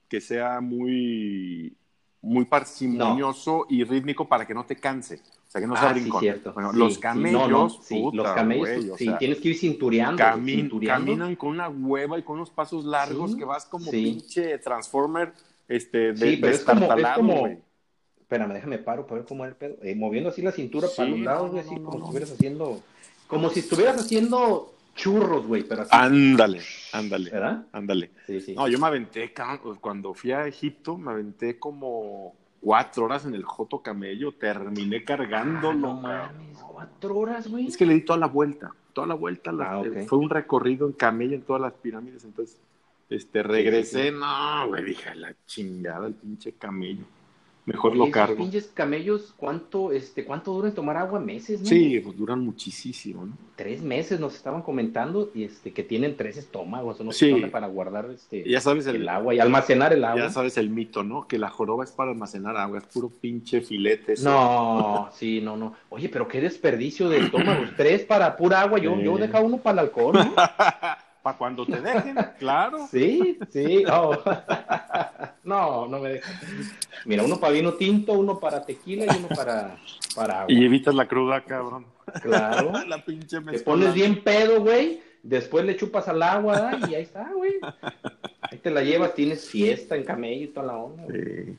que 0.08 0.20
sea 0.20 0.60
muy 0.62 1.76
muy 2.22 2.44
parsimonioso 2.44 3.66
y 3.68 3.84
rítmico 3.84 4.26
para 4.26 4.46
que 4.46 4.54
no 4.54 4.64
te 4.64 4.76
canse. 4.76 5.16
O 5.16 5.50
sea, 5.52 5.60
que 5.60 5.66
no 5.66 5.76
sea 5.76 5.90
ah, 5.90 5.92
brincón. 5.92 6.24
bueno, 6.54 6.72
los 6.72 6.96
camellos, 6.98 7.80
sí, 7.82 8.02
los 8.12 8.30
camellos, 8.30 8.96
sí, 8.96 9.10
tienes 9.18 9.38
que 9.40 9.48
ir 9.50 9.58
cintureando, 9.58 10.16
Caminan 10.16 11.36
con 11.36 11.50
una 11.50 11.68
hueva 11.68 12.18
y 12.18 12.22
con 12.22 12.36
unos 12.36 12.50
pasos 12.50 12.84
largos 12.84 13.36
que 13.36 13.44
vas 13.44 13.66
como 13.66 13.90
pinche 13.90 14.56
Transformer 14.58 15.32
este, 15.68 16.12
de, 16.12 16.38
pero 16.38 16.54
es 16.54 16.64
como, 16.64 16.92
es 16.92 17.08
como, 17.14 17.46
espérame, 18.20 18.52
déjame 18.52 18.78
paro 18.78 19.06
para 19.06 19.20
ver 19.20 19.28
cómo 19.28 19.44
es 19.44 19.50
el 19.50 19.56
pedo. 19.56 19.76
Eh, 19.82 19.94
moviendo 19.94 20.28
así 20.28 20.42
la 20.42 20.52
cintura 20.52 20.88
para 20.94 21.08
los 21.08 21.20
lados, 21.20 21.54
así 21.54 21.74
como 21.76 21.92
si 21.92 21.98
estuvieras 21.98 22.32
haciendo, 22.32 22.82
como 23.26 23.50
si 23.50 23.60
estuvieras 23.60 23.96
haciendo 23.96 24.74
churros, 24.94 25.46
güey, 25.46 25.62
pero 25.64 25.82
así. 25.82 25.90
Ándale, 25.92 26.60
ándale. 26.92 27.30
¿Verdad? 27.30 27.66
Ándale. 27.72 28.10
Sí, 28.26 28.40
sí. 28.40 28.54
No, 28.54 28.68
yo 28.68 28.78
me 28.78 28.86
aventé, 28.86 29.32
cuando 29.80 30.14
fui 30.14 30.32
a 30.32 30.46
Egipto, 30.46 30.96
me 30.96 31.12
aventé 31.12 31.58
como 31.58 32.34
cuatro 32.60 33.04
horas 33.04 33.26
en 33.26 33.34
el 33.34 33.44
Joto 33.44 33.82
Camello, 33.82 34.32
terminé 34.32 35.04
cargándolo. 35.04 35.78
no 35.78 36.00
mames, 36.00 36.58
cuatro 36.58 37.16
horas, 37.16 37.48
güey. 37.48 37.66
Es 37.66 37.76
que 37.76 37.84
le 37.84 37.94
di 37.94 38.02
toda 38.02 38.18
la 38.18 38.28
vuelta, 38.28 38.72
toda 38.92 39.06
la 39.06 39.14
vuelta. 39.14 39.50
Ah, 39.60 39.82
fue 40.06 40.18
un 40.18 40.30
recorrido 40.30 40.86
en 40.86 40.92
camello 40.92 41.34
en 41.34 41.42
todas 41.42 41.60
las 41.60 41.72
pirámides, 41.74 42.24
entonces, 42.24 42.60
este, 43.10 43.42
regresé, 43.42 44.12
no, 44.12 44.68
güey, 44.68 44.84
dije, 44.84 45.14
la 45.14 45.34
chingada, 45.46 46.06
el 46.06 46.14
pinche 46.14 46.52
camello. 46.52 47.04
Mejor 47.64 47.94
lo 47.94 48.10
cargo. 48.10 48.36
pinches 48.38 48.66
camellos, 48.74 49.34
¿cuánto, 49.36 49.92
este, 49.92 50.24
cuánto 50.24 50.52
duran 50.52 50.74
tomar 50.74 50.96
agua? 50.96 51.20
Meses, 51.20 51.60
¿no? 51.60 51.66
Sí, 51.66 52.00
pues 52.00 52.16
duran 52.16 52.40
muchísimo, 52.40 53.24
¿no? 53.24 53.36
Tres 53.54 53.82
meses 53.82 54.18
nos 54.18 54.34
estaban 54.34 54.62
comentando 54.62 55.30
y 55.32 55.44
este, 55.44 55.72
que 55.72 55.84
tienen 55.84 56.16
tres 56.16 56.36
estómagos, 56.36 57.00
¿no? 57.00 57.12
Sí. 57.12 57.32
para 57.52 57.68
guardar 57.68 58.10
este, 58.10 58.48
ya 58.48 58.60
sabes 58.60 58.86
el, 58.88 59.08
agua 59.08 59.32
y 59.34 59.38
almacenar 59.38 59.92
el 59.92 60.04
agua. 60.04 60.22
Ya 60.22 60.30
sabes 60.30 60.56
el 60.56 60.70
mito, 60.70 61.04
¿no? 61.04 61.28
Que 61.28 61.38
la 61.38 61.50
joroba 61.50 61.84
es 61.84 61.92
para 61.92 62.10
almacenar 62.10 62.56
agua, 62.56 62.78
es 62.78 62.84
puro 62.86 63.08
pinche 63.08 63.60
filete. 63.60 64.14
No, 64.24 65.10
sí, 65.12 65.40
no, 65.40 65.56
no. 65.56 65.74
Oye, 65.90 66.08
pero 66.08 66.26
qué 66.26 66.40
desperdicio 66.40 67.08
de 67.08 67.18
estómagos. 67.18 67.70
tres 67.76 68.02
para 68.02 68.36
pura 68.36 68.60
agua, 68.60 68.80
yo, 68.80 68.98
yo 69.00 69.18
deja 69.18 69.40
uno 69.40 69.58
para 69.58 69.74
el 69.74 69.78
alcohol, 69.86 70.14
¿no? 70.14 70.34
para 71.22 71.38
cuando 71.38 71.64
te 71.64 71.80
dejen, 71.80 72.16
claro. 72.38 72.86
Sí, 72.90 73.38
sí. 73.50 73.84
Oh. 73.90 74.16
No, 75.44 75.88
no 75.88 75.98
me 75.98 76.10
dejan. 76.10 76.34
Mira, 77.04 77.24
uno 77.24 77.40
para 77.40 77.52
vino 77.52 77.74
tinto, 77.74 78.12
uno 78.12 78.38
para 78.38 78.64
tequila 78.64 79.06
y 79.06 79.18
uno 79.18 79.26
para, 79.26 79.76
para 80.14 80.42
agua. 80.42 80.52
Y 80.52 80.64
evitas 80.64 80.94
la 80.94 81.08
cruda, 81.08 81.40
cabrón. 81.40 81.84
Claro. 82.22 82.72
la 82.86 83.04
pinche 83.04 83.40
Te 83.40 83.58
pones 83.58 83.92
bien 83.92 84.22
pedo, 84.22 84.60
güey. 84.60 85.02
Después 85.20 85.64
le 85.64 85.76
chupas 85.76 86.06
al 86.06 86.22
agua 86.22 86.78
y 86.88 86.94
ahí 86.94 87.02
está, 87.02 87.28
güey. 87.32 87.54
Ahí 88.40 88.58
te 88.58 88.70
la 88.70 88.82
llevas, 88.82 89.14
tienes 89.14 89.48
fiesta 89.48 89.96
en 89.96 90.04
camello 90.04 90.44
y 90.44 90.48
toda 90.48 90.66
la 90.66 90.76
onda. 90.76 91.06
Sí. 91.08 91.56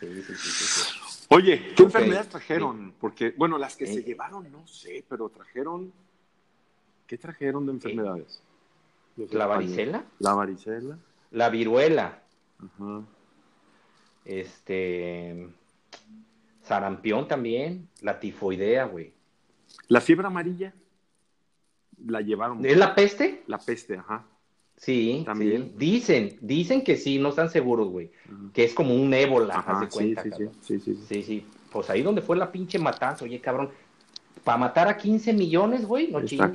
Sí, 0.00 0.22
sí, 0.22 0.34
sí, 0.36 1.24
Oye, 1.28 1.72
¿qué 1.76 1.82
enfermedades 1.84 2.28
trajeron? 2.28 2.92
Porque, 3.00 3.32
bueno, 3.36 3.56
las 3.56 3.76
que 3.76 3.86
se 3.86 4.02
llevaron, 4.02 4.50
no 4.50 4.66
sé, 4.66 5.04
pero 5.08 5.28
trajeron. 5.28 5.92
¿Qué 7.06 7.18
trajeron 7.18 7.66
de 7.66 7.72
enfermedades? 7.72 8.42
¿La 9.16 9.46
varicela? 9.46 10.04
La 10.18 10.34
varicela. 10.34 10.98
La 11.30 11.48
viruela. 11.50 12.22
Ajá. 12.58 13.02
Este. 14.24 15.48
Sarampión 16.62 17.28
también. 17.28 17.88
La 18.00 18.20
tifoidea, 18.20 18.86
güey. 18.86 19.12
La 19.88 20.00
fiebre 20.00 20.26
amarilla. 20.26 20.74
La 22.06 22.20
llevaron. 22.20 22.64
¿Es 22.64 22.76
la 22.76 22.94
peste? 22.94 23.42
La 23.46 23.58
peste, 23.58 23.96
ajá. 23.98 24.24
Sí, 24.76 25.22
también. 25.24 25.74
Dicen, 25.76 26.38
dicen 26.40 26.82
que 26.82 26.96
sí, 26.96 27.18
no 27.18 27.28
están 27.28 27.50
seguros, 27.50 27.88
güey. 27.88 28.10
Que 28.52 28.64
es 28.64 28.74
como 28.74 28.94
un 28.94 29.14
ébola, 29.14 29.54
haz 29.54 29.80
de 29.80 29.88
cuenta, 29.88 30.22
sí, 30.24 30.30
sí, 30.30 30.44
sí, 30.60 30.80
sí, 30.80 31.04
sí, 31.06 31.22
sí. 31.22 31.46
Pues 31.70 31.88
ahí 31.90 32.02
donde 32.02 32.20
fue 32.20 32.36
la 32.36 32.50
pinche 32.50 32.78
matanza, 32.78 33.24
oye, 33.24 33.40
cabrón. 33.40 33.70
Para 34.42 34.58
matar 34.58 34.88
a 34.88 34.96
15 34.96 35.34
millones, 35.34 35.86
güey, 35.86 36.10
no 36.10 36.18
Está 36.18 36.50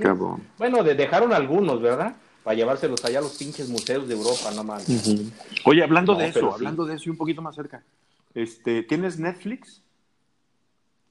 Bueno, 0.58 0.84
dejaron 0.84 1.32
algunos, 1.32 1.82
¿verdad? 1.82 2.18
Para 2.48 2.56
llevárselos 2.56 3.04
allá 3.04 3.20
a 3.20 3.24
los 3.24 3.38
pinches 3.38 3.68
museos 3.68 4.08
de 4.08 4.14
Europa, 4.14 4.50
no 4.56 4.64
más. 4.64 4.88
Oye, 5.66 5.84
hablando 5.84 6.16
de 6.16 6.28
eso, 6.28 6.54
hablando 6.54 6.86
de 6.86 6.96
eso 6.96 7.04
y 7.08 7.10
un 7.10 7.18
poquito 7.18 7.42
más 7.42 7.56
cerca, 7.56 7.84
este, 8.34 8.84
¿tienes 8.84 9.20
Netflix? 9.20 9.84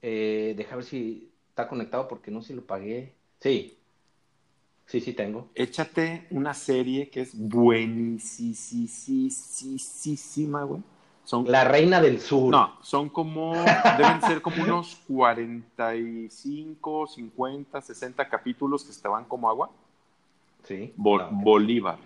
Eh, 0.01 0.55
deja 0.57 0.76
ver 0.76 0.87
si 0.87 1.30
está 1.51 1.68
conectado 1.68 2.09
porque 2.09 2.30
no 2.30 2.41
sé 2.41 2.49
si 2.49 2.55
lo 2.55 2.64
pagué. 2.64 3.12
Sí, 3.39 3.76
sí, 4.87 5.03
sí 5.03 5.12
tengo. 5.12 5.51
Échate 5.55 6.26
una 6.30 6.55
serie 6.55 7.11
que 7.11 7.20
es 7.20 7.39
buenísima, 7.39 8.22
güey. 10.62 10.80
Son, 11.24 11.53
la 11.53 11.64
reina 11.64 12.01
del 12.01 12.18
sur. 12.18 12.51
No, 12.51 12.78
son 12.80 13.11
como, 13.11 13.53
deben 13.99 14.22
ser 14.22 14.41
como 14.41 14.62
unos 14.62 15.03
45, 15.07 17.09
50, 17.09 17.82
60 17.82 18.26
capítulos 18.26 18.84
que 18.84 18.93
estaban 18.93 19.26
como 19.26 19.51
agua. 19.51 19.70
Sí. 20.67 20.93
Bolívar. 20.97 21.99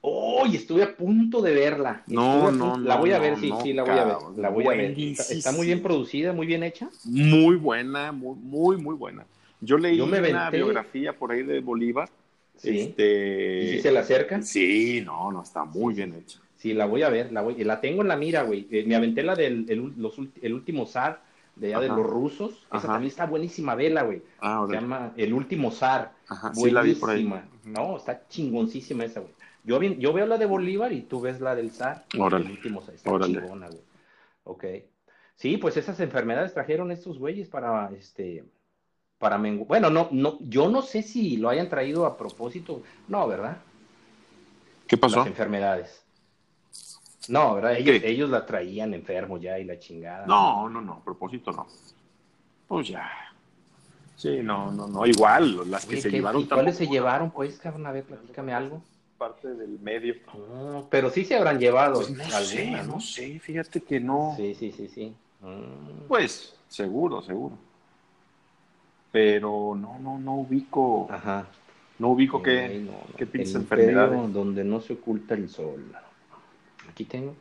¡Oh! 0.00 0.44
estuve 0.52 0.82
a 0.82 0.96
punto 0.96 1.40
de 1.40 1.54
verla. 1.54 2.02
No, 2.06 2.50
no, 2.50 2.76
no. 2.76 2.84
La 2.84 2.96
voy 2.96 3.12
a 3.12 3.18
ver, 3.18 3.38
sí, 3.38 3.52
sí, 3.62 3.72
la 3.72 3.82
voy 3.82 3.98
a 3.98 4.04
ver. 4.04 4.16
La 4.36 4.48
voy 4.48 4.66
a 4.66 4.70
ver. 4.70 4.98
Está, 4.98 5.52
muy 5.52 5.66
bien 5.66 5.82
producida, 5.82 6.32
muy 6.32 6.46
bien 6.46 6.62
hecha. 6.62 6.90
Muy 7.04 7.56
buena, 7.56 8.12
muy, 8.12 8.36
muy, 8.36 8.76
muy 8.76 8.94
buena. 8.94 9.24
Yo 9.60 9.78
leí 9.78 10.00
una 10.00 10.50
biografía 10.50 11.12
por 11.16 11.32
ahí 11.32 11.42
de 11.42 11.60
Bolívar. 11.60 12.08
Sí. 12.56 12.80
Este... 12.80 13.64
¿Y 13.64 13.68
si 13.72 13.80
se 13.80 13.92
la 13.92 14.00
acerca? 14.00 14.42
Sí, 14.42 15.02
no, 15.04 15.32
no, 15.32 15.42
está 15.42 15.64
muy 15.64 15.94
bien 15.94 16.14
hecha. 16.14 16.38
Sí, 16.56 16.74
la 16.74 16.86
voy 16.86 17.02
a 17.02 17.08
ver, 17.08 17.32
la, 17.32 17.42
voy, 17.42 17.56
la 17.64 17.80
tengo 17.80 18.02
en 18.02 18.08
la 18.08 18.16
mira, 18.16 18.42
güey. 18.42 18.68
Eh, 18.70 18.84
me 18.86 18.94
aventé 18.94 19.24
la 19.24 19.34
del 19.34 19.66
el, 19.68 20.52
último 20.52 20.86
zar, 20.86 21.20
de 21.56 21.74
allá 21.74 21.80
de 21.80 21.88
los 21.88 22.06
rusos. 22.06 22.66
Esa 22.72 22.86
también 22.86 23.08
está 23.08 23.26
buenísima, 23.26 23.74
vela, 23.74 24.02
güey. 24.02 24.22
Ah, 24.40 24.64
se 24.68 24.74
llama 24.74 25.12
El 25.16 25.32
último 25.32 25.72
zar. 25.72 26.12
Ajá, 26.32 26.54
sí 26.54 26.70
la 26.70 26.82
vi 26.82 26.94
por 26.94 27.10
ahí. 27.10 27.30
No, 27.64 27.96
está 27.96 28.26
chingoncísima 28.28 29.04
esa, 29.04 29.20
güey. 29.20 29.32
Yo, 29.64 29.80
yo 29.80 30.12
veo 30.12 30.26
la 30.26 30.38
de 30.38 30.46
Bolívar 30.46 30.92
y 30.92 31.02
tú 31.02 31.20
ves 31.20 31.40
la 31.40 31.54
del 31.54 31.70
zar. 31.70 32.04
Órale. 32.18 32.50
Último. 32.50 32.82
Está 32.92 33.20
chingona, 33.20 33.68
güey. 33.68 33.82
Ok. 34.44 34.64
Sí, 35.36 35.56
pues 35.56 35.76
esas 35.76 35.98
enfermedades 36.00 36.54
trajeron 36.54 36.90
estos 36.90 37.18
güeyes 37.18 37.48
para, 37.48 37.90
este, 37.92 38.44
para 39.18 39.38
Bueno, 39.38 39.90
no, 39.90 40.08
no, 40.10 40.38
yo 40.40 40.68
no 40.68 40.82
sé 40.82 41.02
si 41.02 41.36
lo 41.36 41.48
hayan 41.48 41.68
traído 41.68 42.06
a 42.06 42.16
propósito. 42.16 42.82
No, 43.08 43.26
¿verdad? 43.28 43.58
¿Qué 44.86 44.96
pasó? 44.96 45.18
Las 45.18 45.26
enfermedades. 45.28 46.04
No, 47.28 47.54
¿verdad? 47.54 47.76
Ellos, 47.78 48.30
la 48.30 48.44
traían 48.44 48.94
enfermo 48.94 49.38
ya 49.38 49.58
y 49.58 49.64
la 49.64 49.78
chingada. 49.78 50.26
No, 50.26 50.68
no, 50.68 50.80
no, 50.80 50.94
a 50.94 51.04
propósito 51.04 51.52
no. 51.52 51.66
Pues 52.66 52.88
ya. 52.88 53.31
Sí, 54.22 54.38
no, 54.40 54.70
no, 54.70 54.86
no. 54.86 55.04
Igual, 55.04 55.68
las 55.68 55.84
que 55.84 56.00
se 56.00 56.08
llevaron. 56.08 56.44
¿Cuáles 56.46 56.76
se 56.76 56.86
llevaron, 56.86 57.32
pues, 57.32 57.58
cabrón? 57.58 57.88
A 57.88 57.90
ver, 57.90 58.04
platícame 58.04 58.54
algo. 58.54 58.80
Parte 59.18 59.52
del 59.52 59.80
medio. 59.80 60.14
pero 60.90 61.10
sí 61.10 61.24
se 61.24 61.34
habrán 61.34 61.58
llevado. 61.58 61.96
Pues 61.96 62.10
no 62.10 62.24
sé, 62.24 62.70
¿no? 62.86 63.00
sé, 63.00 63.40
fíjate 63.40 63.80
que 63.80 63.98
no. 63.98 64.34
Sí, 64.36 64.54
sí, 64.54 64.70
sí, 64.70 64.86
sí. 64.86 65.12
Mm. 65.40 66.06
Pues, 66.06 66.54
seguro, 66.68 67.20
seguro. 67.20 67.58
Pero 69.10 69.74
no, 69.76 69.98
no, 69.98 70.20
no 70.20 70.36
ubico. 70.36 71.08
Ajá. 71.10 71.48
No 71.98 72.10
ubico 72.10 72.40
qué, 72.40 72.88
qué 73.16 73.26
pinches 73.26 73.56
enfermedades. 73.56 74.32
Donde 74.32 74.62
no 74.62 74.80
se 74.80 74.92
oculta 74.92 75.34
el 75.34 75.48
sol. 75.48 75.84
Aquí 76.88 77.06
tengo. 77.06 77.34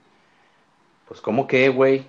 Pues, 1.07 1.21
¿cómo 1.21 1.45
que, 1.45 1.69
güey? 1.69 2.07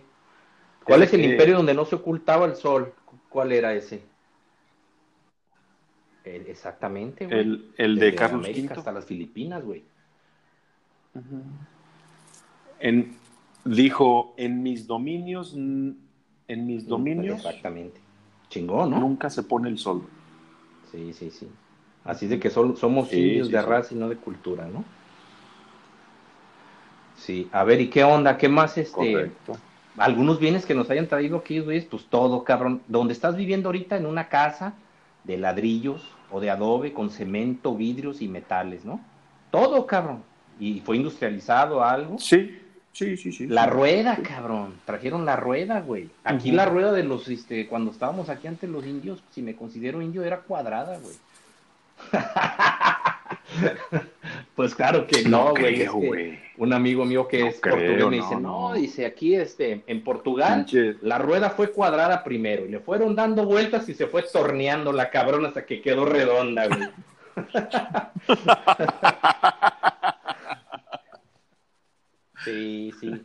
¿Cuál 0.83 1.03
es 1.03 1.13
el 1.13 1.27
imperio 1.27 1.59
donde 1.59 1.75
no 1.75 1.85
se 1.85 1.97
ocultaba 1.97 2.47
el 2.47 2.57
sol? 2.57 2.95
¿Cuál 3.29 3.53
era 3.53 3.75
ese? 3.75 4.12
Exactamente, 6.25 7.27
güey. 7.27 7.41
El, 7.41 7.73
el 7.77 7.99
de, 7.99 8.15
Carlos 8.15 8.45
América 8.45 8.75
hasta 8.75 8.93
las 8.93 9.05
Filipinas, 9.05 9.65
güey. 9.65 9.83
en, 12.81 13.17
dijo, 13.65 14.35
en 14.37 14.63
mis 14.63 14.87
dominios, 14.87 15.55
en 15.55 15.97
mis 16.49 16.87
dominios. 16.87 17.37
Exactamente. 17.37 18.01
Chingón, 18.49 18.91
¿no? 18.91 19.01
Nunca 19.01 19.31
se 19.31 19.43
pone 19.43 19.69
el 19.69 19.79
sol. 19.79 20.03
Sí, 20.91 21.13
sí, 21.13 21.31
sí. 21.31 21.49
Así 22.05 22.27
de 22.27 22.39
que 22.39 22.51
somos 22.51 23.13
indios 23.13 23.51
de 23.51 23.63
raza 23.63 23.95
y 23.95 23.99
no 23.99 24.09
de 24.09 24.17
cultura, 24.17 24.67
¿no? 24.67 24.85
Sí, 27.17 27.49
a 27.53 27.63
ver, 27.65 27.81
¿y 27.81 27.89
qué 27.89 28.03
onda? 28.05 28.37
¿Qué 28.37 28.49
más 28.49 28.77
este? 28.77 29.31
Algunos 29.97 30.41
bienes 30.41 30.67
que 30.67 30.75
nos 30.75 30.91
hayan 30.91 31.07
traído 31.07 31.37
aquí, 31.37 31.61
güey, 31.61 31.81
pues 31.83 32.07
todo, 32.07 32.45
cabrón. 32.45 32.83
Donde 32.89 33.13
estás 33.13 33.37
viviendo 33.37 33.69
ahorita 33.69 33.97
en 33.97 34.07
una 34.07 34.29
casa 34.29 34.75
de 35.25 35.39
ladrillos 35.39 36.03
o 36.31 36.41
de 36.41 36.51
adobe 36.51 36.93
con 36.93 37.11
cemento, 37.11 37.77
vidrios 37.77 38.23
y 38.23 38.29
metales, 38.29 38.85
¿no? 38.85 39.01
Todo, 39.51 39.87
cabrón. 39.87 40.23
¿Y 40.59 40.81
fue 40.81 40.97
industrializado 40.97 41.85
algo? 41.85 42.19
Sí, 42.19 42.59
sí, 42.93 43.17
sí, 43.17 43.33
sí. 43.33 43.47
La 43.47 43.67
rueda, 43.67 44.17
cabrón. 44.17 44.75
Trajeron 44.85 45.25
la 45.25 45.37
rueda, 45.37 45.81
güey. 45.81 46.09
Aquí 46.25 46.53
la 46.53 46.65
rueda 46.65 46.93
de 46.93 47.05
los, 47.05 47.29
este, 47.29 47.67
cuando 47.67 47.91
estábamos 47.91 48.29
aquí 48.29 48.47
ante 48.47 48.67
los 48.67 48.87
indios, 48.87 49.23
si 49.31 49.43
me 49.43 49.55
considero 49.55 50.01
indio, 50.01 50.25
era 50.25 50.41
cuadrada, 50.41 50.99
güey. 50.99 51.15
pues 54.57 54.75
claro 54.75 55.07
que 55.07 55.25
no, 55.25 55.51
güey. 55.51 56.41
Un 56.59 56.73
amigo 56.73 57.05
mío 57.05 57.29
que 57.29 57.47
es 57.47 57.61
portugués 57.61 58.07
me 58.07 58.17
dice, 58.17 58.35
no, 58.37 58.73
dice, 58.75 59.07
aquí 59.07 59.35
este, 59.35 59.83
en 59.87 60.05
Portugal 60.05 60.67
la 61.01 61.19
rueda 61.19 61.49
fue 61.51 61.73
cuadrada 61.73 62.23
primero 62.23 62.67
y 62.67 62.69
le 62.69 62.79
fueron 62.81 63.17
dando 63.17 63.47
vueltas 63.47 63.89
y 63.89 63.95
se 63.95 64.07
fue 64.07 64.23
torneando 64.23 64.93
la 64.93 65.09
cabrona 65.11 65.49
hasta 65.49 65.65
que 65.65 65.81
quedó 65.81 66.05
redonda, 66.05 66.67
güey. 66.67 66.91
sí, 72.45 72.93
sí. 73.01 73.25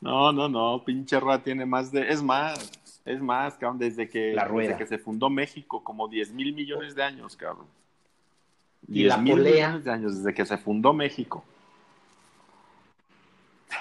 No, 0.00 0.32
no, 0.32 0.48
no, 0.48 0.84
pinche 0.84 1.18
rueda 1.18 1.42
tiene 1.42 1.66
más 1.66 1.90
de, 1.90 2.08
es 2.08 2.22
más, 2.22 2.70
es 3.04 3.20
más, 3.20 3.54
cabrón, 3.54 3.78
desde 3.78 4.08
que, 4.08 4.32
la 4.34 4.46
desde 4.46 4.76
que 4.76 4.86
se 4.86 4.98
fundó 4.98 5.28
México, 5.30 5.82
como 5.82 6.06
10 6.06 6.32
mil 6.32 6.54
millones 6.54 6.94
de 6.94 7.02
años, 7.02 7.36
cabrón. 7.36 7.66
Y 8.86 9.02
la 9.04 9.22
polea. 9.22 9.78
de 9.78 9.90
años 9.90 10.18
desde 10.18 10.34
que 10.34 10.46
se 10.46 10.56
fundó 10.56 10.92
México. 10.92 11.44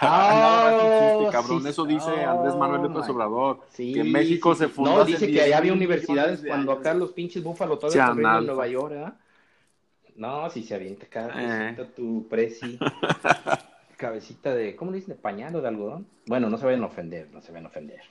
Ah, 0.01 1.29
cabrón. 1.31 1.65
Eso 1.65 1.85
dice 1.85 2.23
Andrés 2.23 2.55
Manuel 2.55 2.83
López 2.83 3.09
Obrador. 3.09 3.59
que 3.75 4.03
México 4.03 4.55
se 4.55 4.67
fundó. 4.67 4.97
No, 4.97 5.05
dice 5.05 5.31
que 5.31 5.41
allá 5.41 5.57
había 5.57 5.73
universidades 5.73 6.43
cuando 6.45 6.71
acá 6.71 6.93
los 6.93 7.11
pinches 7.11 7.43
búfalos 7.43 7.79
todavía 7.79 8.39
en 8.39 8.45
Nueva 8.45 8.67
York, 8.67 8.89
¿verdad? 8.91 9.13
No, 10.15 10.49
si 10.49 10.63
se 10.63 10.73
avienta 10.73 11.05
cada 11.07 11.71
eh. 11.71 11.89
tu 11.95 12.27
presi. 12.27 12.79
cabecita 13.97 14.53
de, 14.53 14.75
¿cómo 14.75 14.91
le 14.91 14.97
dicen? 14.97 15.15
¿De 15.15 15.21
pañal 15.21 15.55
o 15.55 15.61
de 15.61 15.67
algodón? 15.67 16.05
Bueno, 16.27 16.49
no 16.49 16.57
se 16.57 16.65
vayan 16.65 16.83
a 16.83 16.87
ofender, 16.87 17.29
no 17.33 17.41
se 17.41 17.51
vayan 17.51 17.65
a 17.65 17.69
ofender. 17.69 18.01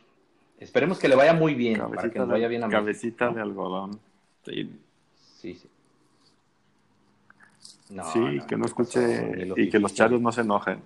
Esperemos 0.59 0.99
que 0.99 1.09
le 1.09 1.14
vaya 1.14 1.32
muy 1.32 1.55
bien, 1.55 1.80
para 1.95 2.11
que 2.11 2.18
nos 2.18 2.28
vaya 2.28 2.49
bien 2.49 2.64
a 2.64 2.68
Cabecita 2.68 3.30
de 3.30 3.41
algodón. 3.41 4.01
Sí. 4.45 4.70
Sí, 5.14 5.55
sí 5.55 5.68
sí, 8.12 8.41
que 8.49 8.57
no 8.57 8.66
escuche 8.66 9.53
y 9.57 9.68
que 9.68 9.78
los 9.78 9.95
charros 9.95 10.20
no 10.20 10.32
se 10.32 10.41
enojen. 10.41 10.82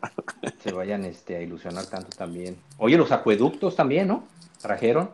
Se 0.59 0.72
vayan 0.72 1.05
este, 1.05 1.36
a 1.36 1.40
ilusionar 1.40 1.86
tanto 1.86 2.16
también. 2.16 2.57
Oye, 2.78 2.96
los 2.96 3.11
acueductos 3.12 3.74
también, 3.74 4.09
¿no? 4.09 4.24
Trajeron. 4.61 5.11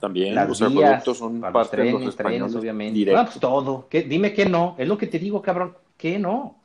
También 0.00 0.34
los 0.34 0.60
acueductos 0.60 1.18
son 1.18 1.40
parte 1.40 1.78
de 1.78 1.92
los 1.92 2.16
trenes, 2.16 2.54
obviamente. 2.54 3.12
No, 3.12 3.24
pues 3.24 3.40
todo. 3.40 3.88
Dime 3.90 4.32
que 4.32 4.46
no. 4.46 4.74
Es 4.78 4.86
lo 4.86 4.98
que 4.98 5.06
te 5.06 5.18
digo, 5.18 5.42
cabrón. 5.42 5.76
Que 5.96 6.18
no. 6.18 6.56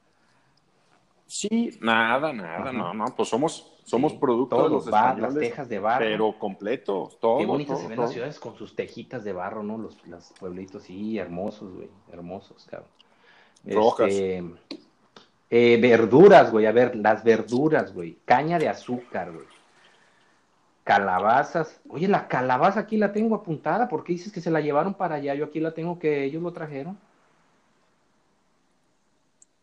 Sí, 1.30 1.78
nada, 1.82 2.34
nada, 2.34 2.74
no, 2.74 2.92
no, 2.92 3.06
pues 3.16 3.30
somos, 3.30 3.79
somos 3.90 4.14
productos 4.14 4.64
de 4.64 4.70
los 4.70 4.86
españoles, 4.86 5.34
las 5.34 5.44
tejas 5.44 5.70
de 5.70 5.80
barro. 5.80 6.06
Pero 6.06 6.38
completos, 6.38 7.20
todo. 7.20 7.40
Qué 7.40 7.46
bonitas 7.46 7.80
se 7.80 7.88
ven 7.88 8.00
las 8.00 8.12
ciudades 8.12 8.40
con 8.40 8.56
sus 8.56 8.76
tejitas 8.76 9.24
de 9.24 9.34
barro, 9.34 9.64
¿no? 9.64 9.78
Los, 9.78 10.06
los 10.08 10.32
pueblitos, 10.40 10.84
sí, 10.84 11.18
hermosos, 11.18 11.74
güey, 11.74 11.90
hermosos, 12.12 12.68
cabrón. 12.70 12.90
Rojas. 13.66 14.10
Este, 14.10 14.44
eh, 15.50 15.80
verduras, 15.82 16.52
güey, 16.52 16.68
a 16.68 16.72
ver, 16.72 16.96
las 16.96 17.24
verduras, 17.24 17.94
güey. 17.94 18.18
Caña 18.26 18.60
de 18.60 18.70
azúcar, 18.70 19.32
güey. 19.32 19.48
Calabazas. 20.84 21.82
Oye, 21.90 22.08
la 22.08 22.28
calabaza 22.28 22.82
aquí 22.82 22.98
la 22.98 23.12
tengo 23.12 23.36
apuntada. 23.36 23.90
¿Por 23.90 24.04
qué 24.04 24.14
dices 24.14 24.32
que 24.32 24.42
se 24.42 24.52
la 24.52 24.62
llevaron 24.62 24.94
para 24.94 25.16
allá? 25.16 25.34
Yo 25.34 25.46
aquí 25.46 25.60
la 25.60 25.74
tengo 25.74 25.98
que 25.98 26.24
ellos 26.24 26.44
lo 26.44 26.54
trajeron. 26.54 26.98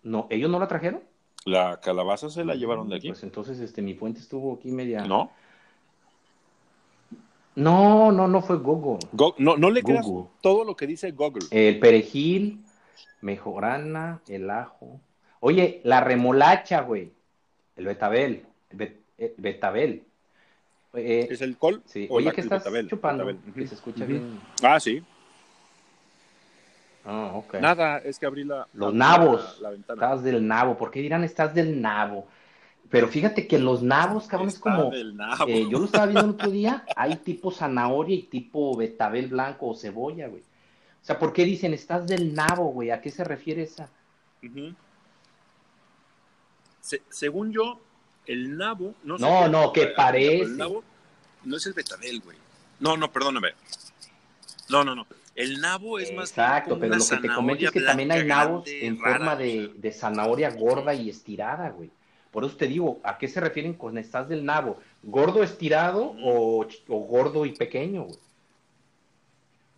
No, 0.03 0.27
¿ellos 0.31 0.51
no 0.51 0.59
la 0.59 0.69
trajeron? 0.69 1.03
La 1.47 1.79
calabaza 1.81 2.29
se 2.29 2.45
la 2.45 2.57
llevaron 2.57 2.89
de 2.89 2.97
aquí. 2.97 3.09
Pues 3.09 3.23
entonces 3.23 3.61
este 3.61 3.81
mi 3.81 3.95
fuente 3.95 4.19
estuvo 4.19 4.55
aquí 4.55 4.73
media. 4.73 5.05
¿No? 5.05 5.31
No, 7.55 8.11
no, 8.11 8.27
no 8.27 8.43
fue 8.43 8.57
Google. 8.57 8.99
no, 9.39 9.57
no 9.57 9.71
le 9.71 9.83
creas 9.83 10.05
todo 10.41 10.65
lo 10.65 10.77
que 10.77 10.89
dice 10.89 11.13
Google. 11.13 11.47
El 11.53 11.79
perejil, 11.79 12.65
mejorana, 13.21 14.21
el 14.27 14.51
ajo. 14.51 15.01
Oye, 15.39 15.81
la 15.85 16.01
remolacha, 16.01 16.81
güey. 16.81 17.13
El 17.77 17.87
betabel. 17.87 18.45
El 18.71 18.83
eh, 19.17 19.35
betabel. 19.39 20.03
Eh, 20.95 21.29
¿Es 21.31 21.43
el 21.43 21.57
col? 21.57 21.81
Sí. 21.87 22.09
Oye, 22.11 22.33
¿qué 22.33 22.41
estás 22.41 22.65
chupando? 22.89 23.25
Que 23.55 23.67
se 23.69 23.77
escucha 23.77 24.05
bien. 24.05 24.41
Ah, 24.63 24.81
sí. 24.81 25.01
Ah, 27.09 27.41
Nada, 27.61 27.99
es 27.99 28.19
que 28.19 28.27
abrí 28.27 28.43
la. 28.43 28.67
Los 28.75 28.93
nabos. 28.93 29.63
Estás 29.79 30.25
del 30.25 30.45
nabo. 30.45 30.77
¿Por 30.77 30.91
qué 30.91 31.01
dirán 31.01 31.23
estás 31.23 31.55
del 31.55 31.81
nabo? 31.81 32.27
Pero 32.91 33.07
fíjate 33.07 33.47
que 33.47 33.59
los 33.59 33.81
nabos, 33.83 34.27
cabrón, 34.27 34.49
es 34.49 34.59
como. 34.59 34.93
Eh, 34.93 35.67
yo 35.71 35.79
lo 35.79 35.85
estaba 35.85 36.07
viendo 36.07 36.25
el 36.25 36.31
otro 36.31 36.51
día. 36.51 36.85
Hay 36.97 37.17
tipo 37.17 37.53
zanahoria 37.53 38.17
y 38.17 38.23
tipo 38.23 38.77
betabel 38.77 39.29
blanco 39.29 39.69
o 39.69 39.75
cebolla, 39.77 40.27
güey. 40.27 40.43
O 40.43 41.05
sea, 41.07 41.17
¿por 41.17 41.33
qué 41.33 41.45
dicen 41.45 41.73
estás 41.73 42.09
del 42.09 42.35
nabo, 42.35 42.73
güey? 42.73 42.91
¿A 42.91 43.01
qué 43.01 43.11
se 43.11 43.23
refiere 43.23 43.63
esa? 43.63 43.89
según 47.09 47.53
yo, 47.53 47.81
el 48.27 48.57
nabo. 48.57 48.95
No, 49.05 49.17
no, 49.17 49.49
no 49.49 49.73
que 49.73 49.87
parece. 49.89 50.43
El 50.43 50.57
nabo 50.57 50.83
no 51.45 51.57
es 51.57 51.67
el 51.67 51.73
betabel, 51.73 52.21
güey. 52.21 52.37
No, 52.81 52.97
no, 52.97 53.13
perdóname. 53.13 53.51
No, 54.69 54.83
no, 54.83 54.97
no. 54.97 55.07
El 55.37 55.61
nabo 55.61 55.99
es 55.99 56.13
más. 56.15 56.31
Exacto, 56.31 56.79
pero 56.79 56.97
lo 56.97 57.05
que 57.07 57.17
te 57.19 57.29
comento 57.29 57.67
es 57.67 57.71
que 57.71 57.83
también 57.83 58.11
hay 58.11 58.25
nabos 58.25 58.67
en 58.69 58.99
forma 58.99 59.37
de, 59.37 59.71
de, 59.77 59.93
zanahoria 59.93 60.51
gorda 60.51 60.95
y 60.95 61.11
estirada, 61.11 61.71
güey. 61.71 61.91
Por 62.31 62.45
eso 62.45 62.57
te 62.57 62.67
digo, 62.67 63.01
¿a 63.05 63.19
qué 63.19 63.29
se 63.29 63.41
refieren 63.41 63.75
con 63.75 63.99
estás 63.99 64.29
del 64.29 64.45
nabo? 64.45 64.79
¿Gordo 65.03 65.43
estirado 65.43 66.15
o, 66.23 66.67
o 66.89 66.99
gordo 67.01 67.47
y 67.47 67.53
pequeño, 67.53 68.05
güey? 68.05 68.19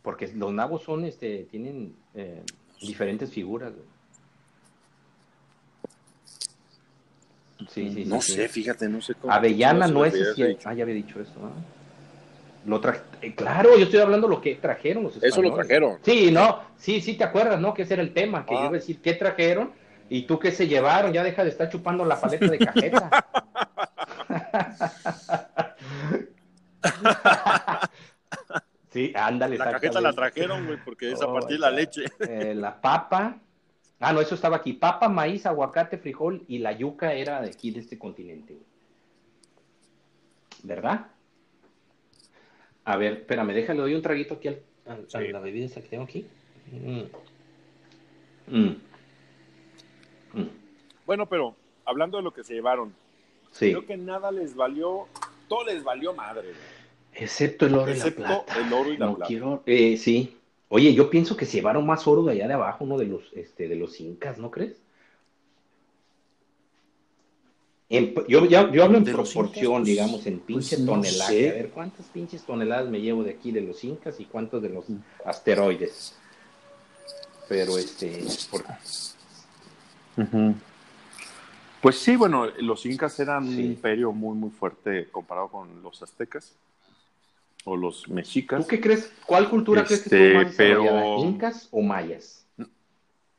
Porque 0.03 0.29
los 0.29 0.53
nabos 0.53 0.85
son, 0.85 1.05
este, 1.05 1.47
tienen 1.51 1.95
eh, 2.15 2.43
diferentes 2.81 3.31
figuras, 3.31 3.73
güey. 3.75 3.87
Sí, 7.69 7.93
sí, 7.93 8.05
no 8.05 8.21
sé, 8.21 8.49
fíjate, 8.49 8.89
no 8.89 9.01
sé 9.03 9.15
cómo. 9.15 9.33
Avellana, 9.33 9.89
no 9.89 10.05
es. 10.05 10.15
Ah, 10.65 10.75
ya 10.75 10.85
había 10.85 10.95
dicho 10.95 11.21
eso. 11.21 11.33
¿no? 11.41 11.78
Lo 12.69 12.81
eh, 13.23 13.35
claro, 13.35 13.79
yo 13.79 13.85
estoy 13.85 13.99
hablando 13.99 14.29
de 14.29 14.35
lo 14.35 14.43
que 14.43 14.57
trajeron 14.57 15.05
los 15.05 15.15
españoles. 15.15 15.33
Eso 15.33 15.43
lo 15.43 15.55
trajeron. 15.55 15.99
Sí, 16.03 16.31
no, 16.31 16.61
sí, 16.77 17.01
sí, 17.01 17.15
te 17.15 17.25
acuerdas, 17.25 17.59
¿no? 17.59 17.73
Que 17.73 17.83
ese 17.83 17.95
era 17.95 18.03
el 18.03 18.13
tema, 18.13 18.45
que 18.45 18.53
yo 18.53 18.61
iba 18.61 18.69
a 18.69 18.73
decir, 18.73 19.01
¿qué 19.01 19.15
trajeron? 19.15 19.73
Y 20.11 20.27
tú 20.27 20.39
qué 20.39 20.53
se 20.53 20.69
llevaron, 20.69 21.15
ya 21.15 21.25
deja 21.25 21.45
de 21.45 21.49
estar 21.49 21.71
chupando 21.71 22.05
la 22.05 22.21
paleta 22.21 22.47
de 22.47 22.59
cajeta. 22.59 23.27
sí, 28.93 29.15
ándale. 29.17 29.57
La 29.57 29.73
cajeta 29.73 30.03
la 30.03 30.13
trajeron, 30.13 30.67
güey, 30.67 30.79
porque 30.85 31.13
es 31.13 31.23
a 31.23 31.33
partir 31.33 31.57
de 31.57 31.61
la 31.61 31.71
leche. 31.71 32.03
Eh, 32.21 32.55
la 32.55 32.79
papa. 32.79 33.39
Ah, 33.99 34.13
no, 34.13 34.21
eso 34.21 34.35
estaba 34.35 34.59
aquí. 34.59 34.75
Papa, 34.75 35.09
maíz, 35.09 35.47
aguacate, 35.47 35.97
frijol 35.97 36.45
y 36.49 36.59
la 36.59 36.73
yuca 36.73 37.15
era 37.15 37.41
de 37.41 37.49
aquí, 37.49 37.71
de 37.71 37.81
este 37.81 37.99
continente. 37.99 38.59
¿Verdad? 40.65 41.07
A 42.89 42.97
ver, 42.97 43.13
espérame, 43.13 43.53
déjale, 43.53 43.81
doy 43.81 43.95
un 43.95 44.01
traguito 44.01 44.37
aquí 44.37 44.49
al, 44.49 44.63
a 44.87 45.21
la 45.21 45.41
bebida 45.41 45.67
esa 45.67 45.83
que 45.83 45.89
tengo 45.89 46.05
aquí. 46.05 46.27
Mm. 46.73 47.03
Mm. 48.47 48.77
Mm. 50.33 50.49
Bueno, 51.05 51.27
pero 51.27 51.55
hablando 51.85 52.17
de 52.17 52.23
lo 52.23 52.33
que 52.33 52.43
se 52.43 52.55
llevaron, 52.55 52.95
creo 53.59 53.85
que 53.85 53.99
nada 53.99 54.33
les 54.33 54.55
valió, 54.55 55.07
todo 55.49 55.67
les 55.67 55.85
valió 55.85 56.15
madre. 56.15 56.55
Excepto 57.13 57.67
el 57.67 57.75
oro 57.75 57.93
y 57.95 57.99
la 57.99 58.11
plata. 58.11 58.59
el 58.59 58.73
oro 58.73 58.91
y 58.91 58.97
la 58.97 59.07
no 59.07 59.19
Quiero, 59.19 59.63
eh, 59.67 59.99
sí. 59.99 60.39
Oye, 60.71 60.95
yo 60.95 61.11
pienso 61.11 61.37
que 61.37 61.45
se 61.45 61.59
llevaron 61.59 61.85
más 61.85 62.07
oro 62.07 62.23
de 62.23 62.33
allá 62.33 62.49
de 62.49 62.55
abajo, 62.55 62.85
uno 62.85 62.97
de 62.97 63.05
los, 63.05 63.31
este, 63.35 63.69
de 63.69 63.77
los 63.77 64.01
incas, 64.01 64.39
¿no 64.39 64.51
crees? 64.51 64.81
Yo, 67.91 68.45
yo, 68.45 68.85
hablo 68.85 68.99
en 68.99 69.05
proporción, 69.05 69.83
digamos, 69.83 70.27
en 70.27 70.41
pinche 70.41 70.77
pues, 70.77 70.87
toneladas. 70.87 71.29
A 71.29 71.33
ver, 71.33 71.71
¿cuántas 71.71 72.07
pinches 72.07 72.43
toneladas 72.43 72.91
me 72.91 73.01
llevo 73.01 73.25
de 73.25 73.31
aquí 73.31 73.51
de 73.51 73.63
los 73.63 73.83
incas 73.83 74.21
y 74.21 74.27
cuántos 74.27 74.63
de 74.63 74.69
los 74.69 74.89
mm. 74.89 74.99
asteroides? 75.25 76.15
Pero 77.49 77.79
este... 77.79 78.25
Pues 81.81 81.97
sí, 81.99 82.17
bueno, 82.17 82.47
los 82.61 82.85
incas 82.85 83.19
eran 83.21 83.49
un 83.49 83.59
imperio 83.59 84.13
muy, 84.13 84.37
muy 84.37 84.51
fuerte 84.51 85.09
comparado 85.11 85.49
con 85.49 85.83
los 85.83 86.03
aztecas 86.03 86.55
o 87.65 87.77
los 87.77 88.09
mexicas. 88.09 88.63
¿Tú 88.63 88.69
qué 88.69 88.81
crees? 88.81 89.13
¿Cuál 89.25 89.49
cultura 89.49 89.85
crees 89.85 90.03
que 90.03 90.09
fue 90.11 90.19
este, 90.19 90.45
más 90.45 90.55
pero... 90.57 91.25
¿Incas 91.25 91.69
o 91.71 91.81
mayas? 91.81 92.45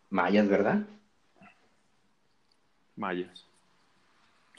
Mayas, 0.09 0.47
¿verdad? 0.47 0.87
Mayas. 2.95 3.48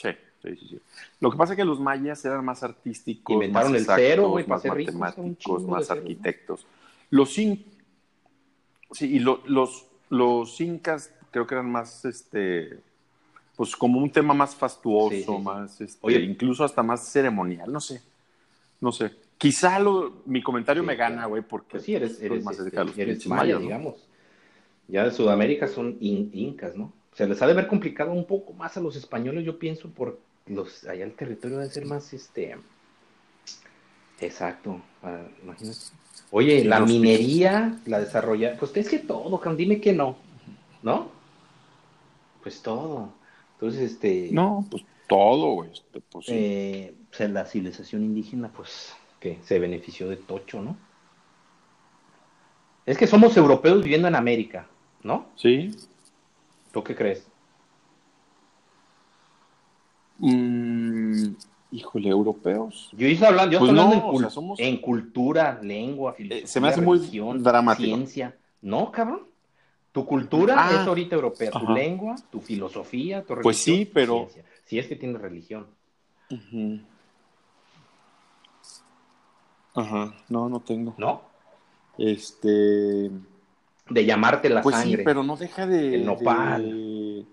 Sí, 0.00 0.08
sí, 0.42 0.56
sí, 0.68 0.80
Lo 1.20 1.30
que 1.30 1.36
pasa 1.36 1.52
es 1.52 1.56
que 1.56 1.64
los 1.64 1.80
mayas 1.80 2.24
eran 2.24 2.44
más 2.44 2.62
artísticos, 2.62 3.34
Inventaron 3.34 3.72
más 3.72 3.80
el 3.80 3.86
cero, 3.86 4.34
más 4.46 4.64
matemáticos, 4.64 5.62
más 5.64 5.90
arquitectos. 5.90 6.66
Los 7.10 7.32
sí, 7.32 7.64
y 9.00 9.18
los, 9.18 9.86
los 10.08 10.60
incas 10.60 11.12
creo 11.30 11.46
que 11.46 11.54
eran 11.54 11.70
más, 11.70 12.04
este, 12.04 12.78
pues 13.56 13.76
como 13.76 13.98
un 14.00 14.10
tema 14.10 14.34
más 14.34 14.54
fastuoso, 14.54 15.38
más, 15.38 15.80
este, 15.80 16.20
incluso 16.20 16.64
hasta 16.64 16.82
más 16.82 17.06
ceremonial, 17.06 17.72
no 17.72 17.80
sé, 17.80 18.02
no 18.80 18.92
sé. 18.92 19.12
Quizá 19.36 19.78
lo, 19.78 20.22
mi 20.26 20.42
comentario 20.42 20.82
me 20.82 20.96
gana, 20.96 21.26
güey, 21.26 21.42
porque 21.42 21.72
pues 21.72 21.84
sí, 21.84 21.94
eres, 21.94 22.20
eres, 22.20 22.44
más 22.44 22.58
este, 22.58 23.02
eres 23.02 23.26
maya, 23.26 23.58
digamos. 23.58 24.06
Ya 24.86 25.04
de 25.04 25.12
Sudamérica 25.12 25.68
son 25.68 25.96
incas, 26.00 26.74
¿no? 26.74 26.92
Se 27.14 27.26
les 27.26 27.40
ha 27.42 27.46
de 27.46 27.54
ver 27.54 27.66
complicado 27.66 28.12
un 28.12 28.24
poco 28.24 28.52
más 28.52 28.76
a 28.76 28.80
los 28.80 28.96
españoles, 28.96 29.44
yo 29.44 29.58
pienso, 29.58 29.88
por 29.90 30.18
los 30.46 30.84
allá 30.84 31.04
el 31.04 31.14
territorio 31.14 31.58
debe 31.58 31.70
ser 31.70 31.86
más 31.86 32.12
este 32.12 32.56
exacto, 34.20 34.80
ah, 35.02 35.22
imagínate. 35.42 35.78
Oye, 36.30 36.64
la 36.64 36.80
minería, 36.80 37.78
la 37.86 37.98
desarrolla, 37.98 38.56
pues 38.56 38.76
es 38.76 38.88
que 38.88 38.98
todo, 38.98 39.40
dime 39.56 39.80
que 39.80 39.92
no, 39.92 40.16
¿no? 40.82 41.10
Pues 42.42 42.62
todo. 42.62 43.12
Entonces, 43.54 43.92
este. 43.92 44.28
No, 44.32 44.64
pues 44.70 44.84
todo, 45.06 45.54
güey. 45.54 45.70
Este, 45.72 46.00
pues, 46.00 46.26
eh, 46.28 46.94
o 47.10 47.14
sea, 47.14 47.28
la 47.28 47.44
civilización 47.44 48.04
indígena, 48.04 48.48
pues, 48.48 48.94
que 49.18 49.38
se 49.42 49.58
benefició 49.58 50.08
de 50.08 50.16
Tocho, 50.16 50.62
¿no? 50.62 50.76
Es 52.86 52.96
que 52.96 53.06
somos 53.06 53.36
europeos 53.36 53.82
viviendo 53.82 54.08
en 54.08 54.14
América, 54.14 54.66
¿no? 55.02 55.26
Sí. 55.36 55.76
¿Tú 56.72 56.84
qué 56.84 56.94
crees? 56.94 57.26
Mm, 60.18 61.34
híjole, 61.72 62.08
europeos. 62.08 62.90
Yo 62.92 63.06
estoy 63.06 63.26
hablando, 63.26 63.52
yo 63.52 63.58
pues 63.58 63.70
estoy 63.70 63.86
hablando 63.86 64.54
en, 64.58 64.76
cultura, 64.80 65.58
lengua, 65.62 66.12
filosofía, 66.12 66.44
eh, 66.44 66.46
se 66.46 66.60
me 66.60 66.68
hace 66.68 66.80
muy 66.80 66.98
dramático. 67.38 67.86
ciencia. 67.86 68.36
No, 68.62 68.92
cabrón. 68.92 69.28
Tu 69.92 70.06
cultura 70.06 70.54
ah, 70.56 70.70
es 70.70 70.86
ahorita 70.86 71.16
europea, 71.16 71.50
tu 71.50 71.68
lengua, 71.72 72.14
tu 72.30 72.40
filosofía, 72.40 73.22
tu 73.22 73.34
religión. 73.34 73.42
Pues 73.42 73.56
sí, 73.56 73.90
pero. 73.92 74.28
Si 74.64 74.78
es 74.78 74.86
que 74.86 74.94
tienes 74.94 75.20
religión. 75.20 75.66
Ajá, 79.74 80.14
no, 80.28 80.48
no 80.48 80.60
tengo. 80.60 80.94
¿No? 80.96 81.22
Este 81.98 83.10
de 83.90 84.06
llamarte 84.06 84.48
la 84.48 84.62
pues 84.62 84.76
sangre. 84.76 84.98
sí, 84.98 85.02
pero 85.04 85.22
no 85.22 85.36
deja 85.36 85.66
de... 85.66 85.96
El 85.96 86.06
nopal. 86.06 87.26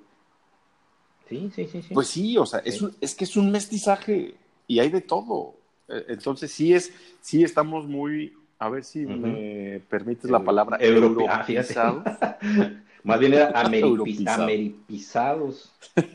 Sí, 1.29 1.51
sí, 1.53 1.67
sí, 1.67 1.81
sí. 1.81 1.93
Pues 1.93 2.07
sí, 2.07 2.37
o 2.37 2.45
sea, 2.45 2.59
es, 2.59 2.83
es 2.99 3.15
que 3.15 3.25
es 3.25 3.37
un 3.37 3.51
mestizaje 3.51 4.35
y 4.65 4.79
hay 4.79 4.89
de 4.89 5.01
todo. 5.01 5.55
E, 5.87 6.05
entonces 6.09 6.51
sí 6.51 6.73
es, 6.73 6.91
sí 7.21 7.43
estamos 7.43 7.87
muy, 7.87 8.33
a 8.59 8.69
ver 8.69 8.83
si 8.83 9.05
me 9.05 9.81
permites 9.89 10.29
la 10.29 10.43
palabra, 10.43 10.77
europeizados. 10.79 12.03
Más 13.03 13.19
bien 13.19 13.33
era 13.33 13.61
ameripizados. 13.61 15.71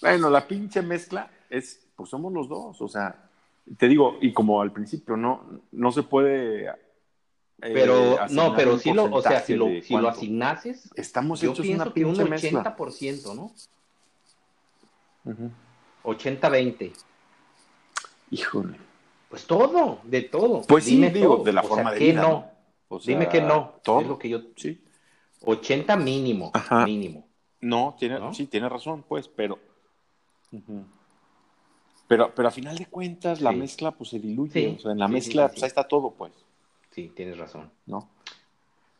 bueno, 0.00 0.30
la 0.30 0.46
pinche 0.46 0.82
mezcla 0.82 1.30
es, 1.48 1.80
pues 1.96 2.10
somos 2.10 2.32
los 2.32 2.48
dos, 2.48 2.80
o 2.80 2.88
sea, 2.88 3.29
te 3.78 3.88
digo, 3.88 4.18
y 4.20 4.32
como 4.32 4.60
al 4.62 4.72
principio, 4.72 5.16
no, 5.16 5.62
no 5.72 5.92
se 5.92 6.02
puede. 6.02 6.66
Eh, 6.66 6.74
pero, 7.60 8.18
no, 8.30 8.54
pero 8.56 8.78
si 8.78 8.92
lo, 8.92 9.04
o 9.04 9.22
sea, 9.22 9.40
si 9.40 9.54
lo, 9.54 9.66
si 9.82 9.96
lo 9.96 10.08
asignases, 10.08 10.90
estamos 10.96 11.40
yo 11.40 11.52
hechos 11.52 11.64
pienso 11.64 11.84
una 11.84 11.92
que 11.92 12.04
un 12.04 12.16
80%, 12.16 13.34
¿no? 13.34 13.52
80-20. 16.04 16.92
Híjole. 18.30 18.78
Pues 19.28 19.46
todo, 19.46 20.00
de 20.04 20.22
todo. 20.22 20.62
Pues 20.62 20.84
sí, 20.84 20.96
digo, 21.10 21.42
de 21.44 21.52
la 21.52 21.62
forma 21.62 21.92
de 21.92 21.98
vida. 21.98 22.22
no. 22.22 22.50
Dime 23.04 23.28
que 23.28 23.40
no. 23.40 23.80
Todo. 23.84 24.00
Es 24.00 24.06
lo 24.08 24.18
que 24.18 24.28
yo. 24.28 24.40
Sí. 24.56 24.82
80 25.42 25.96
mínimo. 25.96 26.52
Mínimo. 26.84 27.28
No, 27.60 27.94
tiene, 27.98 28.18
sí, 28.34 28.46
tiene 28.46 28.68
razón, 28.68 29.04
pues, 29.06 29.28
pero. 29.28 29.58
Pero, 32.10 32.34
pero 32.34 32.48
a 32.48 32.50
final 32.50 32.76
de 32.76 32.86
cuentas, 32.86 33.40
la 33.40 33.52
mezcla 33.52 33.92
pues 33.92 34.10
se 34.10 34.18
diluye. 34.18 34.74
O 34.76 34.80
sea, 34.80 34.90
en 34.90 34.98
la 34.98 35.06
mezcla, 35.06 35.46
pues 35.46 35.62
ahí 35.62 35.68
está 35.68 35.86
todo, 35.86 36.10
pues. 36.10 36.32
Sí, 36.90 37.12
tienes 37.14 37.38
razón. 37.38 37.70
¿No? 37.86 38.08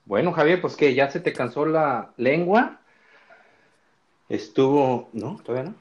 Bueno, 0.05 0.31
Javier, 0.31 0.61
pues 0.61 0.77
que 0.77 0.95
ya 0.95 1.11
se 1.11 1.19
te 1.19 1.33
cansó 1.33 1.67
la 1.67 2.13
lengua. 2.19 2.79
Estuvo. 4.29 5.09
¿No? 5.13 5.41
¿Todavía 5.45 5.73
no? 5.73 5.77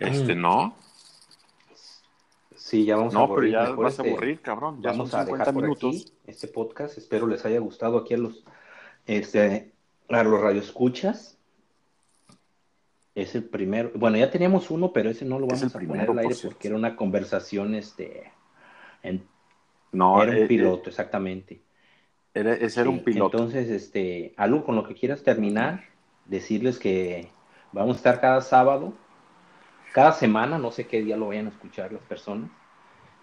Este, 0.00 0.34
no. 0.34 0.74
Sí, 2.56 2.84
ya 2.84 2.96
vamos 2.96 3.14
a 3.14 3.20
aburrir. 3.20 3.52
No, 3.52 3.58
pero 3.60 3.70
ya 3.70 3.80
vas 3.80 3.98
a 4.00 4.02
este 4.02 4.10
aburrir, 4.10 4.40
cabrón. 4.40 4.82
Ya 4.82 4.90
vamos 4.90 5.14
a 5.14 5.24
dejar 5.24 5.54
por 5.54 5.62
minutos. 5.62 5.94
aquí 5.94 6.12
este 6.26 6.48
podcast. 6.48 6.98
Espero 6.98 7.28
les 7.28 7.44
haya 7.44 7.60
gustado 7.60 7.98
aquí 7.98 8.14
a 8.14 8.18
los, 8.18 8.42
este, 9.06 9.70
a 10.08 10.24
los 10.24 10.40
radioescuchas. 10.40 11.38
Es 13.20 13.34
el 13.34 13.44
primero. 13.44 13.90
Bueno, 13.94 14.16
ya 14.16 14.30
teníamos 14.30 14.70
uno, 14.70 14.92
pero 14.92 15.10
ese 15.10 15.26
no 15.26 15.38
lo 15.38 15.46
vamos 15.46 15.74
a 15.74 15.78
poner 15.78 16.08
al 16.08 16.18
aire 16.18 16.34
porque 16.42 16.68
era 16.68 16.76
una 16.76 16.96
conversación, 16.96 17.74
este. 17.74 18.32
En, 19.02 19.22
no, 19.92 20.22
era 20.22 20.32
un 20.32 20.38
eh, 20.38 20.46
piloto, 20.46 20.88
exactamente. 20.88 21.60
ese 22.32 22.80
era 22.80 22.88
un 22.88 23.04
piloto. 23.04 23.36
Entonces, 23.36 23.68
este, 23.68 24.32
algo 24.36 24.64
con 24.64 24.74
lo 24.74 24.86
que 24.86 24.94
quieras 24.94 25.22
terminar, 25.22 25.84
decirles 26.24 26.78
que 26.78 27.28
vamos 27.72 27.96
a 27.96 27.98
estar 27.98 28.20
cada 28.20 28.40
sábado, 28.40 28.94
cada 29.92 30.12
semana, 30.12 30.58
no 30.58 30.70
sé 30.70 30.86
qué 30.86 31.02
día 31.02 31.18
lo 31.18 31.28
vayan 31.28 31.46
a 31.46 31.50
escuchar 31.50 31.92
las 31.92 32.02
personas, 32.02 32.50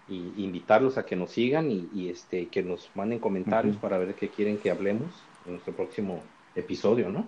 y 0.08 0.32
invitarlos 0.36 0.96
a 0.96 1.04
que 1.04 1.16
nos 1.16 1.32
sigan 1.32 1.70
y, 1.70 2.08
este, 2.08 2.48
que 2.48 2.62
nos 2.62 2.90
manden 2.94 3.18
comentarios 3.18 3.76
para 3.76 3.98
ver 3.98 4.14
qué 4.14 4.28
quieren 4.28 4.58
que 4.58 4.70
hablemos 4.70 5.10
en 5.44 5.52
nuestro 5.52 5.74
próximo 5.74 6.22
episodio, 6.54 7.10
¿no? 7.10 7.26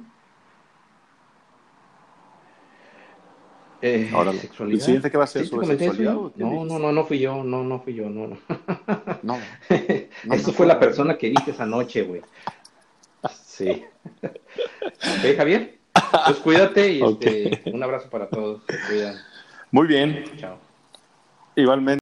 Eh, 3.82 4.10
Ahora, 4.12 4.32
¿sexualidad? 4.32 4.78
¿El 4.78 4.84
siguiente 4.84 5.10
que 5.10 5.16
va 5.16 5.24
a 5.24 5.26
ser 5.26 5.46
sobre 5.46 5.66
sexualidad? 5.66 6.14
No, 6.36 6.64
no, 6.64 6.78
no, 6.78 6.92
no 6.92 7.04
fui 7.04 7.18
yo, 7.18 7.42
no, 7.42 7.64
no 7.64 7.80
fui 7.80 7.94
yo, 7.94 8.10
no, 8.10 8.26
no. 8.26 8.38
no. 9.22 9.38
Eso 10.34 10.52
fue 10.52 10.66
la 10.66 10.78
persona 10.78 11.16
que 11.16 11.30
viste 11.30 11.52
esa 11.52 11.66
noche, 11.66 12.02
güey. 12.02 12.22
Sí. 13.42 13.84
ok, 14.22 15.36
Javier. 15.36 15.78
Pues 16.26 16.38
cuídate 16.38 16.92
y 16.92 17.02
este, 17.02 17.62
un 17.72 17.82
abrazo 17.82 18.08
para 18.10 18.28
todos. 18.28 18.62
Muy 19.70 19.86
bien. 19.86 20.24
Chao. 20.36 20.58
Igualmente. 21.56 21.99